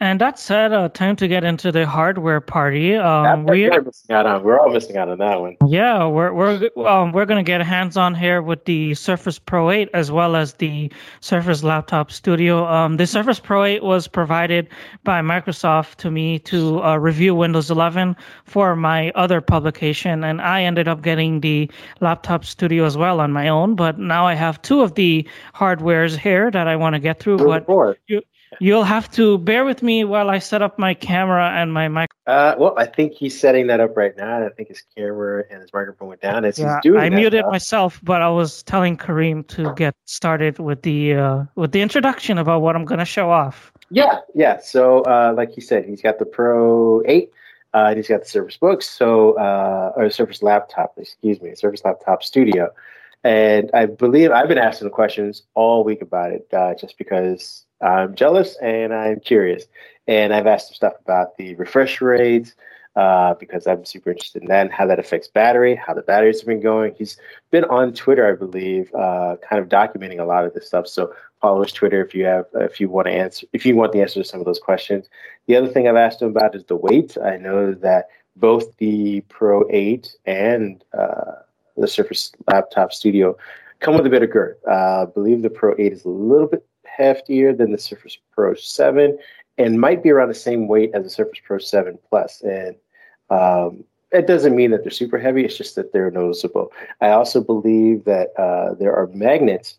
And 0.00 0.20
that 0.20 0.40
said, 0.40 0.72
uh, 0.72 0.88
time 0.88 1.14
to 1.16 1.28
get 1.28 1.44
into 1.44 1.70
the 1.70 1.86
hardware 1.86 2.40
party. 2.40 2.96
Um, 2.96 3.46
we, 3.46 3.70
are 3.70 3.80
missing 3.80 4.14
out 4.14 4.26
on. 4.26 4.42
We're 4.42 4.58
all 4.58 4.68
missing 4.68 4.96
out 4.96 5.08
on 5.08 5.18
that 5.18 5.40
one. 5.40 5.56
Yeah, 5.68 6.06
we're 6.06 6.32
we're 6.32 6.68
um, 6.84 7.12
we're 7.12 7.24
gonna 7.24 7.44
get 7.44 7.62
hands 7.62 7.96
on 7.96 8.12
here 8.12 8.42
with 8.42 8.64
the 8.64 8.94
Surface 8.94 9.38
Pro 9.38 9.70
8 9.70 9.88
as 9.94 10.10
well 10.10 10.34
as 10.34 10.54
the 10.54 10.92
Surface 11.20 11.62
Laptop 11.62 12.10
Studio. 12.10 12.66
Um, 12.66 12.96
the 12.96 13.06
Surface 13.06 13.38
Pro 13.38 13.62
8 13.62 13.84
was 13.84 14.08
provided 14.08 14.68
by 15.04 15.22
Microsoft 15.22 15.94
to 15.96 16.10
me 16.10 16.40
to 16.40 16.82
uh, 16.82 16.96
review 16.96 17.34
Windows 17.36 17.70
11 17.70 18.16
for 18.44 18.74
my 18.74 19.10
other 19.14 19.40
publication, 19.40 20.24
and 20.24 20.42
I 20.42 20.64
ended 20.64 20.88
up 20.88 21.02
getting 21.02 21.40
the 21.40 21.70
Laptop 22.00 22.44
Studio 22.44 22.84
as 22.84 22.96
well 22.96 23.20
on 23.20 23.32
my 23.32 23.48
own. 23.48 23.76
But 23.76 23.98
now 23.98 24.26
I 24.26 24.34
have 24.34 24.60
two 24.60 24.82
of 24.82 24.96
the 24.96 25.26
hardwares 25.54 26.18
here 26.18 26.50
that 26.50 26.66
I 26.66 26.74
want 26.74 26.94
to 26.94 27.00
get 27.00 27.20
through. 27.20 27.38
But 27.38 27.64
you, 28.08 28.20
You'll 28.60 28.84
have 28.84 29.10
to 29.12 29.38
bear 29.38 29.64
with 29.64 29.82
me 29.82 30.04
while 30.04 30.30
I 30.30 30.38
set 30.38 30.62
up 30.62 30.78
my 30.78 30.94
camera 30.94 31.50
and 31.50 31.72
my 31.72 31.88
mic. 31.88 32.10
Uh, 32.26 32.54
well, 32.58 32.74
I 32.76 32.86
think 32.86 33.12
he's 33.12 33.38
setting 33.38 33.66
that 33.68 33.80
up 33.80 33.96
right 33.96 34.16
now. 34.16 34.44
I 34.44 34.48
think 34.50 34.68
his 34.68 34.82
camera 34.96 35.44
and 35.50 35.60
his 35.60 35.72
microphone 35.72 36.08
went 36.08 36.20
down 36.20 36.44
as 36.44 36.58
yeah, 36.58 36.74
he's 36.74 36.92
doing. 36.92 37.00
I 37.00 37.10
muted 37.10 37.44
myself, 37.46 38.00
but 38.02 38.22
I 38.22 38.28
was 38.28 38.62
telling 38.62 38.96
Kareem 38.96 39.46
to 39.48 39.74
get 39.74 39.94
started 40.04 40.58
with 40.58 40.82
the 40.82 41.14
uh, 41.14 41.44
with 41.54 41.72
the 41.72 41.82
introduction 41.82 42.38
about 42.38 42.62
what 42.62 42.76
I'm 42.76 42.84
going 42.84 43.00
to 43.00 43.04
show 43.04 43.30
off. 43.30 43.72
Yeah, 43.90 44.20
yeah. 44.34 44.60
So, 44.60 45.00
uh, 45.02 45.34
like 45.36 45.52
he 45.52 45.60
said, 45.60 45.84
he's 45.84 46.02
got 46.02 46.18
the 46.18 46.26
Pro 46.26 47.02
Eight. 47.06 47.30
Uh, 47.74 47.86
and 47.88 47.96
he's 47.96 48.06
got 48.06 48.20
the 48.20 48.28
Surface 48.28 48.56
Books, 48.56 48.88
so 48.88 49.32
uh, 49.32 49.92
or 49.96 50.08
Surface 50.08 50.44
Laptop, 50.44 50.94
excuse 50.96 51.42
me, 51.42 51.56
Surface 51.56 51.84
Laptop 51.84 52.22
Studio, 52.22 52.70
and 53.24 53.70
I 53.72 53.86
believe 53.86 54.30
I've 54.30 54.48
been 54.48 54.58
asking 54.58 54.90
questions 54.90 55.42
all 55.54 55.82
week 55.82 56.02
about 56.02 56.32
it, 56.32 56.46
uh, 56.52 56.74
just 56.74 56.98
because 56.98 57.64
I'm 57.80 58.14
jealous 58.14 58.56
and 58.62 58.92
I'm 58.92 59.20
curious. 59.20 59.64
And 60.06 60.34
I've 60.34 60.46
asked 60.46 60.68
some 60.68 60.74
stuff 60.74 60.92
about 61.00 61.36
the 61.38 61.54
refresh 61.54 62.02
rates 62.02 62.54
uh, 62.96 63.34
because 63.34 63.66
I'm 63.66 63.86
super 63.86 64.10
interested 64.10 64.42
in 64.42 64.48
that 64.48 64.66
and 64.66 64.72
how 64.72 64.86
that 64.86 64.98
affects 64.98 65.28
battery, 65.28 65.74
how 65.74 65.94
the 65.94 66.02
batteries 66.02 66.40
have 66.40 66.46
been 66.46 66.60
going. 66.60 66.94
He's 66.96 67.16
been 67.50 67.64
on 67.64 67.94
Twitter, 67.94 68.30
I 68.30 68.36
believe, 68.36 68.94
uh, 68.94 69.36
kind 69.48 69.60
of 69.62 69.70
documenting 69.70 70.20
a 70.20 70.24
lot 70.24 70.44
of 70.44 70.52
this 70.52 70.66
stuff. 70.66 70.86
So 70.86 71.14
follow 71.40 71.62
his 71.62 71.72
Twitter 71.72 72.04
if 72.04 72.14
you 72.14 72.26
have 72.26 72.44
if 72.54 72.78
you 72.78 72.88
want 72.90 73.06
to 73.06 73.12
answer 73.12 73.46
if 73.52 73.66
you 73.66 73.74
want 73.74 73.92
the 73.92 74.00
answer 74.02 74.22
to 74.22 74.28
some 74.28 74.40
of 74.40 74.46
those 74.46 74.60
questions. 74.60 75.08
The 75.46 75.56
other 75.56 75.68
thing 75.68 75.88
I've 75.88 75.96
asked 75.96 76.20
him 76.20 76.28
about 76.28 76.54
is 76.54 76.64
the 76.64 76.76
weight. 76.76 77.16
I 77.24 77.38
know 77.38 77.72
that 77.72 78.08
both 78.36 78.76
the 78.76 79.22
Pro 79.22 79.64
8 79.70 80.14
and 80.26 80.84
uh, 80.96 81.32
the 81.76 81.88
Surface 81.88 82.32
Laptop 82.50 82.92
Studio 82.92 83.36
come 83.80 83.96
with 83.96 84.06
a 84.06 84.10
bit 84.10 84.22
of 84.22 84.30
girth. 84.30 84.56
Uh, 84.68 85.02
I 85.02 85.04
believe 85.06 85.42
the 85.42 85.50
Pro 85.50 85.74
8 85.78 85.92
is 85.92 86.04
a 86.04 86.08
little 86.08 86.46
bit 86.46 86.66
heftier 86.98 87.56
than 87.56 87.72
the 87.72 87.78
Surface 87.78 88.18
Pro 88.32 88.54
7 88.54 89.18
and 89.58 89.80
might 89.80 90.02
be 90.02 90.10
around 90.10 90.28
the 90.28 90.34
same 90.34 90.66
weight 90.68 90.90
as 90.94 91.04
the 91.04 91.10
Surface 91.10 91.40
Pro 91.44 91.58
7 91.58 91.98
Plus. 92.08 92.42
And 92.42 92.76
um, 93.30 93.84
it 94.10 94.26
doesn't 94.26 94.56
mean 94.56 94.70
that 94.70 94.82
they're 94.82 94.90
super 94.90 95.18
heavy, 95.18 95.44
it's 95.44 95.56
just 95.56 95.76
that 95.76 95.92
they're 95.92 96.10
noticeable. 96.10 96.72
I 97.00 97.10
also 97.10 97.40
believe 97.40 98.04
that 98.04 98.28
uh, 98.38 98.74
there 98.74 98.94
are 98.94 99.08
magnets 99.08 99.78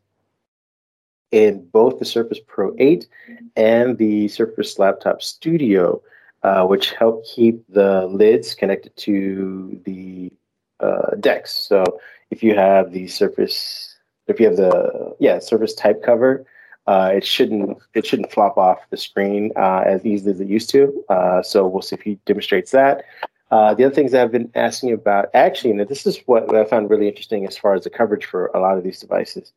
in 1.31 1.65
both 1.71 1.99
the 1.99 2.05
Surface 2.05 2.39
Pro 2.45 2.75
8 2.77 3.07
and 3.55 3.97
the 3.97 4.27
Surface 4.27 4.77
Laptop 4.79 5.21
Studio, 5.21 6.01
uh, 6.43 6.65
which 6.65 6.91
help 6.93 7.25
keep 7.25 7.63
the 7.69 8.05
lids 8.07 8.53
connected 8.53 8.95
to 8.97 9.81
the 9.85 10.31
uh, 10.79 11.15
decks. 11.19 11.53
So 11.53 11.83
if 12.31 12.43
you 12.43 12.55
have 12.55 12.91
the 12.91 13.07
Surface, 13.07 13.97
if 14.27 14.39
you 14.39 14.47
have 14.47 14.57
the 14.57 15.15
yeah 15.19 15.39
Surface 15.39 15.73
type 15.73 16.03
cover, 16.03 16.45
uh, 16.87 17.11
it 17.15 17.25
shouldn't 17.25 17.77
it 17.93 18.05
shouldn't 18.05 18.31
flop 18.31 18.57
off 18.57 18.79
the 18.89 18.97
screen 18.97 19.51
uh, 19.55 19.83
as 19.85 20.05
easily 20.05 20.31
as 20.31 20.39
it 20.39 20.47
used 20.47 20.69
to. 20.71 21.03
Uh, 21.09 21.41
so 21.41 21.67
we'll 21.67 21.81
see 21.81 21.95
if 21.95 22.01
he 22.01 22.19
demonstrates 22.25 22.71
that. 22.71 23.05
Uh, 23.51 23.73
the 23.73 23.83
other 23.83 23.93
things 23.93 24.13
I've 24.13 24.31
been 24.31 24.51
asking 24.55 24.91
about, 24.91 25.29
actually, 25.33 25.71
and 25.71 25.79
this 25.87 26.07
is 26.07 26.17
what 26.25 26.53
I 26.53 26.65
found 26.65 26.89
really 26.89 27.07
interesting 27.07 27.45
as 27.45 27.57
far 27.57 27.75
as 27.75 27.83
the 27.83 27.89
coverage 27.89 28.25
for 28.25 28.47
a 28.47 28.59
lot 28.59 28.77
of 28.77 28.83
these 28.83 28.99
devices, 28.99 29.53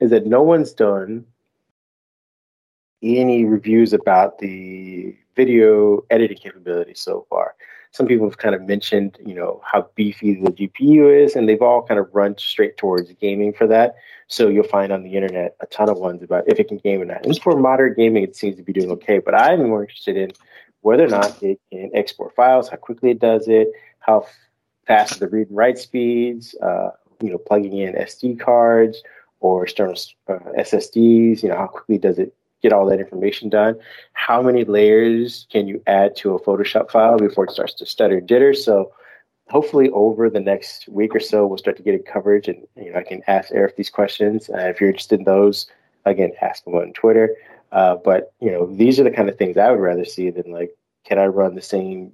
is 0.00 0.10
that 0.10 0.26
no 0.26 0.42
one's 0.42 0.72
done 0.72 1.24
any 3.02 3.44
reviews 3.44 3.92
about 3.92 4.38
the 4.38 5.16
video 5.36 6.04
editing 6.10 6.38
capability 6.38 6.94
so 6.94 7.26
far. 7.28 7.54
Some 7.94 8.06
people 8.08 8.26
have 8.26 8.38
kind 8.38 8.56
of 8.56 8.62
mentioned, 8.62 9.18
you 9.24 9.36
know, 9.36 9.62
how 9.64 9.88
beefy 9.94 10.34
the 10.42 10.50
GPU 10.50 11.24
is, 11.24 11.36
and 11.36 11.48
they've 11.48 11.62
all 11.62 11.80
kind 11.80 12.00
of 12.00 12.12
run 12.12 12.36
straight 12.36 12.76
towards 12.76 13.08
gaming 13.20 13.52
for 13.52 13.68
that. 13.68 13.94
So 14.26 14.48
you'll 14.48 14.64
find 14.64 14.90
on 14.90 15.04
the 15.04 15.14
internet 15.14 15.54
a 15.60 15.66
ton 15.66 15.88
of 15.88 15.98
ones 15.98 16.20
about 16.20 16.42
if 16.48 16.58
it 16.58 16.66
can 16.66 16.78
game 16.78 17.02
or 17.02 17.04
not. 17.04 17.24
And 17.24 17.40
for 17.40 17.56
moderate 17.56 17.96
gaming, 17.96 18.24
it 18.24 18.34
seems 18.34 18.56
to 18.56 18.64
be 18.64 18.72
doing 18.72 18.90
okay. 18.90 19.20
But 19.20 19.36
I'm 19.36 19.68
more 19.68 19.82
interested 19.82 20.16
in 20.16 20.32
whether 20.80 21.04
or 21.04 21.08
not 21.08 21.40
it 21.40 21.60
can 21.70 21.92
export 21.94 22.34
files, 22.34 22.68
how 22.68 22.78
quickly 22.78 23.12
it 23.12 23.20
does 23.20 23.46
it, 23.46 23.68
how 24.00 24.26
fast 24.88 25.20
the 25.20 25.28
read 25.28 25.46
and 25.46 25.56
write 25.56 25.78
speeds, 25.78 26.56
uh, 26.60 26.90
you 27.22 27.30
know, 27.30 27.38
plugging 27.38 27.78
in 27.78 27.94
SD 27.94 28.40
cards 28.40 29.04
or 29.38 29.62
external 29.62 29.94
uh, 30.26 30.40
SSDs, 30.58 31.44
you 31.44 31.48
know, 31.48 31.56
how 31.56 31.68
quickly 31.68 31.98
does 31.98 32.18
it 32.18 32.34
get 32.64 32.72
all 32.72 32.86
that 32.86 32.98
information 32.98 33.50
done? 33.50 33.78
How 34.14 34.42
many 34.42 34.64
layers 34.64 35.46
can 35.50 35.68
you 35.68 35.82
add 35.86 36.16
to 36.16 36.34
a 36.34 36.40
Photoshop 36.40 36.90
file 36.90 37.18
before 37.18 37.44
it 37.44 37.50
starts 37.50 37.74
to 37.74 37.86
stutter 37.86 38.22
jitter? 38.22 38.56
So 38.56 38.90
hopefully 39.50 39.90
over 39.90 40.30
the 40.30 40.40
next 40.40 40.88
week 40.88 41.14
or 41.14 41.20
so, 41.20 41.46
we'll 41.46 41.58
start 41.58 41.76
to 41.76 41.82
get 41.82 41.94
a 41.94 41.98
coverage 41.98 42.48
and 42.48 42.66
you 42.76 42.90
know 42.90 42.98
I 42.98 43.02
can 43.02 43.22
ask 43.26 43.52
Arif 43.52 43.76
these 43.76 43.90
questions. 43.90 44.48
Uh, 44.48 44.68
if 44.70 44.80
you're 44.80 44.88
interested 44.88 45.18
in 45.18 45.26
those, 45.26 45.66
again, 46.06 46.32
ask 46.40 46.64
them 46.64 46.74
on 46.74 46.94
Twitter. 46.94 47.36
Uh, 47.70 47.96
but 47.96 48.32
you 48.40 48.50
know, 48.50 48.66
these 48.74 48.98
are 48.98 49.04
the 49.04 49.10
kind 49.10 49.28
of 49.28 49.36
things 49.36 49.58
I 49.58 49.70
would 49.70 49.80
rather 49.80 50.06
see 50.06 50.30
than 50.30 50.50
like, 50.50 50.74
can 51.04 51.18
I 51.18 51.26
run 51.26 51.54
the 51.54 51.62
same 51.62 52.12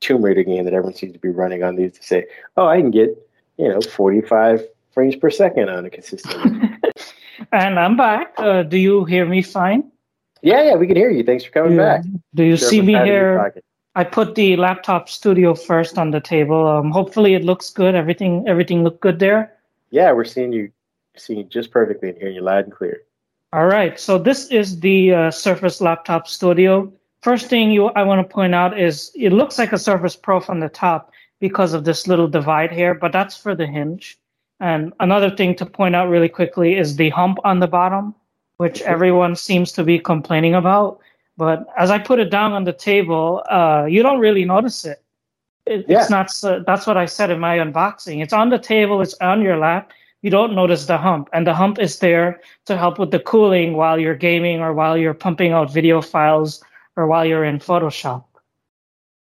Tomb 0.00 0.22
Raider 0.22 0.42
game 0.42 0.66
that 0.66 0.74
everyone 0.74 0.94
seems 0.94 1.14
to 1.14 1.18
be 1.18 1.30
running 1.30 1.62
on 1.62 1.76
these 1.76 1.92
to 1.92 2.02
say, 2.02 2.26
oh, 2.58 2.66
I 2.66 2.80
can 2.80 2.90
get 2.90 3.16
you 3.56 3.68
know 3.68 3.80
45 3.80 4.62
frames 4.92 5.16
per 5.16 5.30
second 5.30 5.70
on 5.70 5.86
a 5.86 5.90
consistent. 5.90 6.70
and 7.52 7.78
I'm 7.78 7.96
back. 7.96 8.34
Uh, 8.38 8.62
do 8.62 8.76
you 8.76 9.04
hear 9.04 9.26
me 9.26 9.42
fine? 9.42 9.90
Yeah, 10.42 10.62
yeah, 10.62 10.74
we 10.76 10.86
can 10.86 10.96
hear 10.96 11.10
you. 11.10 11.24
Thanks 11.24 11.44
for 11.44 11.50
coming 11.50 11.76
yeah. 11.76 11.98
back. 11.98 12.04
Do 12.34 12.44
you 12.44 12.56
sure 12.56 12.68
see 12.68 12.82
me 12.82 12.94
here? 12.94 13.52
I 13.94 14.04
put 14.04 14.34
the 14.34 14.56
laptop 14.56 15.08
studio 15.08 15.54
first 15.54 15.96
on 15.96 16.10
the 16.10 16.20
table. 16.20 16.66
Um, 16.66 16.90
hopefully 16.90 17.34
it 17.34 17.44
looks 17.44 17.70
good. 17.70 17.94
Everything 17.94 18.44
everything 18.46 18.84
looked 18.84 19.00
good 19.00 19.18
there. 19.18 19.52
Yeah, 19.90 20.12
we're 20.12 20.24
seeing 20.24 20.52
you 20.52 20.70
seeing 21.16 21.38
you 21.38 21.44
just 21.46 21.70
perfectly 21.70 22.10
and 22.10 22.18
hearing 22.18 22.34
you 22.34 22.42
loud 22.42 22.64
and 22.64 22.72
clear. 22.72 23.02
All 23.52 23.66
right. 23.66 23.98
So 23.98 24.18
this 24.18 24.48
is 24.48 24.80
the 24.80 25.14
uh, 25.14 25.30
Surface 25.30 25.80
Laptop 25.80 26.28
Studio. 26.28 26.92
First 27.22 27.46
thing 27.46 27.70
you 27.70 27.86
I 27.86 28.02
want 28.02 28.20
to 28.26 28.34
point 28.34 28.54
out 28.54 28.78
is 28.78 29.10
it 29.14 29.32
looks 29.32 29.58
like 29.58 29.72
a 29.72 29.78
Surface 29.78 30.14
Pro 30.14 30.40
from 30.40 30.60
the 30.60 30.68
top 30.68 31.10
because 31.40 31.72
of 31.72 31.84
this 31.84 32.06
little 32.06 32.28
divide 32.28 32.72
here, 32.72 32.94
but 32.94 33.12
that's 33.12 33.36
for 33.36 33.54
the 33.54 33.66
hinge. 33.66 34.18
And 34.60 34.92
another 35.00 35.30
thing 35.30 35.54
to 35.56 35.66
point 35.66 35.94
out 35.94 36.08
really 36.08 36.28
quickly 36.28 36.76
is 36.76 36.96
the 36.96 37.10
hump 37.10 37.38
on 37.44 37.60
the 37.60 37.66
bottom, 37.66 38.14
which 38.56 38.80
everyone 38.82 39.36
seems 39.36 39.72
to 39.72 39.84
be 39.84 39.98
complaining 39.98 40.54
about. 40.54 40.98
But 41.36 41.66
as 41.76 41.90
I 41.90 41.98
put 41.98 42.18
it 42.18 42.30
down 42.30 42.52
on 42.52 42.64
the 42.64 42.72
table, 42.72 43.42
uh, 43.50 43.86
you 43.88 44.02
don't 44.02 44.18
really 44.20 44.44
notice 44.44 44.84
it. 44.86 45.02
it 45.66 45.84
yeah. 45.86 46.00
It's 46.00 46.10
not. 46.10 46.30
So, 46.30 46.62
that's 46.66 46.86
what 46.86 46.96
I 46.96 47.04
said 47.04 47.30
in 47.30 47.38
my 47.38 47.58
unboxing. 47.58 48.22
It's 48.22 48.32
on 48.32 48.48
the 48.48 48.58
table. 48.58 49.02
It's 49.02 49.14
on 49.20 49.42
your 49.42 49.58
lap. 49.58 49.92
You 50.22 50.30
don't 50.30 50.54
notice 50.54 50.86
the 50.86 50.96
hump, 50.96 51.28
and 51.34 51.46
the 51.46 51.54
hump 51.54 51.78
is 51.78 51.98
there 51.98 52.40
to 52.64 52.76
help 52.76 52.98
with 52.98 53.10
the 53.10 53.20
cooling 53.20 53.74
while 53.74 54.00
you're 54.00 54.14
gaming 54.14 54.60
or 54.60 54.72
while 54.72 54.96
you're 54.96 55.14
pumping 55.14 55.52
out 55.52 55.72
video 55.72 56.00
files 56.00 56.64
or 56.96 57.06
while 57.06 57.24
you're 57.24 57.44
in 57.44 57.58
Photoshop. 57.58 58.24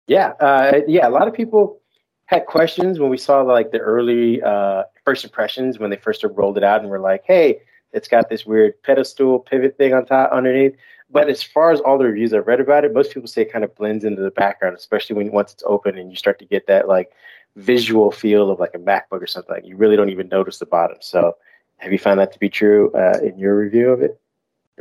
Yeah, 0.06 0.34
uh, 0.38 0.80
yeah. 0.86 1.08
A 1.08 1.10
lot 1.10 1.26
of 1.26 1.34
people 1.34 1.80
had 2.26 2.46
questions 2.46 2.98
when 2.98 3.08
we 3.08 3.16
saw 3.16 3.40
like 3.42 3.70
the 3.70 3.78
early 3.78 4.42
uh, 4.42 4.84
first 5.04 5.24
impressions 5.24 5.78
when 5.78 5.90
they 5.90 5.96
first 5.96 6.24
rolled 6.24 6.58
it 6.58 6.64
out, 6.64 6.80
and 6.80 6.90
we're 6.90 6.98
like, 6.98 7.22
"Hey, 7.24 7.60
it's 7.92 8.08
got 8.08 8.28
this 8.28 8.44
weird 8.44 8.80
pedestal 8.82 9.38
pivot 9.38 9.76
thing 9.78 9.94
on 9.94 10.04
top 10.04 10.30
underneath." 10.32 10.76
But 11.08 11.28
as 11.28 11.42
far 11.42 11.70
as 11.70 11.80
all 11.80 11.98
the 11.98 12.04
reviews 12.04 12.34
I've 12.34 12.48
read 12.48 12.60
about 12.60 12.84
it, 12.84 12.92
most 12.92 13.12
people 13.14 13.28
say 13.28 13.42
it 13.42 13.52
kind 13.52 13.64
of 13.64 13.74
blends 13.76 14.04
into 14.04 14.22
the 14.22 14.32
background, 14.32 14.76
especially 14.76 15.14
when 15.14 15.30
once 15.30 15.52
it's 15.52 15.62
open 15.66 15.96
and 15.96 16.10
you 16.10 16.16
start 16.16 16.38
to 16.40 16.44
get 16.44 16.66
that 16.66 16.88
like 16.88 17.12
visual 17.54 18.10
feel 18.10 18.50
of 18.50 18.58
like 18.58 18.74
a 18.74 18.78
MacBook 18.78 19.22
or 19.22 19.26
something. 19.26 19.64
You 19.64 19.76
really 19.76 19.96
don't 19.96 20.10
even 20.10 20.28
notice 20.28 20.58
the 20.58 20.66
bottom. 20.66 20.98
So, 21.00 21.36
have 21.78 21.92
you 21.92 21.98
found 21.98 22.18
that 22.20 22.32
to 22.32 22.38
be 22.38 22.48
true 22.48 22.90
uh, 22.92 23.18
in 23.22 23.38
your 23.38 23.56
review 23.56 23.90
of 23.90 24.02
it? 24.02 24.20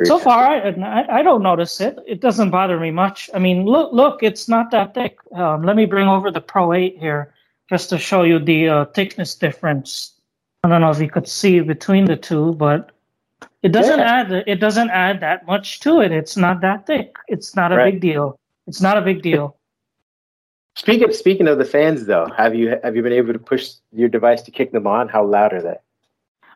So 0.03 0.19
far, 0.19 0.43
I, 0.43 1.19
I 1.19 1.23
don't 1.23 1.41
notice 1.41 1.79
it. 1.79 1.97
It 2.05 2.19
doesn't 2.19 2.49
bother 2.49 2.77
me 2.77 2.91
much. 2.91 3.29
I 3.33 3.39
mean, 3.39 3.65
look, 3.65 3.93
look, 3.93 4.23
it's 4.23 4.49
not 4.49 4.69
that 4.71 4.93
thick. 4.93 5.17
Um, 5.33 5.63
let 5.63 5.77
me 5.77 5.85
bring 5.85 6.09
over 6.09 6.31
the 6.31 6.41
Pro 6.41 6.73
8 6.73 6.97
here 6.99 7.33
just 7.69 7.89
to 7.91 7.97
show 7.97 8.23
you 8.23 8.37
the 8.37 8.67
uh, 8.67 8.85
thickness 8.85 9.35
difference. 9.35 10.11
I 10.65 10.67
don't 10.67 10.81
know 10.81 10.89
if 10.89 10.99
you 10.99 11.09
could 11.09 11.27
see 11.27 11.61
between 11.61 12.05
the 12.05 12.17
two, 12.17 12.53
but 12.55 12.91
it 13.63 13.71
doesn't 13.71 13.99
yeah. 13.99 14.21
add 14.21 14.31
it 14.31 14.59
doesn't 14.59 14.89
add 14.89 15.21
that 15.21 15.45
much 15.45 15.79
to 15.81 16.01
it. 16.01 16.11
It's 16.11 16.35
not 16.35 16.61
that 16.61 16.85
thick. 16.87 17.15
It's 17.27 17.55
not 17.55 17.71
a 17.71 17.77
right. 17.77 17.93
big 17.93 18.01
deal. 18.01 18.39
It's 18.67 18.81
not 18.81 18.97
a 18.97 19.01
big 19.01 19.21
deal. 19.21 19.57
Speaking 20.75 21.11
speaking 21.13 21.47
of 21.47 21.57
the 21.57 21.65
fans 21.65 22.05
though, 22.05 22.27
have 22.35 22.53
you 22.53 22.77
have 22.83 22.95
you 22.95 23.01
been 23.01 23.13
able 23.13 23.31
to 23.31 23.39
push 23.39 23.71
your 23.93 24.09
device 24.09 24.41
to 24.43 24.51
kick 24.51 24.71
them 24.71 24.87
on? 24.87 25.07
How 25.07 25.23
loud 25.23 25.53
are 25.53 25.61
they? 25.61 25.77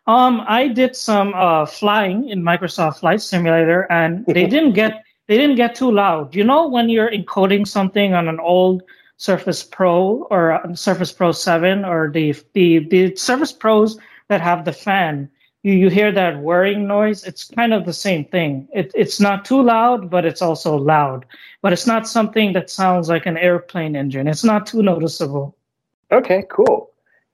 Um, 0.09 0.43
I 0.47 0.67
did 0.67 0.95
some 0.95 1.35
uh, 1.35 1.67
flying 1.67 2.29
in 2.29 2.41
Microsoft 2.41 3.01
Flight 3.01 3.21
Simulator, 3.21 3.85
and 3.91 4.25
they 4.25 4.47
didn't 4.55 4.73
get 4.73 5.03
they 5.27 5.37
didn't 5.37 5.55
get 5.55 5.75
too 5.75 5.91
loud. 5.91 6.33
You 6.33 6.43
know, 6.43 6.67
when 6.67 6.89
you're 6.89 7.11
encoding 7.11 7.67
something 7.67 8.15
on 8.15 8.27
an 8.27 8.39
old 8.39 8.81
Surface 9.17 9.61
Pro 9.61 10.23
or 10.31 10.59
Surface 10.73 11.11
Pro 11.11 11.31
7 11.31 11.85
or 11.85 12.09
the, 12.09 12.33
the, 12.53 12.79
the 12.89 13.15
Surface 13.15 13.51
Pros 13.51 13.99
that 14.29 14.41
have 14.41 14.65
the 14.65 14.73
fan, 14.73 15.29
you, 15.61 15.73
you 15.73 15.89
hear 15.89 16.11
that 16.11 16.39
whirring 16.39 16.87
noise. 16.87 17.23
It's 17.23 17.43
kind 17.43 17.71
of 17.71 17.85
the 17.85 17.93
same 17.93 18.25
thing. 18.25 18.67
It, 18.73 18.91
it's 18.95 19.19
not 19.19 19.45
too 19.45 19.61
loud, 19.61 20.09
but 20.09 20.25
it's 20.25 20.41
also 20.41 20.75
loud. 20.75 21.27
But 21.61 21.73
it's 21.73 21.85
not 21.85 22.07
something 22.07 22.53
that 22.53 22.71
sounds 22.71 23.09
like 23.09 23.27
an 23.27 23.37
airplane 23.37 23.95
engine. 23.95 24.27
It's 24.27 24.43
not 24.43 24.65
too 24.65 24.81
noticeable. 24.81 25.55
Okay, 26.11 26.45
cool. 26.49 26.88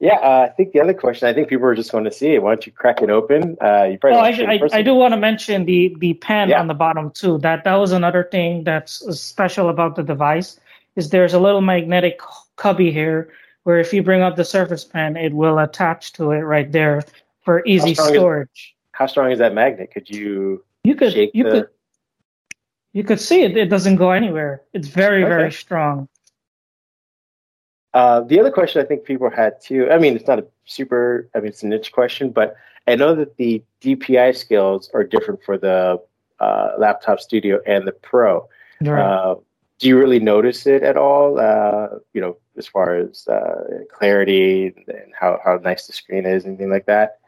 Yeah, 0.06 0.18
uh, 0.18 0.48
I 0.48 0.50
think 0.50 0.74
the 0.74 0.80
other 0.82 0.94
question, 0.94 1.28
I 1.28 1.34
think 1.34 1.48
people 1.48 1.66
are 1.66 1.74
just 1.74 1.92
going 1.92 2.04
to 2.04 2.12
see 2.12 2.36
it. 2.36 2.44
Why 2.44 2.52
don't 2.52 2.66
you 2.66 2.72
crack 2.72 3.02
it 3.02 3.10
open? 3.10 3.58
Uh, 3.60 3.86
you 3.86 3.98
probably 3.98 4.20
oh, 4.20 4.48
I, 4.48 4.54
I, 4.54 4.60
I, 4.80 4.82
do 4.84 4.94
want 4.94 5.14
to 5.14 5.20
mention 5.20 5.66
the 5.66 5.96
the 5.98 6.14
pen 6.16 6.50
yeah. 6.50 6.60
on 6.60 6.68
the 6.68 6.76
bottom 6.76 7.10
too. 7.10 7.40
That 7.40 7.64
that 7.64 7.76
was 7.76 7.92
another 7.92 8.24
thing 8.32 8.64
that's 8.64 8.94
special 9.20 9.68
about 9.68 9.96
the 9.96 10.04
device 10.04 10.60
is 10.96 11.10
there's 11.10 11.34
a 11.34 11.40
little 11.40 11.62
magnetic 11.62 12.20
cubby 12.56 12.92
here 12.92 13.34
where 13.64 13.80
if 13.80 13.92
you 13.94 14.04
bring 14.04 14.22
up 14.22 14.36
the 14.36 14.46
Surface 14.46 14.84
Pen, 14.86 15.18
it 15.18 15.34
will 15.34 15.58
attach 15.58 16.14
to 16.14 16.30
it 16.32 16.42
right 16.42 16.72
there 16.72 17.04
for 17.42 17.66
easy 17.66 17.96
how 17.96 18.04
storage. 18.04 18.50
Is, 18.54 18.74
how 18.92 19.08
strong 19.08 19.32
is 19.32 19.40
that 19.40 19.56
magnet? 19.56 19.90
Could 19.92 20.08
you 20.08 20.64
you 20.84 20.94
could 20.94 21.16
you 21.16 21.44
the... 21.44 21.50
could 21.50 21.68
you 22.94 23.04
could 23.04 23.20
see 23.20 23.42
it. 23.42 23.58
It 23.58 23.70
doesn't 23.70 23.96
go 23.96 24.12
anywhere. 24.12 24.62
It's 24.74 24.88
very 24.88 25.24
okay. 25.24 25.30
very 25.30 25.52
strong. 25.52 26.08
Uh, 27.96 28.20
the 28.20 28.38
other 28.40 28.52
question 28.52 28.82
I 28.82 28.86
think 28.86 29.06
people 29.06 29.30
had 29.30 29.60
too. 29.62 29.90
I 29.90 29.98
mean, 29.98 30.18
it's 30.18 30.28
not 30.28 30.38
a 30.38 30.46
super. 30.66 31.30
I 31.34 31.40
mean, 31.40 31.48
it's 31.48 31.64
a 31.64 31.68
niche 31.68 31.94
question, 31.94 32.30
but 32.30 32.56
I 32.88 32.96
know 32.96 33.16
that 33.16 33.38
the 33.38 33.64
DPI 33.82 34.36
skills 34.36 34.92
are 34.94 35.04
different 35.04 35.42
for 35.44 35.58
the 35.58 36.02
uh, 36.42 36.72
laptop 36.78 37.22
studio 37.22 37.62
and 37.66 37.88
the 37.88 37.94
Pro. 37.94 38.50
Right. 38.82 39.02
Uh, 39.02 39.36
do 39.80 39.88
you 39.88 39.98
really 39.98 40.20
notice 40.20 40.68
it 40.68 40.84
at 40.84 40.98
all? 40.98 41.40
Uh, 41.40 42.00
you 42.14 42.20
know, 42.20 42.38
as 42.58 42.68
far 42.68 42.98
as 42.98 43.28
uh, 43.30 43.64
clarity 43.94 44.74
and 44.88 45.14
how, 45.18 45.40
how 45.44 45.60
nice 45.64 45.88
the 45.88 45.94
screen 45.94 46.26
is, 46.26 46.46
anything 46.46 46.70
like 46.70 46.86
that? 46.88 47.20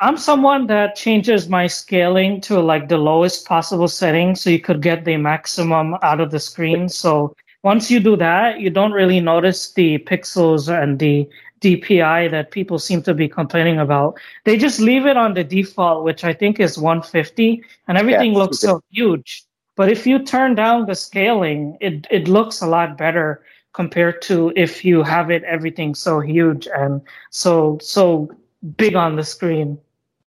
I'm 0.00 0.16
someone 0.16 0.66
that 0.68 0.96
changes 0.96 1.48
my 1.48 1.66
scaling 1.66 2.40
to 2.42 2.60
like 2.60 2.88
the 2.88 2.98
lowest 2.98 3.46
possible 3.46 3.88
setting 3.88 4.34
so 4.34 4.48
you 4.50 4.60
could 4.60 4.80
get 4.80 5.04
the 5.04 5.16
maximum 5.16 5.96
out 6.02 6.20
of 6.20 6.30
the 6.30 6.40
screen. 6.40 6.88
So 6.88 7.34
once 7.64 7.90
you 7.90 7.98
do 7.98 8.14
that, 8.14 8.60
you 8.60 8.68
don't 8.68 8.92
really 8.92 9.20
notice 9.20 9.72
the 9.72 9.98
pixels 10.00 10.68
and 10.68 10.98
the 10.98 11.26
DPI 11.62 12.30
that 12.30 12.50
people 12.50 12.78
seem 12.78 13.02
to 13.02 13.14
be 13.14 13.26
complaining 13.26 13.78
about. 13.78 14.20
They 14.44 14.58
just 14.58 14.80
leave 14.80 15.06
it 15.06 15.16
on 15.16 15.32
the 15.32 15.42
default, 15.42 16.04
which 16.04 16.24
I 16.24 16.34
think 16.34 16.60
is 16.60 16.76
150, 16.76 17.64
and 17.88 17.96
everything 17.96 18.34
yeah, 18.34 18.38
looks 18.38 18.60
so 18.60 18.82
huge. 18.90 19.44
But 19.76 19.90
if 19.90 20.06
you 20.06 20.22
turn 20.22 20.54
down 20.54 20.84
the 20.84 20.94
scaling, 20.94 21.78
it, 21.80 22.06
it 22.10 22.28
looks 22.28 22.60
a 22.60 22.66
lot 22.66 22.98
better 22.98 23.42
compared 23.72 24.20
to 24.22 24.52
if 24.54 24.84
you 24.84 25.02
have 25.02 25.30
it 25.30 25.42
everything 25.44 25.94
so 25.94 26.20
huge 26.20 26.68
and 26.76 27.00
so 27.30 27.78
so 27.82 28.30
big 28.76 28.94
on 28.94 29.16
the 29.16 29.24
screen. 29.24 29.78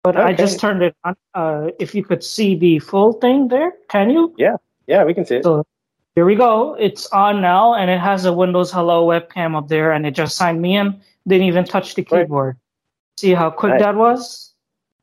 But 0.04 0.16
okay. 0.16 0.30
I 0.30 0.34
just 0.34 0.60
turned 0.60 0.82
it 0.82 0.96
on. 1.04 1.16
Uh, 1.34 1.68
if 1.80 1.94
you 1.94 2.04
could 2.04 2.24
see 2.24 2.56
the 2.56 2.80
full 2.80 3.14
thing 3.14 3.50
there, 3.50 3.74
can 3.90 4.10
you? 4.10 4.34
Yeah, 4.38 4.56
yeah, 4.88 5.04
we 5.04 5.14
can 5.14 5.26
see 5.26 5.36
it. 5.36 5.44
So 5.44 5.66
here 6.16 6.26
we 6.26 6.36
go. 6.36 6.76
It's 6.76 7.08
on 7.08 7.42
now, 7.42 7.76
and 7.76 7.92
it 7.92 8.00
has 8.00 8.24
a 8.24 8.32
Windows 8.32 8.72
Hello 8.72 9.06
webcam 9.06 9.56
up 9.56 9.68
there, 9.68 9.92
and 9.92 10.08
it 10.08 10.12
just 10.12 10.38
signed 10.38 10.62
me 10.62 10.78
in. 10.78 11.02
Didn't 11.28 11.48
even 11.48 11.66
touch 11.66 11.96
the 11.96 12.04
keyboard. 12.04 12.58
See 13.18 13.34
how 13.34 13.50
quick 13.50 13.80
that 13.80 13.96
was? 13.96 14.54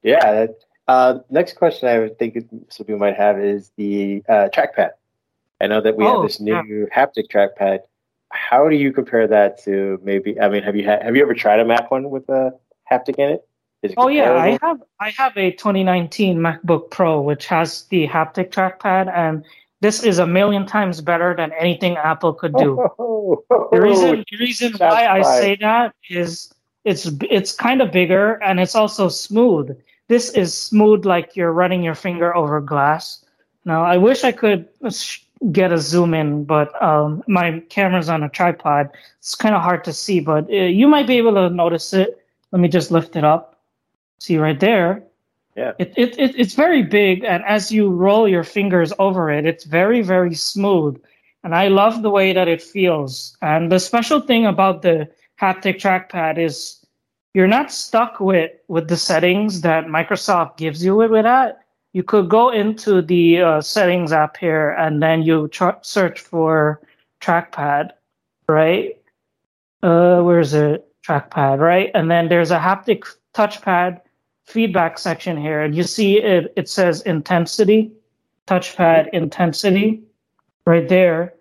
Yeah, 0.02 0.32
that, 0.32 0.54
uh, 0.88 1.18
next 1.30 1.56
question 1.56 1.88
I 1.88 1.98
would 1.98 2.18
think 2.18 2.38
some 2.70 2.86
people 2.86 2.98
might 2.98 3.16
have 3.16 3.38
is 3.38 3.70
the 3.76 4.22
uh, 4.28 4.48
trackpad. 4.54 4.90
I 5.60 5.66
know 5.66 5.80
that 5.80 5.96
we 5.96 6.04
oh, 6.04 6.22
have 6.22 6.28
this 6.28 6.40
new 6.40 6.54
yeah. 6.54 6.96
haptic 6.96 7.28
trackpad. 7.30 7.80
How 8.30 8.68
do 8.68 8.76
you 8.76 8.92
compare 8.92 9.26
that 9.28 9.62
to 9.64 10.00
maybe? 10.02 10.40
I 10.40 10.48
mean, 10.48 10.62
have 10.62 10.74
you 10.76 10.84
had, 10.84 11.02
have 11.02 11.14
you 11.14 11.22
ever 11.22 11.34
tried 11.34 11.60
a 11.60 11.64
Mac 11.64 11.90
one 11.90 12.10
with 12.10 12.28
a 12.30 12.52
haptic 12.90 13.18
in 13.18 13.30
it? 13.30 13.46
it 13.82 13.94
oh 13.98 14.08
yeah, 14.08 14.32
I 14.32 14.58
have 14.62 14.82
I 14.98 15.10
have 15.10 15.36
a 15.36 15.50
2019 15.52 16.38
MacBook 16.38 16.90
Pro 16.90 17.20
which 17.20 17.46
has 17.46 17.84
the 17.84 18.08
haptic 18.08 18.50
trackpad, 18.50 19.12
and 19.14 19.44
this 19.82 20.02
is 20.02 20.18
a 20.18 20.26
million 20.26 20.64
times 20.64 21.00
better 21.00 21.34
than 21.36 21.52
anything 21.58 21.96
Apple 21.96 22.32
could 22.32 22.54
do. 22.54 22.78
Oh, 22.98 23.44
the 23.72 23.80
reason 23.80 24.24
the 24.30 24.38
reason 24.38 24.72
why 24.78 25.06
I 25.06 25.22
say 25.40 25.56
that 25.56 25.94
is 26.08 26.52
it's 26.84 27.10
it's 27.30 27.52
kind 27.52 27.82
of 27.82 27.92
bigger 27.92 28.42
and 28.42 28.58
it's 28.58 28.74
also 28.74 29.08
smooth 29.08 29.76
this 30.12 30.28
is 30.30 30.52
smooth 30.52 31.06
like 31.06 31.36
you're 31.36 31.52
running 31.52 31.82
your 31.82 31.94
finger 31.94 32.36
over 32.36 32.60
glass. 32.60 33.24
Now, 33.64 33.82
I 33.82 33.96
wish 33.96 34.24
I 34.24 34.32
could 34.32 34.68
get 35.52 35.72
a 35.72 35.78
zoom 35.78 36.12
in, 36.12 36.44
but 36.44 36.70
um, 36.82 37.22
my 37.26 37.60
camera's 37.70 38.10
on 38.10 38.22
a 38.22 38.28
tripod. 38.28 38.90
It's 39.20 39.34
kind 39.34 39.54
of 39.54 39.62
hard 39.62 39.84
to 39.84 39.92
see, 39.94 40.20
but 40.20 40.50
uh, 40.50 40.68
you 40.80 40.86
might 40.86 41.06
be 41.06 41.16
able 41.16 41.32
to 41.34 41.48
notice 41.48 41.94
it. 41.94 42.22
Let 42.50 42.60
me 42.60 42.68
just 42.68 42.90
lift 42.90 43.16
it 43.16 43.24
up. 43.24 43.58
See 44.18 44.36
right 44.36 44.60
there. 44.60 45.02
Yeah. 45.56 45.72
It, 45.78 45.92
it, 45.96 46.18
it, 46.18 46.34
it's 46.38 46.54
very 46.54 46.82
big, 46.82 47.24
and 47.24 47.44
as 47.44 47.70
you 47.70 47.90
roll 47.90 48.26
your 48.26 48.44
fingers 48.44 48.92
over 48.98 49.30
it, 49.30 49.44
it's 49.44 49.64
very, 49.64 50.00
very 50.00 50.34
smooth. 50.34 51.00
And 51.44 51.54
I 51.54 51.68
love 51.68 52.02
the 52.02 52.10
way 52.10 52.32
that 52.32 52.48
it 52.48 52.62
feels. 52.62 53.36
And 53.42 53.70
the 53.70 53.80
special 53.80 54.20
thing 54.20 54.46
about 54.46 54.82
the 54.82 55.08
haptic 55.40 55.76
trackpad 55.80 56.38
is 56.38 56.78
you're 57.34 57.48
not 57.48 57.72
stuck 57.72 58.20
with 58.20 58.52
with 58.68 58.88
the 58.88 58.96
settings 58.96 59.60
that 59.62 59.86
Microsoft 59.86 60.56
gives 60.56 60.84
you 60.84 60.96
with 60.96 61.24
that. 61.24 61.58
You 61.92 62.02
could 62.02 62.28
go 62.30 62.50
into 62.50 63.02
the 63.02 63.40
uh, 63.40 63.60
settings 63.60 64.12
app 64.12 64.36
here 64.36 64.70
and 64.70 65.02
then 65.02 65.22
you 65.22 65.48
tr- 65.48 65.80
search 65.82 66.20
for 66.20 66.80
trackpad, 67.20 67.90
right? 68.48 68.96
Uh, 69.82 70.22
where's 70.22 70.54
it? 70.54 70.88
Trackpad, 71.06 71.58
right? 71.58 71.90
And 71.94 72.10
then 72.10 72.28
there's 72.28 72.52
a 72.52 72.58
haptic 72.58 73.04
touchpad 73.34 74.00
feedback 74.44 74.98
section 74.98 75.36
here, 75.36 75.60
and 75.62 75.74
you 75.74 75.82
see 75.82 76.18
it. 76.18 76.52
It 76.56 76.68
says 76.68 77.02
intensity, 77.02 77.92
touchpad 78.46 79.08
intensity, 79.12 80.02
right 80.66 80.88
there. 80.88 81.34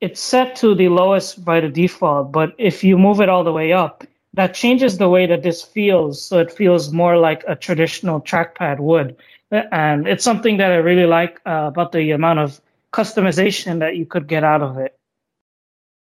It's 0.00 0.20
set 0.20 0.56
to 0.56 0.74
the 0.74 0.88
lowest 0.88 1.44
by 1.44 1.60
the 1.60 1.68
default, 1.68 2.32
but 2.32 2.54
if 2.58 2.84
you 2.84 2.98
move 2.98 3.20
it 3.20 3.28
all 3.28 3.44
the 3.44 3.52
way 3.52 3.72
up, 3.72 4.04
that 4.34 4.52
changes 4.52 4.98
the 4.98 5.08
way 5.08 5.26
that 5.26 5.42
this 5.42 5.62
feels. 5.62 6.22
So 6.22 6.38
it 6.38 6.52
feels 6.52 6.92
more 6.92 7.16
like 7.16 7.42
a 7.48 7.56
traditional 7.56 8.20
trackpad 8.20 8.78
would. 8.80 9.16
And 9.50 10.06
it's 10.06 10.24
something 10.24 10.58
that 10.58 10.72
I 10.72 10.76
really 10.76 11.06
like 11.06 11.40
uh, 11.46 11.70
about 11.72 11.92
the 11.92 12.10
amount 12.10 12.40
of 12.40 12.60
customization 12.92 13.78
that 13.78 13.96
you 13.96 14.04
could 14.04 14.26
get 14.26 14.44
out 14.44 14.60
of 14.60 14.76
it. 14.76 14.98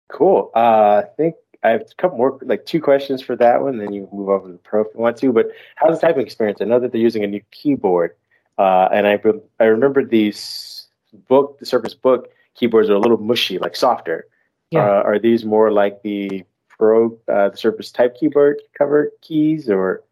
Cool. 0.10 0.50
Uh, 0.56 1.04
I 1.04 1.08
think 1.16 1.36
I 1.68 1.72
have 1.72 1.82
a 1.82 2.02
couple 2.02 2.18
more, 2.18 2.40
like 2.44 2.66
two 2.66 2.82
questions 2.82 3.22
for 3.22 3.36
that 3.36 3.62
one. 3.62 3.78
Then 3.78 3.92
you 3.94 4.08
move 4.14 4.30
over 4.30 4.48
to 4.48 4.54
the 4.54 4.60
Pro 4.60 4.82
if 4.82 4.88
you 4.94 5.02
want 5.02 5.18
to. 5.18 5.34
But 5.34 5.48
how's 5.76 6.00
the 6.00 6.08
typing 6.08 6.26
experience? 6.26 6.62
I 6.62 6.66
know 6.66 6.80
that 6.80 6.92
they're 6.92 7.02
using 7.02 7.24
a 7.24 7.28
new 7.28 7.42
keyboard, 7.52 8.16
uh, 8.58 8.88
and 8.92 9.06
I 9.08 9.20
I 9.60 9.66
remember 9.66 10.06
these 10.06 10.88
book, 11.28 11.60
the 11.60 11.66
Surface 11.66 11.94
Book 11.94 12.30
keyboards 12.56 12.90
are 12.90 12.94
a 12.94 13.00
little 13.00 13.18
mushy, 13.18 13.58
like 13.60 13.76
softer. 13.76 14.28
Yeah. 14.72 14.82
Uh, 14.82 15.04
are 15.04 15.20
these 15.20 15.46
more 15.46 15.72
like 15.72 16.02
the 16.04 16.44
Pro, 16.70 17.18
uh, 17.28 17.50
the 17.50 17.58
Surface 17.58 17.92
Type 17.92 18.16
keyboard 18.18 18.62
cover 18.78 19.12
keys, 19.22 19.70
or 19.70 20.04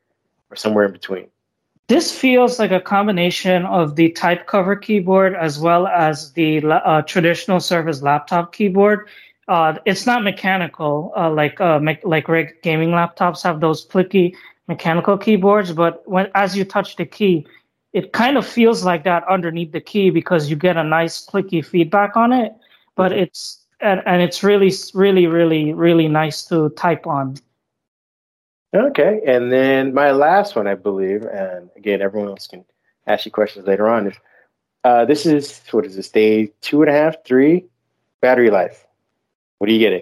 or 0.49 0.55
somewhere 0.55 0.85
in 0.85 0.91
between? 0.91 1.27
This 1.87 2.11
feels 2.17 2.57
like 2.57 2.71
a 2.71 2.81
combination 2.81 3.65
of 3.65 3.95
the 3.95 4.09
type 4.09 4.47
cover 4.47 4.75
keyboard 4.75 5.35
as 5.35 5.59
well 5.59 5.85
as 5.85 6.33
the 6.33 6.65
uh, 6.65 7.03
traditional 7.03 7.59
Surface 7.59 8.01
laptop 8.01 8.53
keyboard. 8.53 9.07
Uh, 9.47 9.77
it's 9.85 10.05
not 10.05 10.23
mechanical 10.23 11.13
uh, 11.15 11.29
like 11.29 11.61
uh, 11.61 11.79
me- 11.79 11.99
like 12.03 12.27
rig 12.27 12.61
gaming 12.63 12.89
laptops 12.89 13.43
have 13.43 13.59
those 13.59 13.85
flicky 13.85 14.33
mechanical 14.67 15.17
keyboards, 15.17 15.71
but 15.71 16.01
when 16.07 16.27
as 16.33 16.57
you 16.57 16.65
touch 16.65 16.95
the 16.95 17.05
key, 17.05 17.45
it 17.93 18.11
kind 18.11 18.37
of 18.37 18.45
feels 18.45 18.83
like 18.83 19.03
that 19.03 19.23
underneath 19.29 19.71
the 19.71 19.81
key 19.81 20.09
because 20.09 20.49
you 20.49 20.55
get 20.55 20.77
a 20.77 20.83
nice 20.83 21.25
clicky 21.25 21.63
feedback 21.63 22.17
on 22.17 22.33
it. 22.33 22.53
But 22.95 23.11
it's 23.11 23.65
and, 23.81 24.01
and 24.05 24.21
it's 24.21 24.43
really, 24.43 24.71
really, 24.93 25.27
really, 25.27 25.73
really 25.73 26.07
nice 26.07 26.43
to 26.45 26.69
type 26.71 27.05
on. 27.05 27.35
Okay, 28.73 29.21
and 29.25 29.51
then 29.51 29.93
my 29.93 30.11
last 30.11 30.55
one, 30.55 30.67
I 30.67 30.75
believe, 30.75 31.23
and 31.23 31.69
again, 31.77 32.01
everyone 32.01 32.29
else 32.29 32.47
can 32.47 32.65
ask 33.07 33.25
you 33.25 33.31
questions 33.31 33.67
later 33.67 33.87
on. 33.87 34.07
If 34.07 34.19
uh, 34.83 35.05
this 35.05 35.25
is 35.25 35.61
what 35.71 35.85
is 35.85 35.95
this 35.95 36.09
day 36.09 36.51
two 36.61 36.81
and 36.81 36.89
a 36.89 36.93
half, 36.93 37.23
three 37.23 37.65
battery 38.21 38.49
life? 38.49 38.85
What 39.59 39.69
are 39.69 39.73
you 39.73 39.79
getting? 39.79 40.01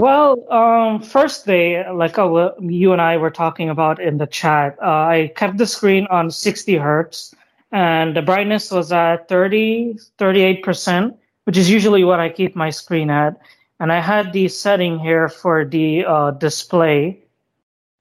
Well, 0.00 0.50
um, 0.52 1.00
first 1.00 1.46
day, 1.46 1.88
like 1.90 2.18
uh, 2.18 2.50
you 2.60 2.92
and 2.92 3.00
I 3.00 3.16
were 3.16 3.30
talking 3.30 3.70
about 3.70 4.00
in 4.00 4.18
the 4.18 4.26
chat, 4.26 4.76
uh, 4.82 4.86
I 4.86 5.32
kept 5.36 5.58
the 5.58 5.66
screen 5.66 6.06
on 6.10 6.30
60 6.30 6.76
hertz, 6.76 7.34
and 7.70 8.16
the 8.16 8.22
brightness 8.22 8.70
was 8.70 8.90
at 8.90 9.28
30, 9.28 9.98
38 10.18 10.62
percent 10.62 11.16
which 11.44 11.56
is 11.56 11.70
usually 11.70 12.04
what 12.04 12.20
I 12.20 12.28
keep 12.28 12.54
my 12.54 12.70
screen 12.70 13.10
at. 13.10 13.40
And 13.80 13.92
I 13.92 14.00
had 14.00 14.32
the 14.32 14.48
setting 14.48 14.98
here 14.98 15.28
for 15.28 15.64
the 15.64 16.04
uh, 16.04 16.30
display. 16.32 17.18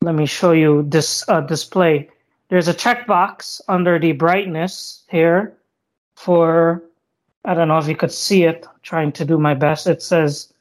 Let 0.02 0.16
me 0.16 0.26
show 0.26 0.52
you 0.52 0.84
this 0.88 1.28
uh, 1.28 1.42
display. 1.42 2.10
There's 2.50 2.68
a 2.68 2.74
checkbox 2.74 3.62
under 3.68 3.98
the 3.98 4.12
brightness 4.12 5.04
here 5.10 5.58
for 6.16 6.84
I 7.44 7.56
don't 7.56 7.68
know 7.68 7.80
if 7.80 7.88
you 7.88 7.96
could 7.96 8.12
see 8.12 8.44
it, 8.44 8.68
trying 8.84 9.12
to 9.14 9.26
do 9.26 9.40
my 9.40 9.56
best. 9.56 9.88
It 9.88 10.04
says 10.04 10.54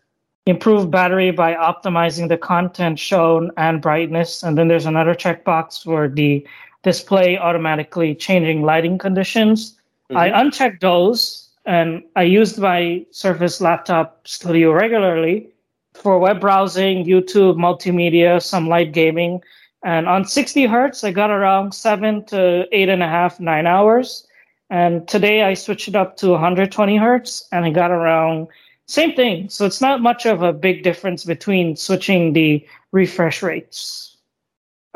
improve 0.46 0.90
battery 0.90 1.30
by 1.30 1.54
optimizing 1.54 2.28
the 2.28 2.36
content 2.36 2.98
shown 2.98 3.50
and 3.56 3.82
brightness. 3.82 4.42
And 4.42 4.56
then 4.56 4.68
there's 4.68 4.86
another 4.86 5.14
checkbox 5.14 5.84
for 5.84 6.08
the 6.08 6.46
display 6.82 7.38
automatically 7.38 8.14
changing 8.14 8.62
lighting 8.62 8.98
conditions. 8.98 9.72
Mm-hmm. 10.10 10.16
I 10.16 10.40
unchecked 10.40 10.80
those 10.80 11.48
and 11.66 12.02
I 12.16 12.22
used 12.22 12.58
my 12.58 13.04
Surface 13.10 13.60
Laptop 13.60 14.26
Studio 14.26 14.72
regularly 14.72 15.48
for 15.94 16.18
web 16.18 16.40
browsing, 16.40 17.04
YouTube, 17.04 17.56
multimedia, 17.56 18.42
some 18.42 18.68
light 18.68 18.92
gaming. 18.92 19.42
And 19.82 20.08
on 20.08 20.24
60 20.24 20.66
hertz, 20.66 21.04
I 21.04 21.10
got 21.10 21.30
around 21.30 21.74
seven 21.74 22.24
to 22.26 22.66
eight 22.72 22.88
and 22.88 23.02
a 23.02 23.08
half, 23.08 23.40
nine 23.40 23.66
hours. 23.66 24.26
And 24.70 25.06
today 25.08 25.42
I 25.42 25.54
switched 25.54 25.88
it 25.88 25.96
up 25.96 26.16
to 26.18 26.30
120 26.30 26.96
hertz 26.96 27.46
and 27.52 27.64
I 27.64 27.70
got 27.70 27.90
around 27.90 28.48
same 28.90 29.14
thing. 29.14 29.48
So 29.48 29.66
it's 29.66 29.80
not 29.80 30.02
much 30.02 30.26
of 30.26 30.42
a 30.42 30.52
big 30.52 30.82
difference 30.82 31.24
between 31.24 31.76
switching 31.76 32.32
the 32.32 32.66
refresh 32.92 33.42
rates. 33.42 34.16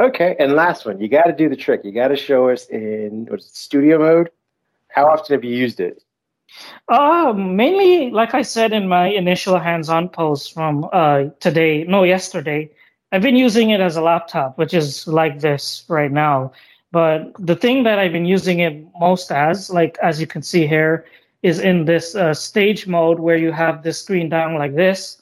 Okay, 0.01 0.35
and 0.41 0.55
last 0.55 0.85
one, 0.85 1.01
you 1.01 1.07
got 1.09 1.25
to 1.25 1.33
do 1.33 1.49
the 1.49 1.55
trick. 1.55 1.83
You 1.85 1.93
got 1.93 2.09
to 2.09 2.17
show 2.17 2.49
us 2.49 2.67
in 2.67 3.27
what 3.27 3.39
is 3.39 3.47
it, 3.47 3.55
studio 3.55 3.99
mode. 3.99 4.31
How 4.89 5.07
often 5.07 5.35
have 5.35 5.45
you 5.45 5.55
used 5.55 5.79
it? 5.79 6.03
Uh, 6.89 7.33
mainly, 7.37 8.11
like 8.11 8.35
I 8.35 8.43
said 8.43 8.73
in 8.73 8.89
my 8.89 9.07
initial 9.07 9.59
hands-on 9.59 10.09
post 10.09 10.53
from 10.53 10.89
uh, 10.93 11.25
today, 11.39 11.85
no, 11.85 12.03
yesterday, 12.03 12.71
I've 13.13 13.23
been 13.23 13.37
using 13.37 13.71
it 13.71 13.81
as 13.81 13.97
a 13.97 14.03
laptop, 14.03 14.59
which 14.59 14.75
is 14.75 15.07
like 15.07 15.39
this 15.39 15.85
right 15.89 16.11
now. 16.11 16.53
But 16.91 17.33
the 17.39 17.57
thing 17.57 17.85
that 17.85 17.99
I've 18.01 18.13
been 18.13 18.27
using 18.27 18.59
it 18.59 18.85
most 18.99 19.31
as, 19.31 19.71
like 19.71 19.99
as 20.03 20.21
you 20.21 20.27
can 20.27 20.43
see 20.43 20.67
here, 20.67 21.05
is 21.45 21.61
in 21.61 21.85
this 21.85 22.15
uh, 22.15 22.33
stage 22.33 22.87
mode 22.87 23.21
where 23.21 23.37
you 23.37 23.53
have 23.53 23.83
the 23.83 23.93
screen 23.93 24.31
down 24.31 24.55
like 24.55 24.75
this. 24.75 25.21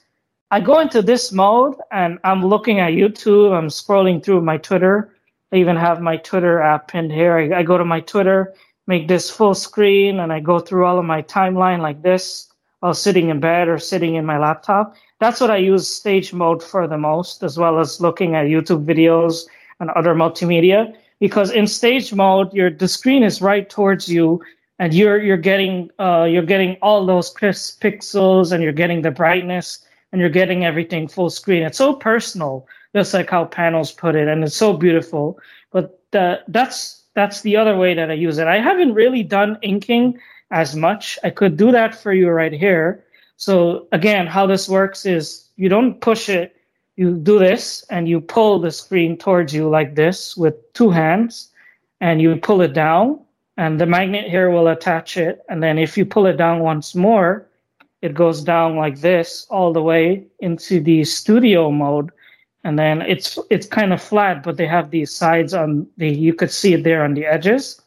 I 0.53 0.61
go 0.61 0.79
into 0.79 1.03
this 1.03 1.33
mode 1.33 1.75
and 1.91 2.21
I'm 2.23 2.47
looking 2.47 2.79
at 2.79 2.93
YouTube. 2.93 3.53
I'm 3.53 3.67
scrolling 3.67 4.23
through 4.23 4.41
my 4.43 4.57
Twitter. 4.57 5.13
I 5.53 5.57
even 5.57 5.75
have 5.75 6.01
my 6.01 6.19
Twitter 6.19 6.61
app 6.61 6.87
pinned 6.87 7.11
here. 7.11 7.37
I, 7.37 7.59
I 7.59 7.63
go 7.65 7.77
to 7.77 7.85
my 7.85 7.99
Twitter, 7.99 8.55
make 8.87 9.09
this 9.09 9.31
full 9.31 9.53
screen, 9.53 10.21
and 10.21 10.33
I 10.33 10.39
go 10.39 10.61
through 10.61 10.87
all 10.87 11.01
of 11.01 11.05
my 11.05 11.23
timeline 11.23 11.81
like 11.81 12.03
this 12.03 12.49
while 12.79 12.95
sitting 12.95 13.29
in 13.31 13.41
bed 13.41 13.67
or 13.67 13.79
sitting 13.79 14.15
in 14.15 14.25
my 14.25 14.39
laptop. 14.39 14.95
That's 15.19 15.41
what 15.41 15.51
I 15.51 15.57
use 15.57 15.89
stage 15.89 16.33
mode 16.33 16.63
for 16.63 16.87
the 16.87 16.99
most, 16.99 17.43
as 17.43 17.59
well 17.59 17.81
as 17.81 18.01
looking 18.01 18.37
at 18.37 18.47
YouTube 18.47 18.85
videos 18.85 19.47
and 19.81 19.91
other 19.91 20.15
multimedia. 20.15 20.95
Because 21.19 21.51
in 21.51 21.67
stage 21.67 22.15
mode, 22.15 22.53
your 22.55 22.71
the 22.71 22.87
screen 22.87 23.25
is 23.25 23.43
right 23.43 23.69
towards 23.69 24.09
you 24.09 24.41
and 24.83 24.93
you're 24.93 25.23
you're 25.23 25.37
getting 25.37 25.89
uh, 26.01 26.25
you're 26.25 26.51
getting 26.55 26.77
all 26.83 27.07
those 27.07 27.31
crisp 27.31 27.81
pixels 27.81 28.51
and 28.51 28.65
you're 28.65 28.73
getting 28.73 29.03
the 29.03 29.13
brightness 29.13 29.87
and 30.11 30.21
you're 30.21 30.29
getting 30.41 30.65
everything 30.65 31.07
full 31.07 31.31
screen. 31.31 31.63
It's 31.63 31.79
so 31.79 31.95
personal, 31.95 32.67
just 32.93 33.15
like 33.15 33.31
how 33.31 33.45
Panos 33.45 33.97
put 33.97 34.17
it, 34.17 34.27
and 34.27 34.43
it's 34.43 34.57
so 34.57 34.73
beautiful. 34.73 35.39
But 35.71 36.01
the, 36.11 36.41
that's 36.49 37.05
that's 37.15 37.43
the 37.43 37.57
other 37.57 37.77
way 37.77 37.95
that 37.95 38.11
I 38.11 38.15
use 38.15 38.39
it. 38.39 38.49
I 38.49 38.59
haven't 38.59 38.95
really 38.95 39.23
done 39.23 39.57
inking 39.63 40.19
as 40.51 40.75
much. 40.75 41.17
I 41.23 41.31
could 41.31 41.57
do 41.57 41.71
that 41.71 41.95
for 41.95 42.13
you 42.13 42.29
right 42.31 42.53
here. 42.53 43.05
So 43.37 43.87
again, 43.93 44.27
how 44.27 44.49
this 44.49 44.69
works 44.69 45.07
is 45.07 45.49
you 45.55 45.69
don't 45.69 46.01
push 46.01 46.29
it. 46.29 46.57
You 46.97 47.19
do 47.19 47.39
this 47.39 47.85
and 47.89 48.09
you 48.09 48.21
pull 48.21 48.59
the 48.59 48.73
screen 48.73 49.17
towards 49.17 49.55
you 49.55 49.69
like 49.69 49.95
this 49.95 50.37
with 50.37 50.55
two 50.73 50.91
hands 50.91 51.53
and 52.01 52.21
you 52.21 52.35
pull 52.35 52.63
it 52.63 52.73
down 52.73 53.21
and 53.63 53.81
the 53.81 53.87
magnet 53.87 54.29
here 54.29 54.51
will 54.51 54.67
attach 54.67 55.17
it. 55.17 55.45
And 55.49 55.63
then 55.63 55.79
if 55.79 55.97
you 55.97 56.05
pull 56.05 56.27
it 56.27 56.37
down 56.37 56.59
once 56.59 56.97
more, 56.97 57.47
it 58.01 58.13
goes 58.13 58.43
down 58.43 58.77
like 58.77 59.01
this 59.01 59.47
all 59.51 59.73
the 59.73 59.81
way 59.81 60.27
into 60.41 60.81
the 60.81 61.05
studio 61.05 61.71
mode. 61.71 62.11
And 62.65 62.77
then 62.77 63.03
it's 63.03 63.39
it's 63.51 63.69
kind 63.69 63.93
of 63.93 64.03
flat, 64.03 64.43
but 64.43 64.57
they 64.57 64.67
have 64.67 64.91
these 64.91 65.13
sides 65.13 65.55
on 65.55 65.87
the 65.97 66.09
you 66.09 66.35
could 66.35 66.51
see 66.51 66.75
it 66.75 66.83
there 66.83 67.05
on 67.05 67.15
the 67.15 67.25
edges. 67.25 67.81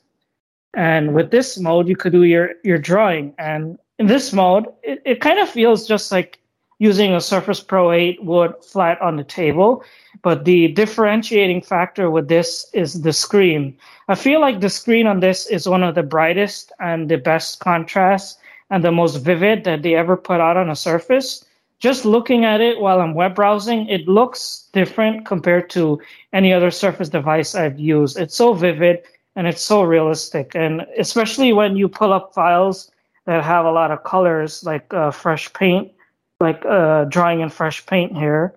And 0.73 1.13
with 1.13 1.31
this 1.31 1.59
mode, 1.59 1.89
you 1.89 1.97
could 1.97 2.13
do 2.13 2.23
your 2.23 2.51
your 2.63 2.77
drawing. 2.77 3.33
And 3.37 3.77
in 3.99 4.07
this 4.07 4.31
mode, 4.31 4.67
it, 4.81 5.01
it 5.03 5.19
kind 5.19 5.39
of 5.39 5.49
feels 5.49 5.85
just 5.85 6.09
like 6.09 6.39
using 6.79 7.13
a 7.13 7.21
Surface 7.21 7.61
Pro 7.61 7.91
8 7.91 8.23
would 8.23 8.53
flat 8.63 9.01
on 9.01 9.15
the 9.15 9.23
table. 9.23 9.83
But 10.21 10.45
the 10.45 10.69
differentiating 10.69 11.61
factor 11.61 12.09
with 12.09 12.27
this 12.27 12.69
is 12.73 13.01
the 13.01 13.13
screen. 13.13 13.77
I 14.07 14.15
feel 14.15 14.41
like 14.41 14.59
the 14.59 14.69
screen 14.69 15.07
on 15.07 15.19
this 15.19 15.47
is 15.47 15.67
one 15.67 15.83
of 15.83 15.95
the 15.95 16.03
brightest 16.03 16.71
and 16.79 17.09
the 17.09 17.17
best 17.17 17.59
contrast 17.59 18.39
and 18.69 18.83
the 18.83 18.91
most 18.91 19.17
vivid 19.17 19.63
that 19.63 19.83
they 19.83 19.95
ever 19.95 20.17
put 20.17 20.41
out 20.41 20.57
on 20.57 20.69
a 20.69 20.75
Surface. 20.75 21.45
Just 21.79 22.05
looking 22.05 22.45
at 22.45 22.61
it 22.61 22.79
while 22.79 23.01
I'm 23.01 23.13
web 23.13 23.35
browsing, 23.35 23.87
it 23.87 24.07
looks 24.07 24.69
different 24.73 25.25
compared 25.25 25.69
to 25.71 26.01
any 26.33 26.51
other 26.53 26.71
Surface 26.71 27.09
device 27.09 27.53
I've 27.53 27.79
used. 27.79 28.17
It's 28.17 28.35
so 28.35 28.53
vivid 28.53 29.03
and 29.35 29.47
it's 29.47 29.61
so 29.61 29.83
realistic. 29.83 30.55
And 30.55 30.85
especially 30.97 31.53
when 31.53 31.75
you 31.75 31.87
pull 31.87 32.13
up 32.13 32.33
files 32.33 32.91
that 33.25 33.43
have 33.43 33.65
a 33.65 33.71
lot 33.71 33.91
of 33.91 34.03
colors 34.03 34.63
like 34.63 34.93
uh, 34.93 35.11
fresh 35.11 35.51
paint 35.53 35.91
like 36.39 36.63
uh, 36.65 37.05
drawing 37.05 37.41
in 37.41 37.49
fresh 37.49 37.85
paint 37.85 38.15
here, 38.15 38.55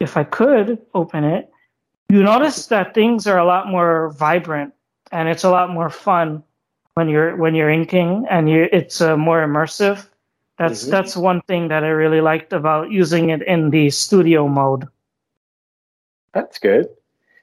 if 0.00 0.16
I 0.16 0.24
could 0.24 0.78
open 0.94 1.24
it, 1.24 1.50
you 2.08 2.22
notice 2.22 2.66
that 2.66 2.94
things 2.94 3.26
are 3.26 3.38
a 3.38 3.44
lot 3.44 3.68
more 3.68 4.10
vibrant 4.10 4.74
and 5.12 5.28
it's 5.28 5.44
a 5.44 5.50
lot 5.50 5.70
more 5.70 5.90
fun 5.90 6.42
when 6.94 7.08
you're 7.08 7.36
when 7.36 7.54
you're 7.54 7.70
inking 7.70 8.26
and 8.28 8.48
you 8.48 8.68
it's 8.72 9.00
uh, 9.00 9.16
more 9.16 9.44
immersive. 9.44 10.06
That's 10.58 10.82
mm-hmm. 10.82 10.90
that's 10.90 11.16
one 11.16 11.40
thing 11.42 11.68
that 11.68 11.84
I 11.84 11.88
really 11.88 12.20
liked 12.20 12.52
about 12.52 12.90
using 12.90 13.30
it 13.30 13.42
in 13.42 13.70
the 13.70 13.90
studio 13.90 14.48
mode. 14.48 14.86
That's 16.32 16.58
good. 16.58 16.88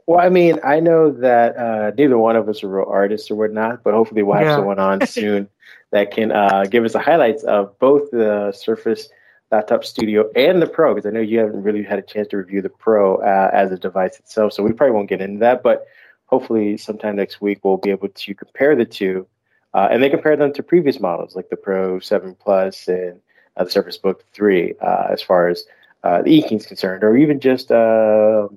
Well, 0.07 0.19
I 0.19 0.30
mean, 0.30 0.59
I 0.63 0.80
know 0.80 1.11
that 1.11 1.55
uh, 1.55 1.91
neither 1.97 2.17
one 2.17 2.36
of 2.36 2.49
us 2.49 2.63
are 2.63 2.67
real 2.67 2.86
artists 2.88 3.32
or 3.32 3.36
whatnot, 3.36 3.84
but 3.84 3.93
hopefully 3.93 4.24
we'll 4.24 4.36
have 4.36 4.47
yeah. 4.47 4.55
someone 4.57 4.80
on 4.80 5.05
soon 5.07 5.47
that 5.91 6.11
can 6.11 6.32
uh, 6.32 6.65
give 6.69 6.84
us 6.84 6.93
the 6.93 6.99
highlights 6.99 7.43
of 7.43 7.78
both 7.80 8.11
the 8.11 8.51
Surface 8.51 9.09
Laptop 9.51 9.83
Studio 9.83 10.29
and 10.35 10.61
the 10.61 10.67
Pro, 10.67 10.95
because 10.95 11.07
I 11.07 11.11
know 11.11 11.19
you 11.19 11.39
haven't 11.39 11.63
really 11.63 11.83
had 11.83 11.99
a 11.99 12.01
chance 12.01 12.29
to 12.29 12.37
review 12.37 12.61
the 12.61 12.69
Pro 12.69 13.17
uh, 13.17 13.49
as 13.51 13.71
a 13.71 13.77
device 13.77 14.17
itself, 14.17 14.53
so 14.53 14.63
we 14.63 14.71
probably 14.71 14.95
won't 14.95 15.09
get 15.09 15.21
into 15.21 15.39
that. 15.39 15.61
But 15.61 15.85
hopefully, 16.27 16.77
sometime 16.77 17.17
next 17.17 17.41
week, 17.41 17.59
we'll 17.63 17.77
be 17.77 17.89
able 17.89 18.07
to 18.07 18.33
compare 18.33 18.75
the 18.75 18.85
two, 18.85 19.27
uh, 19.73 19.89
and 19.91 20.01
they 20.01 20.09
compare 20.09 20.37
them 20.37 20.53
to 20.53 20.63
previous 20.63 21.01
models 21.01 21.35
like 21.35 21.49
the 21.49 21.57
Pro 21.57 21.99
7 21.99 22.35
Plus 22.35 22.87
and 22.87 23.19
uh, 23.57 23.65
the 23.65 23.69
Surface 23.69 23.97
Book 23.97 24.23
3, 24.31 24.73
uh, 24.81 25.07
as 25.11 25.21
far 25.21 25.49
as 25.49 25.65
uh, 26.05 26.21
the 26.21 26.39
inking 26.39 26.59
is 26.59 26.65
concerned, 26.65 27.03
or 27.03 27.17
even 27.17 27.41
just 27.41 27.71
uh, 27.71 28.47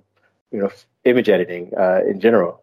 you 0.53 0.61
know 0.61 0.71
image 1.05 1.29
editing 1.29 1.73
in 2.09 2.21
general. 2.21 2.63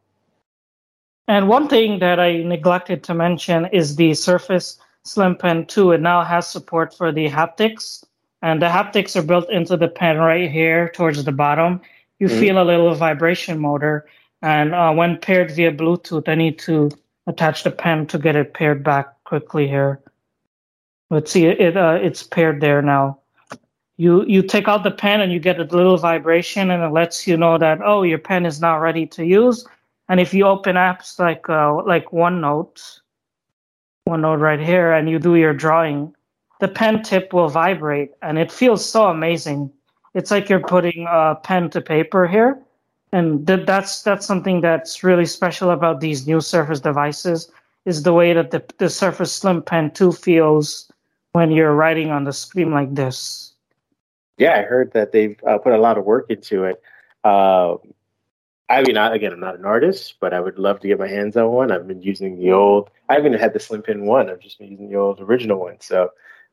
And 1.27 1.49
one 1.49 1.67
thing 1.67 1.99
that 1.99 2.19
I 2.19 2.43
neglected 2.43 3.03
to 3.03 3.13
mention 3.13 3.65
is 3.67 3.97
the 3.97 4.13
Surface 4.13 4.79
Slim 5.03 5.35
Pen 5.35 5.65
2. 5.65 5.91
It 5.91 6.01
now 6.01 6.23
has 6.23 6.47
support 6.47 6.95
for 6.95 7.11
the 7.11 7.29
haptics 7.29 8.03
and 8.41 8.61
the 8.61 8.67
haptics 8.67 9.15
are 9.15 9.21
built 9.21 9.49
into 9.49 9.77
the 9.77 9.87
pen 9.87 10.17
right 10.17 10.49
here 10.49 10.89
towards 10.89 11.23
the 11.23 11.31
bottom. 11.31 11.81
You 12.19 12.27
mm-hmm. 12.27 12.39
feel 12.39 12.61
a 12.61 12.65
little 12.65 12.93
vibration 12.95 13.59
motor, 13.59 14.07
and 14.41 14.73
uh, 14.73 14.91
when 14.93 15.17
paired 15.17 15.51
via 15.51 15.71
Bluetooth, 15.71 16.27
I 16.27 16.35
need 16.35 16.59
to 16.59 16.91
attach 17.27 17.63
the 17.63 17.71
pen 17.71 18.07
to 18.07 18.17
get 18.17 18.35
it 18.35 18.53
paired 18.53 18.83
back 18.83 19.23
quickly 19.23 19.67
here. 19.67 19.99
Let's 21.09 21.31
see, 21.31 21.45
it 21.45 21.77
uh, 21.77 21.99
it's 22.01 22.23
paired 22.23 22.61
there 22.61 22.81
now. 22.81 23.19
You 23.97 24.25
you 24.25 24.41
take 24.41 24.67
out 24.67 24.83
the 24.83 24.91
pen 24.91 25.21
and 25.21 25.31
you 25.31 25.39
get 25.39 25.59
a 25.59 25.63
little 25.63 25.97
vibration, 25.97 26.71
and 26.71 26.83
it 26.83 26.91
lets 26.91 27.27
you 27.27 27.37
know 27.37 27.57
that 27.57 27.79
oh 27.83 28.03
your 28.03 28.17
pen 28.17 28.45
is 28.45 28.61
now 28.61 28.79
ready 28.79 29.05
to 29.07 29.25
use. 29.25 29.65
And 30.09 30.19
if 30.19 30.33
you 30.33 30.45
open 30.45 30.75
apps 30.75 31.19
like 31.19 31.47
uh, 31.49 31.83
like 31.83 32.11
OneNote, 32.11 32.99
OneNote 34.07 34.39
right 34.39 34.59
here, 34.59 34.91
and 34.91 35.09
you 35.09 35.19
do 35.19 35.35
your 35.35 35.53
drawing, 35.53 36.15
the 36.61 36.67
pen 36.67 37.01
tip 37.01 37.33
will 37.33 37.49
vibrate 37.49 38.11
and 38.21 38.37
it 38.37 38.51
feels 38.51 38.87
so 38.87 39.07
amazing. 39.07 39.69
It's 40.13 40.29
like 40.29 40.47
you're 40.47 40.59
putting 40.59 41.07
a 41.09 41.35
pen 41.43 41.71
to 41.71 41.81
paper 41.81 42.27
here. 42.27 42.61
And 43.11 43.45
th- 43.47 43.65
that's 43.65 44.03
that's 44.03 44.25
something 44.25 44.61
that's 44.61 45.03
really 45.03 45.25
special 45.25 45.71
about 45.71 45.99
these 45.99 46.27
new 46.27 46.39
Surface 46.39 46.79
devices 46.79 47.51
is 47.85 48.03
the 48.03 48.13
way 48.13 48.31
that 48.33 48.51
the, 48.51 48.63
the 48.77 48.89
Surface 48.89 49.33
Slim 49.33 49.63
Pen 49.63 49.89
2 49.91 50.11
feels 50.11 50.89
when 51.31 51.51
you're 51.51 51.73
writing 51.73 52.11
on 52.11 52.25
the 52.25 52.31
screen 52.31 52.71
like 52.71 52.93
this. 52.93 53.53
Yeah, 54.37 54.53
I 54.59 54.61
heard 54.61 54.93
that 54.93 55.11
they've 55.11 55.37
uh, 55.45 55.57
put 55.57 55.73
a 55.73 55.79
lot 55.79 55.97
of 55.97 56.05
work 56.05 56.27
into 56.29 56.63
it. 56.65 56.81
Uh, 57.23 57.77
I 58.69 58.83
mean, 58.83 58.97
I, 58.97 59.15
again, 59.15 59.33
I'm 59.33 59.39
not 59.39 59.57
an 59.57 59.65
artist, 59.65 60.15
but 60.19 60.33
I 60.33 60.39
would 60.39 60.59
love 60.59 60.79
to 60.81 60.87
get 60.87 60.99
my 60.99 61.07
hands 61.07 61.35
on 61.35 61.49
one. 61.49 61.71
I've 61.71 61.87
been 61.87 62.01
using 62.03 62.37
the 62.37 62.51
old. 62.51 62.91
I 63.09 63.15
haven't 63.15 63.33
had 63.33 63.53
the 63.53 63.59
Slim 63.59 63.81
Pen 63.81 64.05
one. 64.05 64.29
I've 64.29 64.39
just 64.39 64.59
been 64.59 64.69
using 64.69 64.89
the 64.89 64.97
old 64.97 65.19
original 65.19 65.59
one. 65.59 65.81
So 65.81 66.11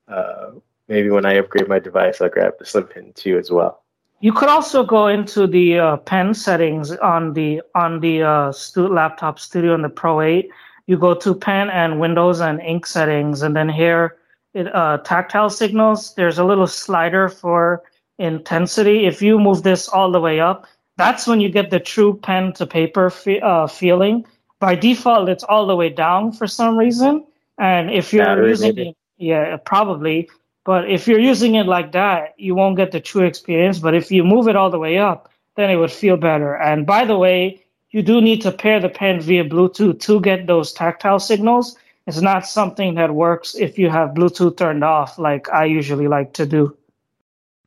uh, 0.09 0.51
maybe 0.89 1.11
when 1.11 1.27
I 1.27 1.35
upgrade 1.35 1.69
my 1.69 1.79
device, 1.79 2.21
I'll 2.21 2.29
grab 2.29 2.55
the 2.59 2.65
Slim 2.65 2.87
Pen 2.89 3.13
2 3.15 3.39
as 3.39 3.51
well. 3.51 3.83
You 4.21 4.33
could 4.33 4.49
also 4.49 4.85
go 4.85 5.07
into 5.07 5.47
the 5.47 5.79
uh, 5.79 5.97
pen 5.99 6.35
settings 6.35 6.91
on 6.97 7.35
the 7.35 7.63
on 7.77 8.01
the 8.01 8.23
uh, 8.23 8.53
stu- 8.53 8.89
laptop 8.89 9.39
studio 9.39 9.75
and 9.75 9.85
the 9.85 9.89
Pro 9.89 10.21
8. 10.21 10.51
You 10.87 10.97
go 10.97 11.15
to 11.15 11.35
pen 11.35 11.71
and 11.71 12.01
Windows 12.01 12.41
and 12.41 12.61
ink 12.61 12.87
settings, 12.87 13.43
and 13.43 13.55
then 13.55 13.69
here 13.69 14.17
it, 14.55 14.75
uh, 14.75 14.99
tactile 14.99 15.51
signals. 15.51 16.15
There's 16.15 16.39
a 16.39 16.45
little 16.45 16.67
slider 16.67 17.29
for 17.29 17.85
intensity. 18.19 19.07
If 19.07 19.23
you 19.23 19.39
move 19.39 19.63
this 19.63 19.87
all 19.87 20.11
the 20.11 20.21
way 20.21 20.41
up, 20.41 20.67
that's 20.97 21.29
when 21.29 21.41
you 21.41 21.49
get 21.49 21.71
the 21.71 21.79
true 21.79 22.19
pen 22.21 22.53
to 22.55 22.67
paper 22.67 23.11
fe- 23.11 23.41
uh, 23.41 23.69
feeling. 23.69 24.27
By 24.59 24.75
default, 24.75 25.29
it's 25.29 25.45
all 25.45 25.67
the 25.67 25.77
way 25.77 25.91
down 25.91 26.33
for 26.33 26.49
some 26.49 26.77
reason. 26.77 27.25
And 27.59 27.91
if 27.91 28.13
you're 28.13 28.25
Battery, 28.25 28.49
using 28.51 28.75
maybe. 28.75 28.97
Yeah, 29.19 29.57
probably. 29.57 30.31
But 30.65 30.91
if 30.91 31.09
you're 31.09 31.21
using 31.21 31.55
it 31.55 31.67
like 31.67 31.93
that, 31.93 32.35
you 32.39 32.55
won't 32.55 32.77
get 32.77 32.93
the 32.93 33.01
true 33.01 33.25
experience. 33.25 33.79
But 33.79 33.95
if 33.95 34.11
you 34.11 34.25
move 34.25 34.49
it 34.49 34.57
all 34.57 34.71
the 34.71 34.79
way 34.79 34.99
up, 34.99 35.31
then 35.57 35.71
it 35.71 35.77
would 35.77 35.93
feel 35.93 36.17
better. 36.17 36.55
And 36.57 36.87
by 36.87 37.05
the 37.05 37.19
way, 37.19 37.65
you 37.91 38.03
do 38.03 38.21
need 38.21 38.43
to 38.43 38.53
pair 38.53 38.79
the 38.79 38.89
pen 38.89 39.21
via 39.21 39.45
Bluetooth 39.45 40.01
to 40.01 40.21
get 40.21 40.47
those 40.47 40.73
tactile 40.73 41.19
signals. 41.19 41.77
It's 42.07 42.21
not 42.21 42.47
something 42.47 42.95
that 42.95 43.15
works 43.15 43.55
if 43.55 43.79
you 43.79 43.91
have 43.91 44.11
Bluetooth 44.11 44.57
turned 44.57 44.85
off, 44.85 45.19
like 45.19 45.49
I 45.51 45.65
usually 45.65 46.07
like 46.07 46.33
to 46.35 46.47
do. 46.47 46.77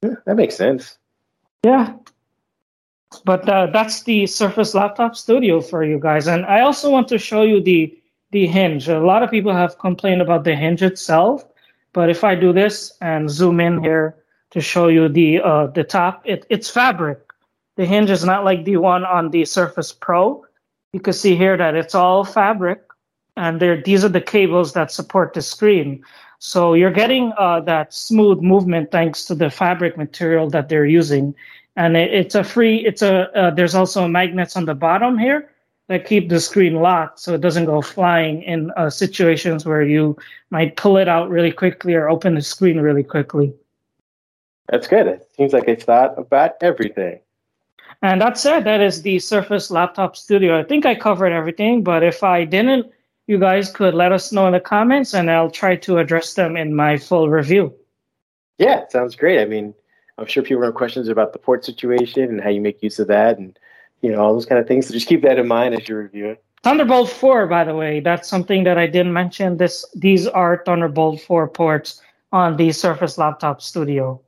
Yeah, 0.01 0.15
that 0.25 0.35
makes 0.35 0.55
sense. 0.55 0.97
Yeah. 1.63 1.93
But 3.25 3.47
uh, 3.47 3.67
that's 3.67 4.03
the 4.03 4.25
Surface 4.25 4.73
Laptop 4.73 5.15
Studio 5.15 5.61
for 5.61 5.83
you 5.83 5.99
guys. 5.99 6.27
And 6.27 6.45
I 6.45 6.61
also 6.61 6.89
want 6.89 7.07
to 7.09 7.17
show 7.17 7.43
you 7.43 7.61
the 7.61 7.95
the 8.31 8.47
hinge. 8.47 8.87
A 8.87 8.99
lot 8.99 9.23
of 9.23 9.29
people 9.29 9.53
have 9.53 9.77
complained 9.77 10.21
about 10.21 10.43
the 10.43 10.55
hinge 10.55 10.81
itself, 10.81 11.45
but 11.93 12.09
if 12.09 12.23
I 12.23 12.35
do 12.35 12.53
this 12.53 12.93
and 13.01 13.29
zoom 13.29 13.59
in 13.59 13.83
here 13.83 14.15
to 14.51 14.61
show 14.61 14.87
you 14.87 15.07
the 15.09 15.41
uh, 15.41 15.67
the 15.67 15.83
top, 15.83 16.21
it, 16.25 16.45
it's 16.49 16.69
fabric. 16.69 17.19
The 17.77 17.85
hinge 17.85 18.09
is 18.09 18.25
not 18.25 18.43
like 18.43 18.65
the 18.65 18.77
one 18.77 19.05
on 19.05 19.31
the 19.31 19.45
Surface 19.45 19.91
Pro. 19.91 20.45
You 20.93 20.99
can 20.99 21.13
see 21.13 21.35
here 21.35 21.57
that 21.57 21.75
it's 21.75 21.95
all 21.95 22.23
fabric, 22.23 22.81
and 23.37 23.59
there 23.59 23.81
these 23.81 24.03
are 24.03 24.09
the 24.09 24.21
cables 24.21 24.73
that 24.73 24.91
support 24.91 25.33
the 25.33 25.41
screen. 25.41 26.03
So 26.39 26.73
you're 26.73 26.91
getting 26.91 27.33
uh, 27.37 27.59
that 27.61 27.93
smooth 27.93 28.41
movement 28.41 28.91
thanks 28.91 29.25
to 29.25 29.35
the 29.35 29.49
fabric 29.49 29.95
material 29.97 30.49
that 30.49 30.69
they're 30.69 30.85
using, 30.85 31.35
and 31.75 31.95
it, 31.97 32.13
it's 32.13 32.35
a 32.35 32.43
free. 32.43 32.77
It's 32.85 33.01
a 33.01 33.29
uh, 33.37 33.51
there's 33.51 33.75
also 33.75 34.07
magnets 34.07 34.55
on 34.55 34.65
the 34.65 34.75
bottom 34.75 35.17
here 35.17 35.49
that 35.87 36.05
keep 36.05 36.29
the 36.29 36.39
screen 36.39 36.75
locked 36.75 37.19
so 37.19 37.33
it 37.33 37.41
doesn't 37.41 37.65
go 37.65 37.81
flying 37.81 38.43
in 38.43 38.71
uh, 38.77 38.89
situations 38.89 39.65
where 39.65 39.81
you 39.81 40.17
might 40.49 40.77
pull 40.77 40.97
it 40.97 41.07
out 41.07 41.29
really 41.29 41.51
quickly 41.51 41.93
or 41.93 42.09
open 42.09 42.35
the 42.35 42.41
screen 42.41 42.79
really 42.79 43.03
quickly. 43.03 43.53
That's 44.69 44.87
good. 44.87 45.07
It 45.07 45.27
seems 45.35 45.51
like 45.51 45.65
they've 45.65 45.81
thought 45.81 46.17
about 46.17 46.53
everything. 46.61 47.19
And 48.01 48.21
that 48.21 48.37
said, 48.37 48.63
that 48.63 48.81
is 48.81 49.01
the 49.01 49.19
Surface 49.19 49.69
Laptop 49.69 50.15
Studio. 50.15 50.57
I 50.57 50.63
think 50.63 50.85
I 50.85 50.95
covered 50.95 51.33
everything, 51.33 51.83
but 51.83 52.03
if 52.03 52.23
I 52.23 52.45
didn't, 52.45 52.91
you 53.27 53.37
guys 53.37 53.69
could 53.71 53.93
let 53.93 54.11
us 54.11 54.31
know 54.31 54.47
in 54.47 54.53
the 54.53 54.59
comments 54.59 55.13
and 55.13 55.29
I'll 55.29 55.51
try 55.51 55.75
to 55.75 55.99
address 55.99 56.33
them 56.33 56.57
in 56.57 56.73
my 56.75 56.97
full 56.97 57.29
review. 57.29 57.73
Yeah, 58.57 58.87
sounds 58.87 59.15
great. 59.15 59.39
I 59.39 59.45
mean, 59.45 59.73
I'm 60.17 60.25
sure 60.25 60.43
people 60.43 60.63
have 60.63 60.73
questions 60.73 61.09
about 61.09 61.33
the 61.33 61.39
port 61.39 61.65
situation 61.65 62.23
and 62.23 62.41
how 62.41 62.49
you 62.49 62.61
make 62.61 62.81
use 62.81 62.99
of 62.99 63.07
that 63.07 63.37
and 63.37 63.57
you 64.01 64.11
know, 64.11 64.19
all 64.19 64.33
those 64.33 64.45
kind 64.45 64.59
of 64.59 64.67
things. 64.67 64.87
So 64.87 64.93
just 64.93 65.07
keep 65.07 65.21
that 65.23 65.39
in 65.39 65.47
mind 65.47 65.75
as 65.75 65.87
you 65.87 65.97
review 65.97 66.27
it. 66.27 66.43
Thunderbolt 66.63 67.09
4, 67.09 67.47
by 67.47 67.63
the 67.63 67.75
way, 67.75 67.99
that's 68.01 68.29
something 68.29 68.63
that 68.65 68.77
I 68.77 68.85
didn't 68.85 69.13
mention. 69.13 69.57
This 69.57 69.85
these 69.95 70.27
are 70.27 70.61
Thunderbolt 70.65 71.21
4 71.21 71.47
ports 71.47 72.01
on 72.31 72.57
the 72.57 72.71
Surface 72.71 73.17
Laptop 73.17 73.61
Studio. 73.61 74.21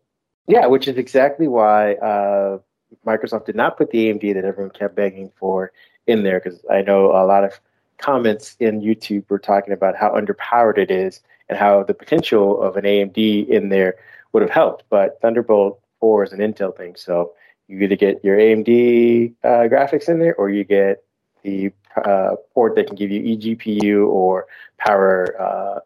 Yeah, 0.48 0.66
which 0.66 0.88
is 0.88 0.98
exactly 0.98 1.48
why 1.48 1.94
uh, 1.96 2.58
Microsoft 3.06 3.46
did 3.46 3.56
not 3.56 3.78
put 3.78 3.92
the 3.92 4.10
AMD 4.10 4.34
that 4.34 4.46
everyone 4.46 4.72
kept 4.72 4.96
begging 4.96 5.32
for 5.36 5.72
in 6.08 6.24
there, 6.24 6.40
because 6.40 6.60
I 6.70 6.82
know 6.82 7.12
a 7.12 7.26
lot 7.26 7.44
of 7.44 7.60
comments 7.98 8.56
in 8.60 8.82
YouTube 8.82 9.30
were 9.30 9.40
talking 9.40 9.74
about 9.74 9.96
how 9.96 10.10
underpowered 10.10 10.78
it 10.78 10.92
is 10.92 11.22
and 11.50 11.58
how 11.58 11.84
the 11.84 11.94
potential 11.94 12.62
of 12.62 12.76
an 12.78 12.84
AMD 12.84 13.48
in 13.48 13.70
there 13.70 13.96
would 14.34 14.42
have 14.42 14.52
helped. 14.52 14.84
But 14.90 15.22
Thunderbolt 15.22 15.80
4 16.00 16.24
is 16.24 16.34
an 16.34 16.40
Intel 16.40 16.76
thing, 16.76 16.96
so 16.96 17.34
you 17.68 17.80
either 17.80 17.96
get 17.96 18.24
your 18.24 18.38
AMD 18.38 19.34
uh, 19.44 19.48
graphics 19.70 20.10
in 20.10 20.20
there 20.20 20.36
or 20.36 20.50
you 20.50 20.64
get 20.64 21.04
the 21.44 21.72
uh, 22.04 22.36
port 22.54 22.76
that 22.76 22.88
can 22.88 22.96
give 22.96 23.12
you 23.12 23.22
eGPU 23.38 24.08
or 24.08 24.48
power 24.78 25.40
uh, 25.42 25.80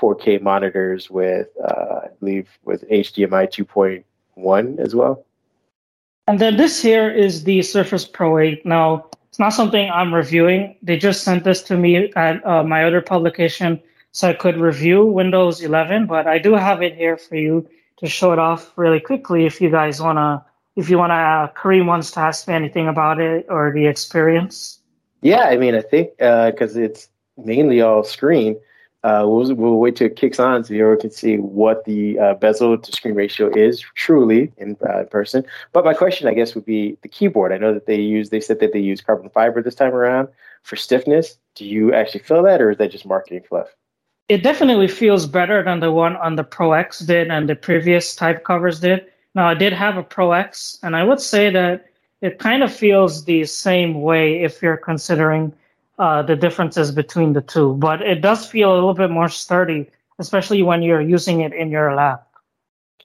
4K 0.00 0.42
monitors 0.42 1.10
with, 1.10 1.48
uh, 1.62 2.00
I 2.04 2.08
believe, 2.18 2.48
with 2.64 2.88
HDMI 2.88 3.48
2.1 3.48 4.78
as 4.78 4.94
well. 4.94 5.24
And 6.26 6.38
then 6.38 6.56
this 6.56 6.80
here 6.80 7.10
is 7.10 7.44
the 7.44 7.62
Surface 7.62 8.06
Pro 8.06 8.38
8. 8.38 8.64
Now, 8.64 9.06
it's 9.28 9.38
not 9.38 9.50
something 9.50 9.90
I'm 9.90 10.14
reviewing. 10.14 10.76
They 10.82 10.96
just 10.96 11.24
sent 11.24 11.44
this 11.44 11.62
to 11.62 11.76
me 11.76 12.12
at 12.14 12.44
uh, 12.46 12.62
my 12.62 12.84
other 12.84 13.00
publication 13.00 13.80
so 14.12 14.28
I 14.28 14.34
could 14.34 14.58
review 14.58 15.04
Windows 15.04 15.62
11, 15.62 16.06
but 16.06 16.26
I 16.26 16.38
do 16.38 16.54
have 16.54 16.82
it 16.82 16.94
here 16.96 17.16
for 17.16 17.36
you 17.36 17.68
to 17.98 18.06
show 18.06 18.32
it 18.32 18.38
off 18.38 18.72
really 18.76 19.00
quickly 19.00 19.46
if 19.46 19.60
you 19.60 19.70
guys 19.70 20.00
want 20.02 20.18
to 20.18 20.44
if 20.76 20.88
you 20.88 20.98
want 20.98 21.10
to, 21.10 21.14
uh, 21.14 21.52
Kareem 21.52 21.86
wants 21.86 22.10
to 22.12 22.20
ask 22.20 22.48
me 22.48 22.54
anything 22.54 22.88
about 22.88 23.20
it 23.20 23.46
or 23.48 23.72
the 23.72 23.86
experience. 23.86 24.78
Yeah, 25.20 25.44
I 25.44 25.56
mean, 25.56 25.74
I 25.74 25.82
think 25.82 26.16
because 26.18 26.76
uh, 26.76 26.80
it's 26.80 27.08
mainly 27.36 27.80
all 27.80 28.04
screen, 28.04 28.58
uh, 29.04 29.24
we'll, 29.26 29.54
we'll 29.54 29.78
wait 29.78 29.96
till 29.96 30.06
it 30.06 30.16
kicks 30.16 30.38
on 30.38 30.64
so 30.64 30.74
you 30.74 30.96
can 31.00 31.10
see 31.10 31.36
what 31.36 31.84
the 31.84 32.18
uh, 32.18 32.34
bezel 32.34 32.78
to 32.78 32.92
screen 32.92 33.14
ratio 33.14 33.48
is 33.50 33.80
truly 33.94 34.52
in 34.56 34.76
uh, 34.88 35.04
person. 35.04 35.44
But 35.72 35.84
my 35.84 35.94
question, 35.94 36.28
I 36.28 36.34
guess, 36.34 36.54
would 36.54 36.64
be 36.64 36.96
the 37.02 37.08
keyboard. 37.08 37.52
I 37.52 37.58
know 37.58 37.74
that 37.74 37.86
they 37.86 38.00
use, 38.00 38.30
they 38.30 38.40
said 38.40 38.60
that 38.60 38.72
they 38.72 38.78
use 38.78 39.00
carbon 39.00 39.28
fiber 39.30 39.62
this 39.62 39.74
time 39.74 39.94
around 39.94 40.28
for 40.62 40.76
stiffness. 40.76 41.36
Do 41.56 41.64
you 41.64 41.92
actually 41.92 42.20
feel 42.20 42.42
that, 42.44 42.60
or 42.60 42.70
is 42.70 42.78
that 42.78 42.92
just 42.92 43.04
marketing 43.04 43.42
fluff? 43.48 43.68
It 44.28 44.42
definitely 44.42 44.88
feels 44.88 45.26
better 45.26 45.62
than 45.62 45.80
the 45.80 45.92
one 45.92 46.16
on 46.16 46.36
the 46.36 46.44
Pro 46.44 46.72
X 46.72 47.00
did 47.00 47.28
and 47.28 47.48
the 47.48 47.56
previous 47.56 48.14
type 48.14 48.44
covers 48.44 48.80
did. 48.80 49.06
Now, 49.34 49.48
I 49.48 49.54
did 49.54 49.72
have 49.72 49.96
a 49.96 50.02
Pro 50.02 50.32
X, 50.32 50.78
and 50.82 50.94
I 50.94 51.04
would 51.04 51.20
say 51.20 51.50
that 51.50 51.86
it 52.20 52.38
kind 52.38 52.62
of 52.62 52.72
feels 52.72 53.24
the 53.24 53.44
same 53.44 54.02
way 54.02 54.42
if 54.42 54.62
you're 54.62 54.76
considering 54.76 55.52
uh, 55.98 56.22
the 56.22 56.36
differences 56.36 56.90
between 56.90 57.32
the 57.32 57.40
two, 57.40 57.74
but 57.74 58.02
it 58.02 58.20
does 58.20 58.46
feel 58.46 58.72
a 58.72 58.74
little 58.74 58.94
bit 58.94 59.10
more 59.10 59.28
sturdy, 59.28 59.90
especially 60.18 60.62
when 60.62 60.82
you're 60.82 61.00
using 61.00 61.40
it 61.40 61.52
in 61.52 61.70
your 61.70 61.94
lap. 61.94 62.26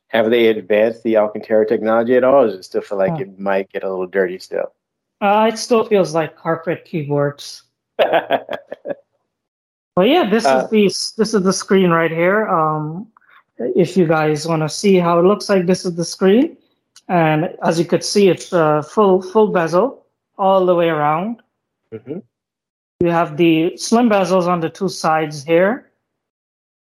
Have 0.09 0.29
they 0.29 0.47
advanced 0.47 1.03
the 1.03 1.17
Alcantara 1.17 1.67
technology 1.67 2.15
at 2.15 2.23
all, 2.23 2.43
or 2.43 2.47
does 2.47 2.55
it 2.55 2.63
still 2.63 2.81
feel 2.81 2.97
like 2.97 3.13
oh. 3.13 3.19
it 3.19 3.39
might 3.39 3.69
get 3.71 3.83
a 3.83 3.89
little 3.89 4.07
dirty 4.07 4.39
still? 4.39 4.71
Uh, 5.19 5.49
it 5.51 5.57
still 5.57 5.83
feels 5.83 6.13
like 6.13 6.37
carpet 6.37 6.85
keyboards. 6.85 7.63
but 7.97 8.47
yeah, 9.97 10.29
this 10.29 10.45
uh, 10.45 10.63
is 10.63 10.69
the 10.69 11.21
this 11.21 11.33
is 11.33 11.41
the 11.43 11.53
screen 11.53 11.89
right 11.89 12.11
here. 12.11 12.47
Um, 12.47 13.07
if 13.59 13.97
you 13.97 14.07
guys 14.07 14.47
want 14.47 14.61
to 14.61 14.69
see 14.69 14.95
how 14.95 15.19
it 15.19 15.23
looks 15.23 15.49
like, 15.49 15.65
this 15.65 15.85
is 15.85 15.95
the 15.95 16.05
screen. 16.05 16.57
And 17.07 17.55
as 17.63 17.79
you 17.79 17.85
could 17.85 18.03
see, 18.03 18.27
it's 18.29 18.51
a 18.51 18.83
full, 18.83 19.21
full 19.21 19.47
bezel 19.47 20.05
all 20.37 20.65
the 20.65 20.75
way 20.75 20.89
around. 20.89 21.41
Mm-hmm. 21.93 22.19
You 22.99 23.09
have 23.09 23.37
the 23.37 23.77
slim 23.77 24.09
bezels 24.09 24.47
on 24.47 24.59
the 24.59 24.69
two 24.69 24.89
sides 24.89 25.43
here 25.43 25.91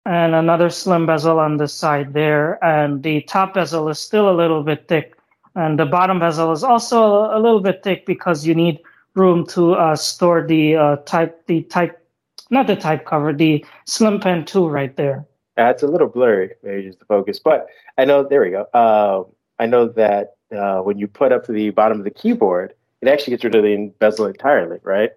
and 0.06 0.36
another 0.36 0.70
slim 0.70 1.06
bezel 1.06 1.40
on 1.40 1.58
the 1.58 1.68
side 1.68 2.14
there. 2.14 2.64
And 2.64 3.04
the 3.04 3.22
top 3.22 3.54
bezel 3.54 3.88
is 3.90 4.00
still 4.00 4.30
a 4.30 4.36
little 4.36 4.64
bit 4.64 4.88
thick. 4.88 5.16
And 5.56 5.80
the 5.80 5.86
bottom 5.86 6.20
bezel 6.20 6.52
is 6.52 6.64
also 6.64 7.26
a 7.36 7.40
little 7.40 7.60
bit 7.60 7.84
thick 7.84 8.06
because 8.06 8.46
you 8.46 8.56
need 8.56 8.80
room 9.16 9.46
to 9.48 9.74
uh, 9.74 9.96
store 9.96 10.46
the 10.46 10.76
uh, 10.76 10.96
type, 11.06 11.46
the 11.48 11.64
type, 11.64 12.06
not 12.50 12.68
the 12.68 12.76
type 12.76 13.06
cover, 13.06 13.34
the 13.34 13.66
slim 13.86 14.20
pen 14.20 14.46
2 14.46 14.68
right 14.68 14.96
there. 14.96 15.26
Uh, 15.62 15.70
it's 15.70 15.84
a 15.84 15.88
little 15.88 16.07
blurry, 16.07 16.51
maybe 16.64 16.84
just 16.84 16.99
the 16.99 17.05
focus. 17.05 17.39
But 17.39 17.68
I 17.97 18.05
know 18.05 18.24
there 18.24 18.41
we 18.41 18.49
go. 18.49 18.66
Uh, 18.74 19.24
I 19.59 19.68
know 19.68 19.88
that 19.89 20.36
uh, 20.51 20.80
when 20.80 20.97
you 20.97 21.07
put 21.07 21.32
up 21.32 21.45
to 21.45 21.51
the 21.51 21.70
bottom 21.70 21.99
of 21.99 22.03
the 22.03 22.12
keyboard, 22.12 22.74
it 23.01 23.07
actually 23.07 23.32
gets 23.32 23.43
rid 23.43 23.55
of 23.55 23.64
the 23.64 23.91
bezel 23.99 24.26
entirely, 24.26 24.80
right? 24.84 25.12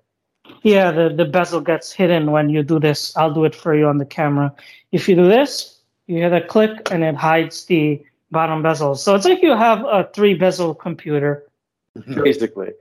Yeah, 0.62 0.90
the, 0.90 1.08
the 1.08 1.24
bezel 1.24 1.60
gets 1.60 1.92
hidden 1.92 2.30
when 2.30 2.50
you 2.50 2.62
do 2.62 2.78
this. 2.78 3.16
I'll 3.16 3.32
do 3.32 3.44
it 3.44 3.54
for 3.54 3.74
you 3.74 3.86
on 3.86 3.98
the 3.98 4.04
camera. 4.04 4.54
If 4.92 5.08
you 5.08 5.14
do 5.14 5.26
this, 5.26 5.78
you 6.06 6.18
hit 6.18 6.32
a 6.32 6.42
click 6.42 6.88
and 6.90 7.02
it 7.02 7.14
hides 7.14 7.64
the 7.64 8.04
bottom 8.30 8.62
bezel. 8.62 8.94
So 8.96 9.14
it's 9.14 9.24
like 9.24 9.42
you 9.42 9.56
have 9.56 9.80
a 9.84 10.10
three 10.12 10.34
bezel 10.34 10.74
computer. 10.74 11.46
Basically. 12.06 12.72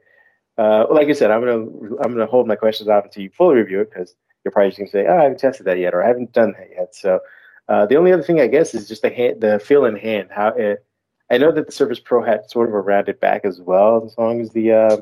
Uh, 0.57 0.85
like 0.89 1.07
I 1.07 1.13
said, 1.13 1.31
I'm 1.31 1.39
gonna 1.39 1.61
I'm 2.03 2.13
gonna 2.13 2.25
hold 2.27 2.47
my 2.47 2.55
questions 2.55 2.89
off 2.89 3.05
until 3.05 3.23
you 3.23 3.29
fully 3.29 3.55
review 3.55 3.81
it 3.81 3.89
because 3.89 4.13
you're 4.43 4.51
probably 4.51 4.69
just 4.69 4.79
gonna 4.79 4.89
say, 4.89 5.07
"Oh, 5.07 5.17
I 5.17 5.23
haven't 5.23 5.39
tested 5.39 5.65
that 5.65 5.79
yet," 5.79 5.95
or 5.95 6.03
"I 6.03 6.07
haven't 6.07 6.31
done 6.31 6.53
that 6.59 6.69
yet." 6.75 6.93
So 6.93 7.19
uh, 7.67 7.85
the 7.85 7.95
only 7.95 8.11
other 8.11 8.23
thing 8.23 8.39
I 8.39 8.47
guess 8.47 8.73
is 8.73 8.87
just 8.87 9.01
the 9.01 9.09
hand, 9.09 9.41
the 9.41 9.59
feel 9.59 9.85
in 9.85 9.95
hand. 9.95 10.29
How 10.31 10.49
it, 10.49 10.85
I 11.29 11.37
know 11.37 11.51
that 11.51 11.65
the 11.65 11.71
Surface 11.71 11.99
Pro 11.99 12.23
had 12.23 12.49
sort 12.49 12.69
of 12.69 12.75
a 12.75 12.81
rounded 12.81 13.19
back 13.19 13.45
as 13.45 13.61
well, 13.61 14.03
as 14.05 14.17
long 14.17 14.41
as 14.41 14.51
the 14.51 14.71
uh, 14.71 14.97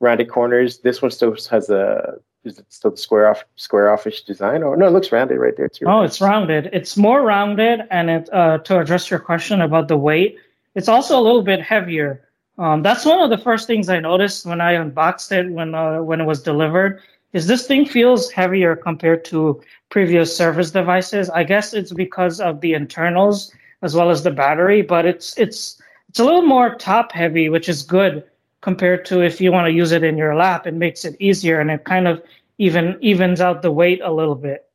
rounded 0.00 0.28
corners. 0.28 0.78
This 0.78 1.00
one 1.00 1.10
still 1.10 1.36
has 1.50 1.70
a 1.70 2.18
is 2.44 2.58
it 2.58 2.66
still 2.70 2.90
the 2.90 2.96
square 2.96 3.28
off 3.30 3.44
square 3.56 3.90
offish 3.90 4.22
design? 4.22 4.62
Or 4.62 4.76
no, 4.76 4.86
it 4.86 4.90
looks 4.90 5.12
rounded 5.12 5.38
right 5.38 5.56
there 5.56 5.68
too. 5.68 5.86
Oh, 5.86 6.02
it's 6.02 6.20
rounded. 6.20 6.70
It's 6.72 6.96
more 6.96 7.22
rounded, 7.22 7.82
and 7.90 8.10
it 8.10 8.28
uh, 8.32 8.58
to 8.58 8.80
address 8.80 9.10
your 9.10 9.20
question 9.20 9.60
about 9.60 9.88
the 9.88 9.96
weight, 9.96 10.36
it's 10.74 10.88
also 10.88 11.18
a 11.18 11.22
little 11.22 11.42
bit 11.42 11.62
heavier. 11.62 12.28
Um, 12.58 12.82
that's 12.82 13.04
one 13.04 13.20
of 13.20 13.30
the 13.30 13.38
first 13.38 13.66
things 13.66 13.88
I 13.88 14.00
noticed 14.00 14.44
when 14.44 14.60
I 14.60 14.72
unboxed 14.72 15.32
it 15.32 15.50
when 15.50 15.74
uh, 15.74 16.02
when 16.02 16.20
it 16.20 16.24
was 16.24 16.42
delivered. 16.42 17.00
Is 17.32 17.46
this 17.46 17.66
thing 17.66 17.86
feels 17.86 18.30
heavier 18.30 18.76
compared 18.76 19.24
to 19.26 19.62
previous 19.88 20.34
Surface 20.36 20.70
devices. 20.70 21.30
I 21.30 21.44
guess 21.44 21.72
it's 21.72 21.92
because 21.92 22.40
of 22.40 22.60
the 22.60 22.74
internals 22.74 23.52
as 23.82 23.94
well 23.94 24.10
as 24.10 24.22
the 24.22 24.30
battery, 24.30 24.82
but 24.82 25.06
it's 25.06 25.36
it's 25.38 25.80
it's 26.08 26.18
a 26.18 26.24
little 26.24 26.42
more 26.42 26.74
top 26.74 27.12
heavy, 27.12 27.48
which 27.48 27.68
is 27.68 27.82
good 27.82 28.24
compared 28.60 29.04
to 29.06 29.22
if 29.22 29.40
you 29.40 29.50
want 29.50 29.66
to 29.66 29.72
use 29.72 29.92
it 29.92 30.04
in 30.04 30.16
your 30.16 30.34
lap. 30.34 30.66
It 30.66 30.74
makes 30.74 31.04
it 31.04 31.16
easier 31.18 31.60
and 31.60 31.70
it 31.70 31.84
kind 31.84 32.06
of 32.06 32.22
even 32.58 32.96
evens 33.00 33.40
out 33.40 33.62
the 33.62 33.72
weight 33.72 34.00
a 34.02 34.12
little 34.12 34.34
bit. 34.34 34.66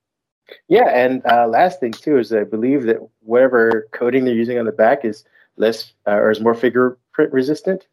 Yeah, 0.67 0.89
and 0.89 1.25
uh, 1.25 1.47
last 1.47 1.79
thing 1.79 1.91
too 1.91 2.17
is 2.17 2.33
I 2.33 2.43
believe 2.43 2.83
that 2.83 2.97
whatever 3.21 3.87
coating 3.91 4.25
they're 4.25 4.33
using 4.33 4.57
on 4.57 4.65
the 4.65 4.71
back 4.71 5.05
is 5.05 5.23
less 5.57 5.93
uh, 6.05 6.11
or 6.11 6.31
is 6.31 6.39
more 6.39 6.53
fingerprint 6.53 7.31
resistant. 7.31 7.87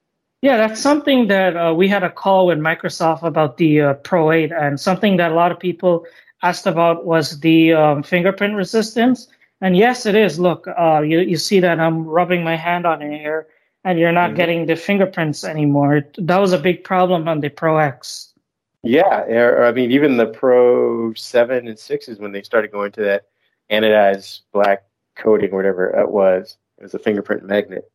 Yeah, 0.45 0.59
that's 0.59 0.79
something 0.79 1.29
that 1.29 1.57
uh, 1.57 1.73
we 1.75 1.89
had 1.89 2.03
a 2.03 2.11
call 2.11 2.45
with 2.49 2.59
Microsoft 2.59 3.23
about 3.23 3.57
the 3.57 3.81
uh, 3.81 3.95
Pro 3.95 4.31
8, 4.31 4.53
and 4.53 4.79
something 4.79 5.17
that 5.17 5.33
a 5.33 5.35
lot 5.35 5.51
of 5.51 5.59
people 5.59 6.05
asked 6.43 6.67
about 6.67 7.07
was 7.07 7.41
the 7.41 7.73
um, 7.73 8.03
fingerprint 8.03 8.55
resistance. 8.55 9.27
And 9.63 9.75
yes, 9.75 10.05
it 10.05 10.15
is. 10.15 10.39
Look, 10.39 10.67
uh, 10.79 11.01
you 11.01 11.21
you 11.21 11.39
see 11.39 11.61
that 11.61 11.81
I'm 11.81 12.05
rubbing 12.05 12.45
my 12.45 12.57
hand 12.57 12.85
on 12.85 13.01
it 13.01 13.19
here, 13.19 13.47
and 13.85 13.99
you're 13.99 14.13
not 14.13 14.29
mm-hmm. 14.29 14.37
getting 14.37 14.67
the 14.67 14.77
fingerprints 14.77 15.45
anymore. 15.45 16.03
That 16.19 16.37
was 16.37 16.53
a 16.53 16.59
big 16.59 16.85
problem 16.85 17.27
on 17.27 17.41
the 17.41 17.49
Pro 17.49 17.79
X. 17.79 18.35
Yeah, 18.83 19.25
I 19.67 19.73
mean, 19.73 19.93
even 19.93 20.19
the 20.19 20.27
Pro 20.27 21.15
Seven 21.15 21.69
and 21.69 21.79
Sixes 21.79 22.19
when 22.19 22.33
they 22.33 22.43
started 22.43 22.71
going 22.71 22.93
to 22.93 23.01
that 23.01 23.29
anodized 23.71 24.43
black 24.53 24.85
coating, 25.17 25.53
whatever 25.55 25.89
it 25.99 26.11
was, 26.11 26.59
it 26.77 26.83
was 26.83 26.93
a 26.93 26.99
fingerprint 26.99 27.45
magnet. 27.45 27.91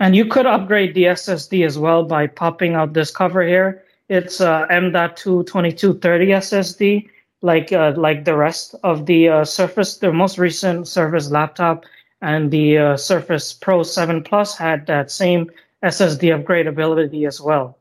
And 0.00 0.14
you 0.14 0.24
could 0.24 0.46
upgrade 0.46 0.94
the 0.94 1.04
SSD 1.04 1.66
as 1.66 1.78
well 1.78 2.04
by 2.04 2.26
popping 2.26 2.74
out 2.74 2.92
this 2.92 3.10
cover 3.10 3.42
here. 3.42 3.82
It's 4.08 4.40
uh, 4.40 4.66
M.2 4.70 5.46
2230 5.46 6.26
SSD, 6.26 7.08
like 7.42 7.72
uh, 7.72 7.92
like 7.96 8.24
the 8.24 8.36
rest 8.36 8.74
of 8.84 9.06
the 9.06 9.28
uh, 9.28 9.44
Surface, 9.44 9.98
the 9.98 10.12
most 10.12 10.38
recent 10.38 10.88
Surface 10.88 11.30
laptop, 11.30 11.84
and 12.22 12.50
the 12.50 12.78
uh, 12.78 12.96
Surface 12.96 13.52
Pro 13.52 13.82
7 13.82 14.22
Plus 14.22 14.56
had 14.56 14.86
that 14.86 15.10
same 15.10 15.50
SSD 15.82 16.42
upgradability 16.42 17.26
as 17.26 17.40
well. 17.40 17.76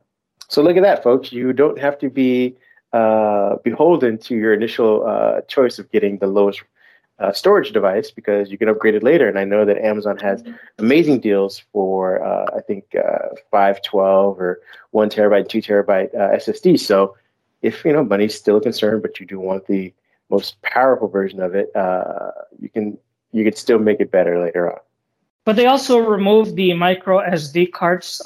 So 0.49 0.61
look 0.61 0.77
at 0.77 0.83
that, 0.83 1.03
folks. 1.03 1.31
You 1.31 1.53
don't 1.53 1.79
have 1.79 1.97
to 1.99 2.09
be 2.09 2.55
uh, 2.93 3.57
beholden 3.63 4.17
to 4.17 4.35
your 4.35 4.53
initial 4.53 5.05
uh, 5.05 5.41
choice 5.41 5.79
of 5.79 5.91
getting 5.91 6.17
the 6.17 6.27
lowest 6.27 6.63
uh, 7.19 7.31
storage 7.31 7.71
device 7.71 8.11
because 8.11 8.51
you 8.51 8.57
can 8.57 8.69
upgrade 8.69 8.95
it 8.95 9.03
later. 9.03 9.27
And 9.27 9.39
I 9.39 9.43
know 9.43 9.65
that 9.65 9.77
Amazon 9.77 10.17
has 10.17 10.43
amazing 10.77 11.19
deals 11.19 11.63
for, 11.71 12.23
uh, 12.23 12.55
I 12.55 12.61
think, 12.61 12.95
uh, 12.95 13.29
512 13.51 14.39
or 14.39 14.61
one 14.91 15.09
terabyte, 15.09 15.49
two 15.49 15.61
terabyte 15.61 16.13
uh, 16.15 16.35
SSD. 16.35 16.79
So 16.79 17.15
if, 17.61 17.83
you 17.83 17.93
know, 17.93 18.03
money's 18.03 18.35
still 18.35 18.57
a 18.57 18.61
concern, 18.61 19.01
but 19.01 19.19
you 19.19 19.25
do 19.25 19.39
want 19.39 19.67
the 19.67 19.93
most 20.29 20.61
powerful 20.61 21.07
version 21.07 21.41
of 21.41 21.55
it, 21.55 21.71
you 22.59 22.69
can 22.69 22.97
you 23.33 23.43
can 23.43 23.55
still 23.55 23.77
make 23.77 23.99
it 23.99 24.09
better 24.09 24.41
later 24.41 24.71
on. 24.71 24.79
But 25.43 25.57
they 25.57 25.67
also 25.67 25.99
removed 25.99 26.55
the 26.55 26.73
micro 26.73 27.19
SD 27.19 27.71
cards 27.71 28.21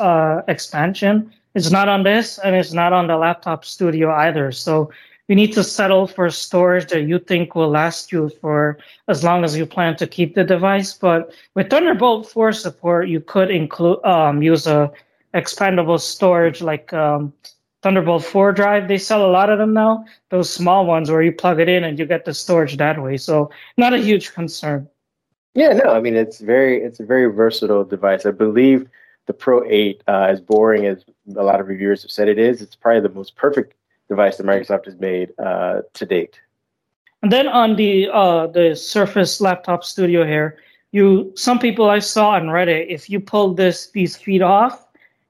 expansion 0.47 1.31
it's 1.53 1.71
not 1.71 1.89
on 1.89 2.03
this 2.03 2.39
and 2.39 2.55
it's 2.55 2.73
not 2.73 2.93
on 2.93 3.07
the 3.07 3.17
laptop 3.17 3.65
studio 3.65 4.11
either. 4.13 4.51
So 4.51 4.89
you 5.27 5.35
need 5.35 5.53
to 5.53 5.63
settle 5.63 6.07
for 6.07 6.29
storage 6.29 6.89
that 6.91 7.03
you 7.03 7.19
think 7.19 7.55
will 7.55 7.69
last 7.69 8.11
you 8.11 8.29
for 8.41 8.77
as 9.07 9.23
long 9.23 9.43
as 9.43 9.55
you 9.55 9.65
plan 9.65 9.95
to 9.97 10.07
keep 10.07 10.35
the 10.35 10.43
device. 10.43 10.93
But 10.93 11.33
with 11.55 11.69
Thunderbolt 11.69 12.29
4 12.29 12.53
support, 12.53 13.07
you 13.07 13.21
could 13.21 13.51
include 13.51 14.03
um, 14.03 14.41
use 14.41 14.67
a 14.67 14.91
expandable 15.33 15.99
storage 15.99 16.61
like 16.61 16.91
um, 16.93 17.33
Thunderbolt 17.81 18.23
4 18.23 18.51
drive. 18.51 18.87
They 18.87 18.97
sell 18.97 19.25
a 19.25 19.31
lot 19.31 19.49
of 19.49 19.57
them 19.57 19.73
now. 19.73 20.05
Those 20.29 20.53
small 20.53 20.85
ones 20.85 21.09
where 21.09 21.21
you 21.21 21.31
plug 21.31 21.59
it 21.59 21.69
in 21.69 21.83
and 21.83 21.97
you 21.97 22.05
get 22.05 22.25
the 22.25 22.33
storage 22.33 22.77
that 22.77 23.01
way. 23.01 23.17
So 23.17 23.49
not 23.77 23.93
a 23.93 23.97
huge 23.97 24.33
concern. 24.33 24.87
Yeah, 25.53 25.73
no, 25.73 25.91
I 25.91 25.99
mean 25.99 26.15
it's 26.15 26.39
very 26.39 26.81
it's 26.81 26.99
a 26.99 27.05
very 27.05 27.25
versatile 27.33 27.83
device. 27.83 28.25
I 28.25 28.31
believe 28.31 28.87
the 29.27 29.33
Pro 29.33 29.63
8, 29.63 30.01
uh, 30.07 30.11
as 30.29 30.41
boring 30.41 30.85
as 30.85 31.03
a 31.35 31.43
lot 31.43 31.59
of 31.59 31.67
reviewers 31.67 32.01
have 32.01 32.11
said 32.11 32.27
it 32.27 32.39
is, 32.39 32.61
it's 32.61 32.75
probably 32.75 33.01
the 33.01 33.13
most 33.13 33.35
perfect 33.35 33.73
device 34.11 34.35
that 34.37 34.45
Microsoft 34.45 34.85
has 34.85 34.97
made 34.99 35.31
uh, 35.39 35.81
to 35.93 36.05
date. 36.05 36.35
And 37.23 37.31
then 37.31 37.47
on 37.47 37.75
the 37.75 38.09
uh, 38.21 38.47
the 38.47 38.75
Surface 38.75 39.39
Laptop 39.39 39.83
Studio 39.83 40.25
here, 40.25 40.57
you 40.91 41.31
some 41.35 41.59
people 41.59 41.89
I 41.89 41.99
saw 41.99 42.31
on 42.31 42.47
Reddit, 42.57 42.87
if 42.89 43.09
you 43.09 43.19
pull 43.19 43.53
this 43.53 43.77
these 43.91 44.17
feet 44.17 44.41
off, 44.41 44.75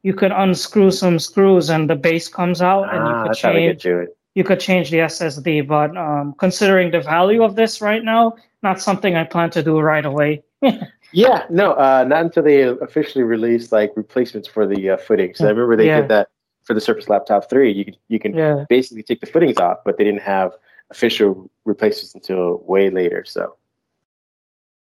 you 0.03 0.13
could 0.13 0.31
unscrew 0.31 0.89
some 0.91 1.19
screws 1.19 1.69
and 1.69 1.89
the 1.89 1.95
base 1.95 2.27
comes 2.27 2.61
out, 2.61 2.85
and 2.93 3.01
you 3.07 3.13
ah, 3.13 3.23
could 3.23 3.37
change. 3.37 3.85
You 4.33 4.45
could 4.45 4.61
change 4.61 4.91
the 4.91 4.99
SSD, 4.99 5.67
but 5.67 5.95
um, 5.97 6.33
considering 6.39 6.91
the 6.91 7.01
value 7.01 7.43
of 7.43 7.55
this 7.55 7.81
right 7.81 8.01
now, 8.01 8.35
not 8.63 8.79
something 8.79 9.17
I 9.17 9.25
plan 9.25 9.49
to 9.51 9.61
do 9.61 9.79
right 9.79 10.05
away. 10.05 10.43
Yeah, 11.13 11.45
no, 11.49 11.73
uh, 11.73 12.05
not 12.07 12.21
until 12.23 12.43
they 12.43 12.61
officially 12.61 13.25
release 13.25 13.71
like 13.71 13.91
replacements 13.97 14.47
for 14.47 14.65
the 14.65 14.91
uh, 14.91 14.97
footings. 14.97 15.41
I 15.41 15.49
remember 15.49 15.75
they 15.75 15.87
yeah. 15.87 15.99
did 16.01 16.09
that 16.09 16.29
for 16.63 16.73
the 16.73 16.81
Surface 16.81 17.09
Laptop 17.09 17.49
3. 17.49 17.71
You 17.71 17.85
can 17.85 17.95
you 18.07 18.19
can 18.19 18.33
yeah. 18.33 18.65
basically 18.69 19.03
take 19.03 19.21
the 19.21 19.27
footings 19.27 19.57
off, 19.57 19.79
but 19.85 19.97
they 19.97 20.03
didn't 20.03 20.21
have 20.21 20.53
official 20.89 21.49
replacements 21.65 22.13
until 22.15 22.63
way 22.65 22.89
later. 22.89 23.23
So, 23.25 23.55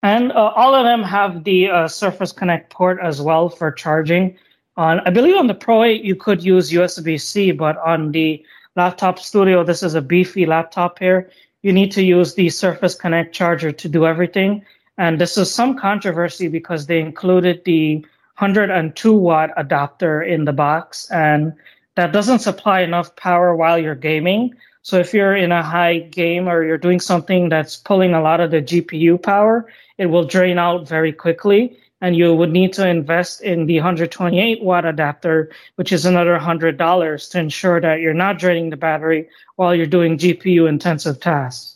and 0.04 0.32
uh, 0.32 0.52
all 0.56 0.76
of 0.76 0.84
them 0.84 1.04
have 1.04 1.44
the 1.44 1.70
uh, 1.70 1.88
Surface 1.88 2.32
Connect 2.32 2.72
port 2.72 3.00
as 3.02 3.22
well 3.22 3.50
for 3.50 3.72
charging. 3.72 4.38
On 4.78 5.00
I 5.02 5.10
believe 5.10 5.38
on 5.38 5.48
the 5.48 5.54
Pro 5.54 5.84
8 5.84 6.04
you 6.04 6.16
could 6.16 6.44
use 6.44 6.72
USB 6.72 7.20
C, 7.20 7.52
but 7.52 7.78
on 7.78 8.12
the 8.12 8.44
Laptop 8.76 9.20
Studio, 9.20 9.64
this 9.64 9.84
is 9.84 9.96
a 9.96 10.02
beefy 10.02 10.46
laptop 10.46 11.00
here. 11.00 11.32
You 11.62 11.72
need 11.72 11.92
to 11.94 12.04
use 12.04 12.36
the 12.36 12.50
Surface 12.50 12.94
Connect 12.94 13.34
charger 13.34 13.72
to 13.72 13.90
do 13.90 14.06
everything 14.06 14.66
and 14.98 15.20
this 15.20 15.38
is 15.38 15.54
some 15.54 15.78
controversy 15.78 16.48
because 16.48 16.86
they 16.86 17.00
included 17.00 17.64
the 17.66 18.06
102 18.38 19.14
watt 19.14 19.52
adapter 19.56 20.22
in 20.22 20.46
the 20.46 20.54
box, 20.54 21.10
and 21.12 21.54
that 21.96 22.12
doesn't 22.12 22.40
supply 22.40 22.82
enough 22.82 23.16
power 23.16 23.56
while 23.56 23.78
you're 23.78 23.96
gaming. 23.96 24.54
So 24.82 25.00
if 25.00 25.14
you're 25.14 25.36
in 25.36 25.52
a 25.52 25.64
high 25.64 26.00
game 26.00 26.48
or 26.48 26.64
you're 26.64 26.78
doing 26.78 27.00
something 27.00 27.50
that's 27.50 27.78
pulling 27.78 28.14
a 28.14 28.22
lot 28.22 28.42
of 28.42 28.52
the 28.52 28.62
GPU 28.62 29.22
power, 29.22 29.72
it 29.98 30.08
will 30.08 30.26
drain 30.26 30.60
out 30.60 30.88
very 30.88 31.14
quickly. 31.14 31.78
And 32.02 32.16
you 32.16 32.36
would 32.36 32.52
need 32.52 32.74
to 32.74 32.88
invest 32.88 33.42
in 33.42 33.66
the 33.66 33.78
128 33.78 34.62
watt 34.62 34.86
adapter, 34.86 35.50
which 35.76 35.92
is 35.92 36.06
another 36.06 36.38
$100 36.38 37.30
to 37.32 37.40
ensure 37.40 37.82
that 37.82 38.02
you're 38.02 38.14
not 38.14 38.38
draining 38.38 38.70
the 38.70 38.78
battery 38.78 39.28
while 39.56 39.74
you're 39.74 39.88
doing 39.88 40.18
GPU 40.18 40.68
intensive 40.68 41.20
tasks. 41.20 41.75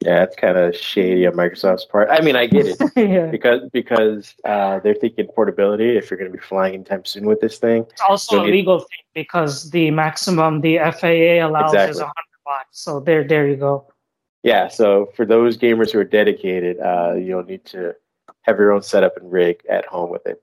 Yeah, 0.00 0.22
it's 0.22 0.34
kind 0.34 0.56
of 0.56 0.74
shady 0.74 1.26
on 1.26 1.34
Microsoft's 1.34 1.84
part. 1.84 2.08
I 2.10 2.22
mean, 2.22 2.34
I 2.34 2.46
get 2.46 2.66
it 2.66 2.80
yeah. 2.96 3.26
because 3.26 3.68
because 3.70 4.34
uh, 4.46 4.80
they're 4.80 4.94
thinking 4.94 5.26
portability. 5.26 5.98
If 5.98 6.10
you're 6.10 6.16
going 6.16 6.30
to 6.30 6.36
be 6.36 6.42
flying 6.42 6.72
anytime 6.72 7.04
soon 7.04 7.26
with 7.26 7.40
this 7.40 7.58
thing, 7.58 7.86
it's 7.90 8.00
also 8.00 8.42
a 8.42 8.44
legal 8.44 8.78
thing 8.78 9.04
because 9.14 9.70
the 9.70 9.90
maximum 9.90 10.62
the 10.62 10.78
FAA 10.78 11.46
allows 11.46 11.74
exactly. 11.74 11.90
is 11.90 11.98
100 11.98 12.12
watts. 12.46 12.80
So 12.80 13.00
there, 13.00 13.24
there 13.24 13.46
you 13.46 13.56
go. 13.56 13.92
Yeah. 14.42 14.68
So 14.68 15.10
for 15.14 15.26
those 15.26 15.58
gamers 15.58 15.90
who 15.90 15.98
are 15.98 16.04
dedicated, 16.04 16.80
uh, 16.80 17.14
you'll 17.14 17.44
need 17.44 17.66
to 17.66 17.94
have 18.42 18.58
your 18.58 18.72
own 18.72 18.82
setup 18.82 19.18
and 19.18 19.30
rig 19.30 19.60
at 19.68 19.84
home 19.84 20.10
with 20.10 20.26
it. 20.26 20.42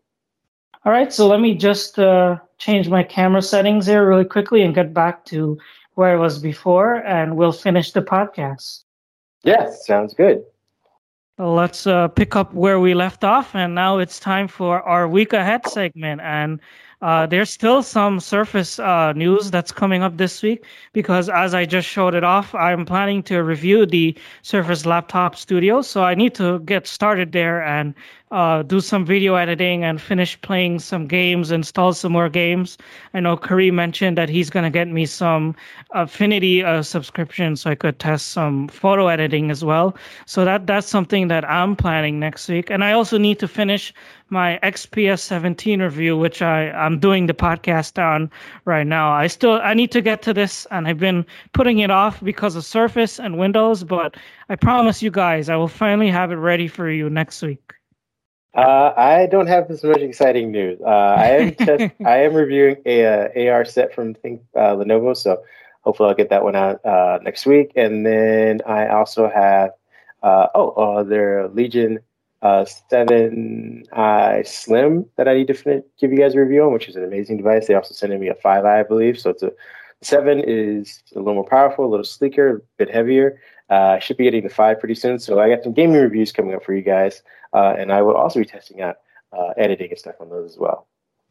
All 0.86 0.92
right. 0.92 1.12
So 1.12 1.28
let 1.28 1.42
me 1.42 1.56
just 1.56 1.98
uh, 1.98 2.38
change 2.60 2.90
my 2.90 3.02
camera 3.02 3.42
settings 3.42 3.88
here 3.88 4.08
really 4.08 4.24
quickly 4.24 4.62
and 4.62 4.76
get 4.76 4.94
back 4.94 5.26
to 5.26 5.58
where 5.96 6.12
I 6.12 6.16
was 6.16 6.38
before, 6.38 6.98
and 7.08 7.36
we'll 7.36 7.52
finish 7.52 7.92
the 7.92 8.04
podcast. 8.04 8.84
Yes, 9.44 9.86
sounds 9.86 10.14
good. 10.14 10.44
Let's 11.40 11.86
uh, 11.86 12.08
pick 12.08 12.36
up 12.36 12.52
where 12.56 12.80
we 12.80 12.96
left 12.96 13.24
off, 13.24 13.54
and 13.54 13.76
now 13.76 14.00
it's 14.00 14.20
time 14.20 14.48
for 14.48 14.82
our 14.82 15.08
week 15.08 15.34
ahead 15.34 15.68
segment. 15.68 16.20
And 16.22 16.60
uh, 17.04 17.28
there's 17.28 17.52
still 17.52 17.84
some 17.84 18.20
Surface 18.20 18.80
uh, 18.80 19.14
news 19.14 19.52
that's 19.52 19.72
coming 19.72 20.02
up 20.02 20.18
this 20.18 20.42
week 20.42 20.66
because, 20.94 21.30
as 21.30 21.54
I 21.54 21.64
just 21.66 21.88
showed 21.88 22.16
it 22.16 22.24
off, 22.24 22.56
I'm 22.56 22.86
planning 22.88 23.22
to 23.24 23.44
review 23.44 23.86
the 23.86 24.18
Surface 24.42 24.88
Laptop 24.88 25.36
Studio. 25.36 25.84
So 25.84 26.04
I 26.04 26.16
need 26.16 26.34
to 26.36 26.58
get 26.62 26.88
started 26.88 27.34
there 27.34 27.62
and 27.64 27.94
uh, 28.32 28.62
do 28.62 28.82
some 28.82 29.06
video 29.06 29.36
editing 29.36 29.86
and 29.86 30.02
finish 30.02 30.40
playing 30.42 30.80
some 30.80 31.08
games, 31.08 31.50
install 31.52 31.94
some 31.94 32.12
more 32.12 32.28
games. 32.28 32.78
I 33.14 33.22
know 33.22 33.38
Kareem 33.38 33.74
mentioned 33.74 34.18
that 34.18 34.28
he's 34.28 34.50
going 34.50 34.64
to 34.64 34.70
get 34.70 34.90
me 34.90 35.06
some 35.06 35.56
Affinity 35.92 36.64
uh, 36.64 36.84
subscription 36.84 37.56
so 37.56 37.70
I 37.70 37.76
could 37.76 38.00
test 38.00 38.30
some 38.32 38.68
photo 38.68 39.08
editing 39.08 39.50
as 39.50 39.64
well. 39.64 39.96
So 40.26 40.44
that 40.44 40.68
that's 40.68 40.88
something 40.88 41.30
that 41.30 41.50
I'm 41.50 41.76
planning 41.76 42.20
next 42.20 42.50
week. 42.50 42.70
And 42.70 42.84
I 42.84 42.92
also 42.92 43.18
need 43.18 43.40
to 43.40 43.48
finish 43.48 43.94
my 44.30 44.60
XPS 44.62 45.20
17 45.20 45.82
review, 45.82 46.18
which 46.18 46.42
I, 46.42 46.70
I'm 46.72 47.00
doing 47.00 47.28
the 47.28 47.34
podcast 47.34 47.98
on 48.02 48.30
right 48.66 48.86
now. 48.86 49.12
I 49.12 49.28
still 49.28 49.62
I 49.64 49.74
need 49.74 49.92
to 49.92 50.02
get 50.02 50.22
to 50.24 50.34
this, 50.34 50.68
and 50.70 50.86
I've 50.86 51.00
been 51.00 51.26
putting 51.54 51.80
it 51.80 51.92
off 51.92 52.22
because 52.22 52.58
of 52.58 52.66
Surface 52.66 53.20
and 53.20 53.38
Windows. 53.38 53.86
But 53.86 54.18
I 54.50 54.58
promise 54.58 55.02
you 55.02 55.12
guys, 55.12 55.48
I 55.48 55.56
will 55.56 55.70
finally 55.70 56.10
have 56.10 56.32
it 56.34 56.36
ready 56.36 56.68
for 56.68 56.90
you 56.90 57.10
next 57.10 57.42
week. 57.42 57.77
Uh, 58.58 58.92
I 58.98 59.28
don't 59.28 59.46
have 59.46 59.70
as 59.70 59.84
much 59.84 60.00
exciting 60.00 60.52
news. 60.52 60.80
Uh, 60.82 60.90
I 60.90 61.26
am 61.28 61.56
just 61.60 61.94
I 62.04 62.24
am 62.24 62.34
reviewing 62.34 62.78
a, 62.88 63.50
AR 63.50 63.64
set 63.64 63.94
from 63.94 64.16
think 64.16 64.42
uh, 64.56 64.76
Lenovo, 64.76 65.16
so 65.16 65.44
hopefully 65.82 66.10
I'll 66.10 66.16
get 66.16 66.30
that 66.32 66.44
one 66.44 66.56
out 66.56 66.84
uh, 66.84 67.20
next 67.22 67.46
week. 67.46 67.72
And 67.76 68.04
then 68.04 68.62
I 68.66 68.88
also 68.88 69.30
have 69.30 69.72
uh, 70.24 70.48
oh 70.56 70.72
uh, 70.72 71.04
their 71.04 71.48
Legion 71.50 72.00
uh, 72.42 72.66
seven 72.90 73.84
i 73.94 74.42
Slim 74.44 75.06
that 75.18 75.28
I 75.28 75.36
need 75.36 75.48
to 75.48 75.84
give 76.00 76.12
you 76.12 76.18
guys 76.18 76.34
a 76.34 76.40
review 76.40 76.64
on, 76.64 76.74
which 76.74 76.90
is 76.90 76.96
an 76.96 77.04
amazing 77.04 77.38
device. 77.38 77.68
They 77.68 77.76
also 77.76 77.94
sent 77.94 78.20
me 78.20 78.28
a 78.28 78.36
five 78.36 78.66
i, 78.66 78.80
I 78.80 78.84
believe. 78.84 79.20
So 79.20 79.30
it's 79.30 79.44
a 79.44 79.52
seven 80.02 80.42
is 80.46 81.04
a 81.16 81.20
little 81.20 81.36
more 81.36 81.46
powerful, 81.46 81.86
a 81.86 81.90
little 81.90 82.04
sleeker, 82.04 82.58
a 82.58 82.62
bit 82.78 82.90
heavier. 82.90 83.40
Uh, 83.70 83.98
I 83.98 84.00
should 84.00 84.18
be 84.18 84.24
getting 84.24 84.44
the 84.44 84.50
five 84.50 84.80
pretty 84.80 84.96
soon. 84.96 85.20
So 85.20 85.40
I 85.40 85.50
got 85.50 85.64
some 85.64 85.74
gaming 85.74 86.02
reviews 86.02 86.32
coming 86.32 86.56
up 86.56 86.64
for 86.64 86.74
you 86.74 86.82
guys, 86.82 87.22
uh, 87.54 87.76
and 87.78 87.92
I 87.92 88.02
will 88.02 88.16
also 88.16 88.40
be 88.40 88.46
testing 88.46 88.82
out 88.82 88.98
uh, 89.32 89.50
editing 89.58 89.90
and 89.90 90.00
stuff 90.00 90.16
on 90.20 90.30
those 90.30 90.52
as 90.52 90.58
well. 90.58 90.88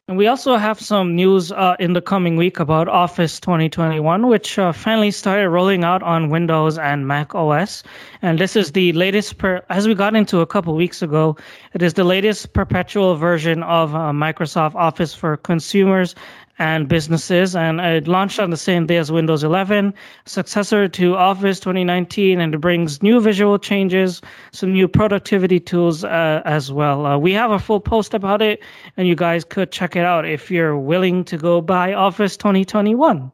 And 0.08 0.16
we 0.16 0.28
also 0.28 0.54
have 0.54 0.80
some 0.80 1.16
news 1.16 1.50
uh, 1.50 1.74
in 1.80 1.92
the 1.92 2.00
coming 2.00 2.36
week 2.36 2.60
about 2.60 2.86
Office 2.86 3.40
2021, 3.40 4.28
which 4.28 4.56
uh, 4.56 4.70
finally 4.70 5.10
started 5.10 5.50
rolling 5.50 5.82
out 5.82 6.00
on 6.04 6.30
Windows 6.30 6.78
and 6.78 7.08
Mac 7.08 7.34
OS. 7.34 7.82
And 8.22 8.38
this 8.38 8.54
is 8.54 8.70
the 8.70 8.92
latest, 8.92 9.38
per- 9.38 9.64
as 9.68 9.88
we 9.88 9.96
got 9.96 10.14
into 10.14 10.38
a 10.38 10.46
couple 10.46 10.76
weeks 10.76 11.02
ago, 11.02 11.36
it 11.72 11.82
is 11.82 11.94
the 11.94 12.04
latest 12.04 12.52
perpetual 12.52 13.16
version 13.16 13.64
of 13.64 13.96
uh, 13.96 14.12
Microsoft 14.12 14.76
Office 14.76 15.12
for 15.12 15.38
consumers 15.38 16.14
and 16.58 16.88
businesses. 16.88 17.54
And 17.54 17.80
it 17.80 18.08
launched 18.08 18.38
on 18.38 18.50
the 18.50 18.56
same 18.56 18.86
day 18.86 18.96
as 18.96 19.12
Windows 19.12 19.44
11, 19.44 19.94
successor 20.24 20.88
to 20.88 21.16
Office 21.16 21.60
2019, 21.60 22.40
and 22.40 22.54
it 22.54 22.58
brings 22.58 23.02
new 23.02 23.20
visual 23.20 23.58
changes, 23.58 24.22
some 24.52 24.72
new 24.72 24.88
productivity 24.88 25.60
tools 25.60 26.04
uh, 26.04 26.42
as 26.44 26.72
well. 26.72 27.06
Uh, 27.06 27.18
we 27.18 27.32
have 27.32 27.50
a 27.50 27.58
full 27.58 27.80
post 27.80 28.14
about 28.14 28.42
it, 28.42 28.62
and 28.96 29.06
you 29.06 29.14
guys 29.14 29.44
could 29.44 29.70
check 29.70 29.96
it 29.96 30.04
out 30.04 30.24
if 30.24 30.50
you're 30.50 30.78
willing 30.78 31.24
to 31.24 31.36
go 31.36 31.60
buy 31.60 31.92
Office 31.92 32.36
2021. 32.36 33.30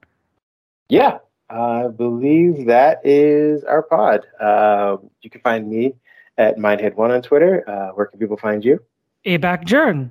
Yeah, 0.88 1.18
I 1.48 1.88
believe 1.88 2.66
that 2.66 3.00
is 3.04 3.64
our 3.64 3.82
pod. 3.82 4.26
Uh, 4.40 4.96
you 5.20 5.30
can 5.30 5.40
find 5.40 5.68
me 5.68 5.94
at 6.38 6.56
Mindhead1 6.56 7.10
on 7.10 7.22
Twitter. 7.22 7.68
Uh, 7.68 7.90
where 7.94 8.06
can 8.06 8.18
people 8.18 8.36
find 8.36 8.64
you? 8.64 8.82
ABAC 9.26 9.64
Jern. 9.64 10.10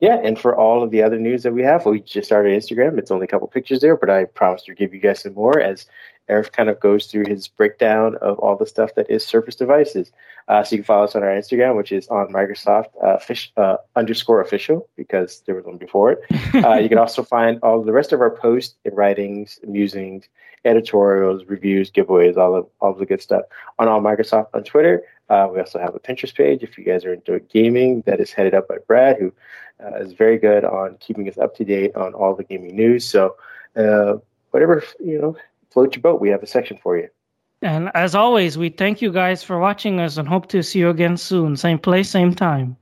Yeah, 0.00 0.20
and 0.22 0.38
for 0.38 0.56
all 0.56 0.82
of 0.82 0.90
the 0.90 1.02
other 1.02 1.18
news 1.18 1.42
that 1.42 1.52
we 1.52 1.62
have, 1.62 1.84
we 1.84 2.00
just 2.00 2.28
started 2.28 2.56
Instagram. 2.56 2.98
It's 2.98 3.10
only 3.10 3.24
a 3.24 3.28
couple 3.28 3.48
pictures 3.48 3.80
there, 3.80 3.96
but 3.96 4.10
I 4.10 4.26
promise 4.26 4.62
to 4.64 4.74
give 4.74 4.94
you 4.94 5.00
guys 5.00 5.22
some 5.22 5.34
more 5.34 5.60
as 5.60 5.86
Arif 6.28 6.52
kind 6.52 6.68
of 6.68 6.78
goes 6.78 7.06
through 7.06 7.26
his 7.26 7.48
breakdown 7.48 8.16
of 8.20 8.38
all 8.38 8.56
the 8.56 8.66
stuff 8.66 8.94
that 8.94 9.10
is 9.10 9.26
Surface 9.26 9.56
devices. 9.56 10.12
Uh, 10.46 10.62
so 10.62 10.76
you 10.76 10.82
can 10.82 10.84
follow 10.84 11.04
us 11.04 11.16
on 11.16 11.22
our 11.22 11.30
Instagram, 11.30 11.76
which 11.76 11.90
is 11.90 12.06
on 12.08 12.28
Microsoft 12.28 12.86
uh, 13.02 13.18
fish, 13.18 13.52
uh, 13.56 13.76
underscore 13.96 14.40
official, 14.40 14.88
because 14.96 15.42
there 15.46 15.54
was 15.54 15.64
one 15.64 15.78
before 15.78 16.12
it. 16.12 16.20
Uh, 16.64 16.74
you 16.74 16.88
can 16.88 16.98
also 16.98 17.22
find 17.22 17.58
all 17.62 17.82
the 17.82 17.92
rest 17.92 18.12
of 18.12 18.20
our 18.20 18.30
posts 18.30 18.74
and 18.84 18.96
writings, 18.96 19.60
musings, 19.66 20.28
editorials, 20.64 21.44
reviews, 21.46 21.90
giveaways, 21.90 22.36
all 22.36 22.54
of 22.54 22.66
all 22.80 22.90
of 22.90 22.98
the 22.98 23.06
good 23.06 23.22
stuff 23.22 23.42
on 23.78 23.86
all 23.86 24.00
Microsoft 24.00 24.48
on 24.54 24.64
Twitter. 24.64 25.02
Uh, 25.28 25.48
we 25.52 25.58
also 25.60 25.78
have 25.78 25.94
a 25.94 26.00
Pinterest 26.00 26.34
page 26.34 26.62
if 26.62 26.78
you 26.78 26.84
guys 26.84 27.04
are 27.04 27.12
into 27.12 27.38
gaming 27.40 28.02
that 28.06 28.20
is 28.20 28.32
headed 28.32 28.54
up 28.54 28.68
by 28.68 28.76
Brad, 28.86 29.18
who 29.18 29.32
uh, 29.84 29.96
is 29.98 30.12
very 30.12 30.38
good 30.38 30.64
on 30.64 30.96
keeping 31.00 31.28
us 31.28 31.38
up 31.38 31.54
to 31.56 31.64
date 31.64 31.94
on 31.96 32.14
all 32.14 32.34
the 32.34 32.44
gaming 32.44 32.74
news. 32.74 33.06
So, 33.06 33.36
uh, 33.76 34.14
whatever 34.50 34.82
you 34.98 35.20
know, 35.20 35.36
float 35.70 35.94
your 35.94 36.02
boat. 36.02 36.20
We 36.20 36.30
have 36.30 36.42
a 36.42 36.46
section 36.46 36.78
for 36.82 36.96
you. 36.96 37.08
And 37.62 37.90
as 37.94 38.14
always, 38.14 38.56
we 38.56 38.68
thank 38.68 39.02
you 39.02 39.12
guys 39.12 39.42
for 39.42 39.58
watching 39.58 40.00
us 40.00 40.16
and 40.16 40.28
hope 40.28 40.46
to 40.48 40.62
see 40.62 40.78
you 40.78 40.90
again 40.90 41.16
soon. 41.16 41.56
Same 41.56 41.78
place, 41.78 42.08
same 42.08 42.34
time. 42.34 42.76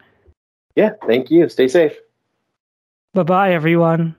Yeah, 0.74 0.90
thank 1.07 1.30
you. 1.30 1.49
Stay 1.49 1.68
safe. 1.68 1.97
Bye 3.14 3.22
bye, 3.22 3.53
everyone. 3.53 4.14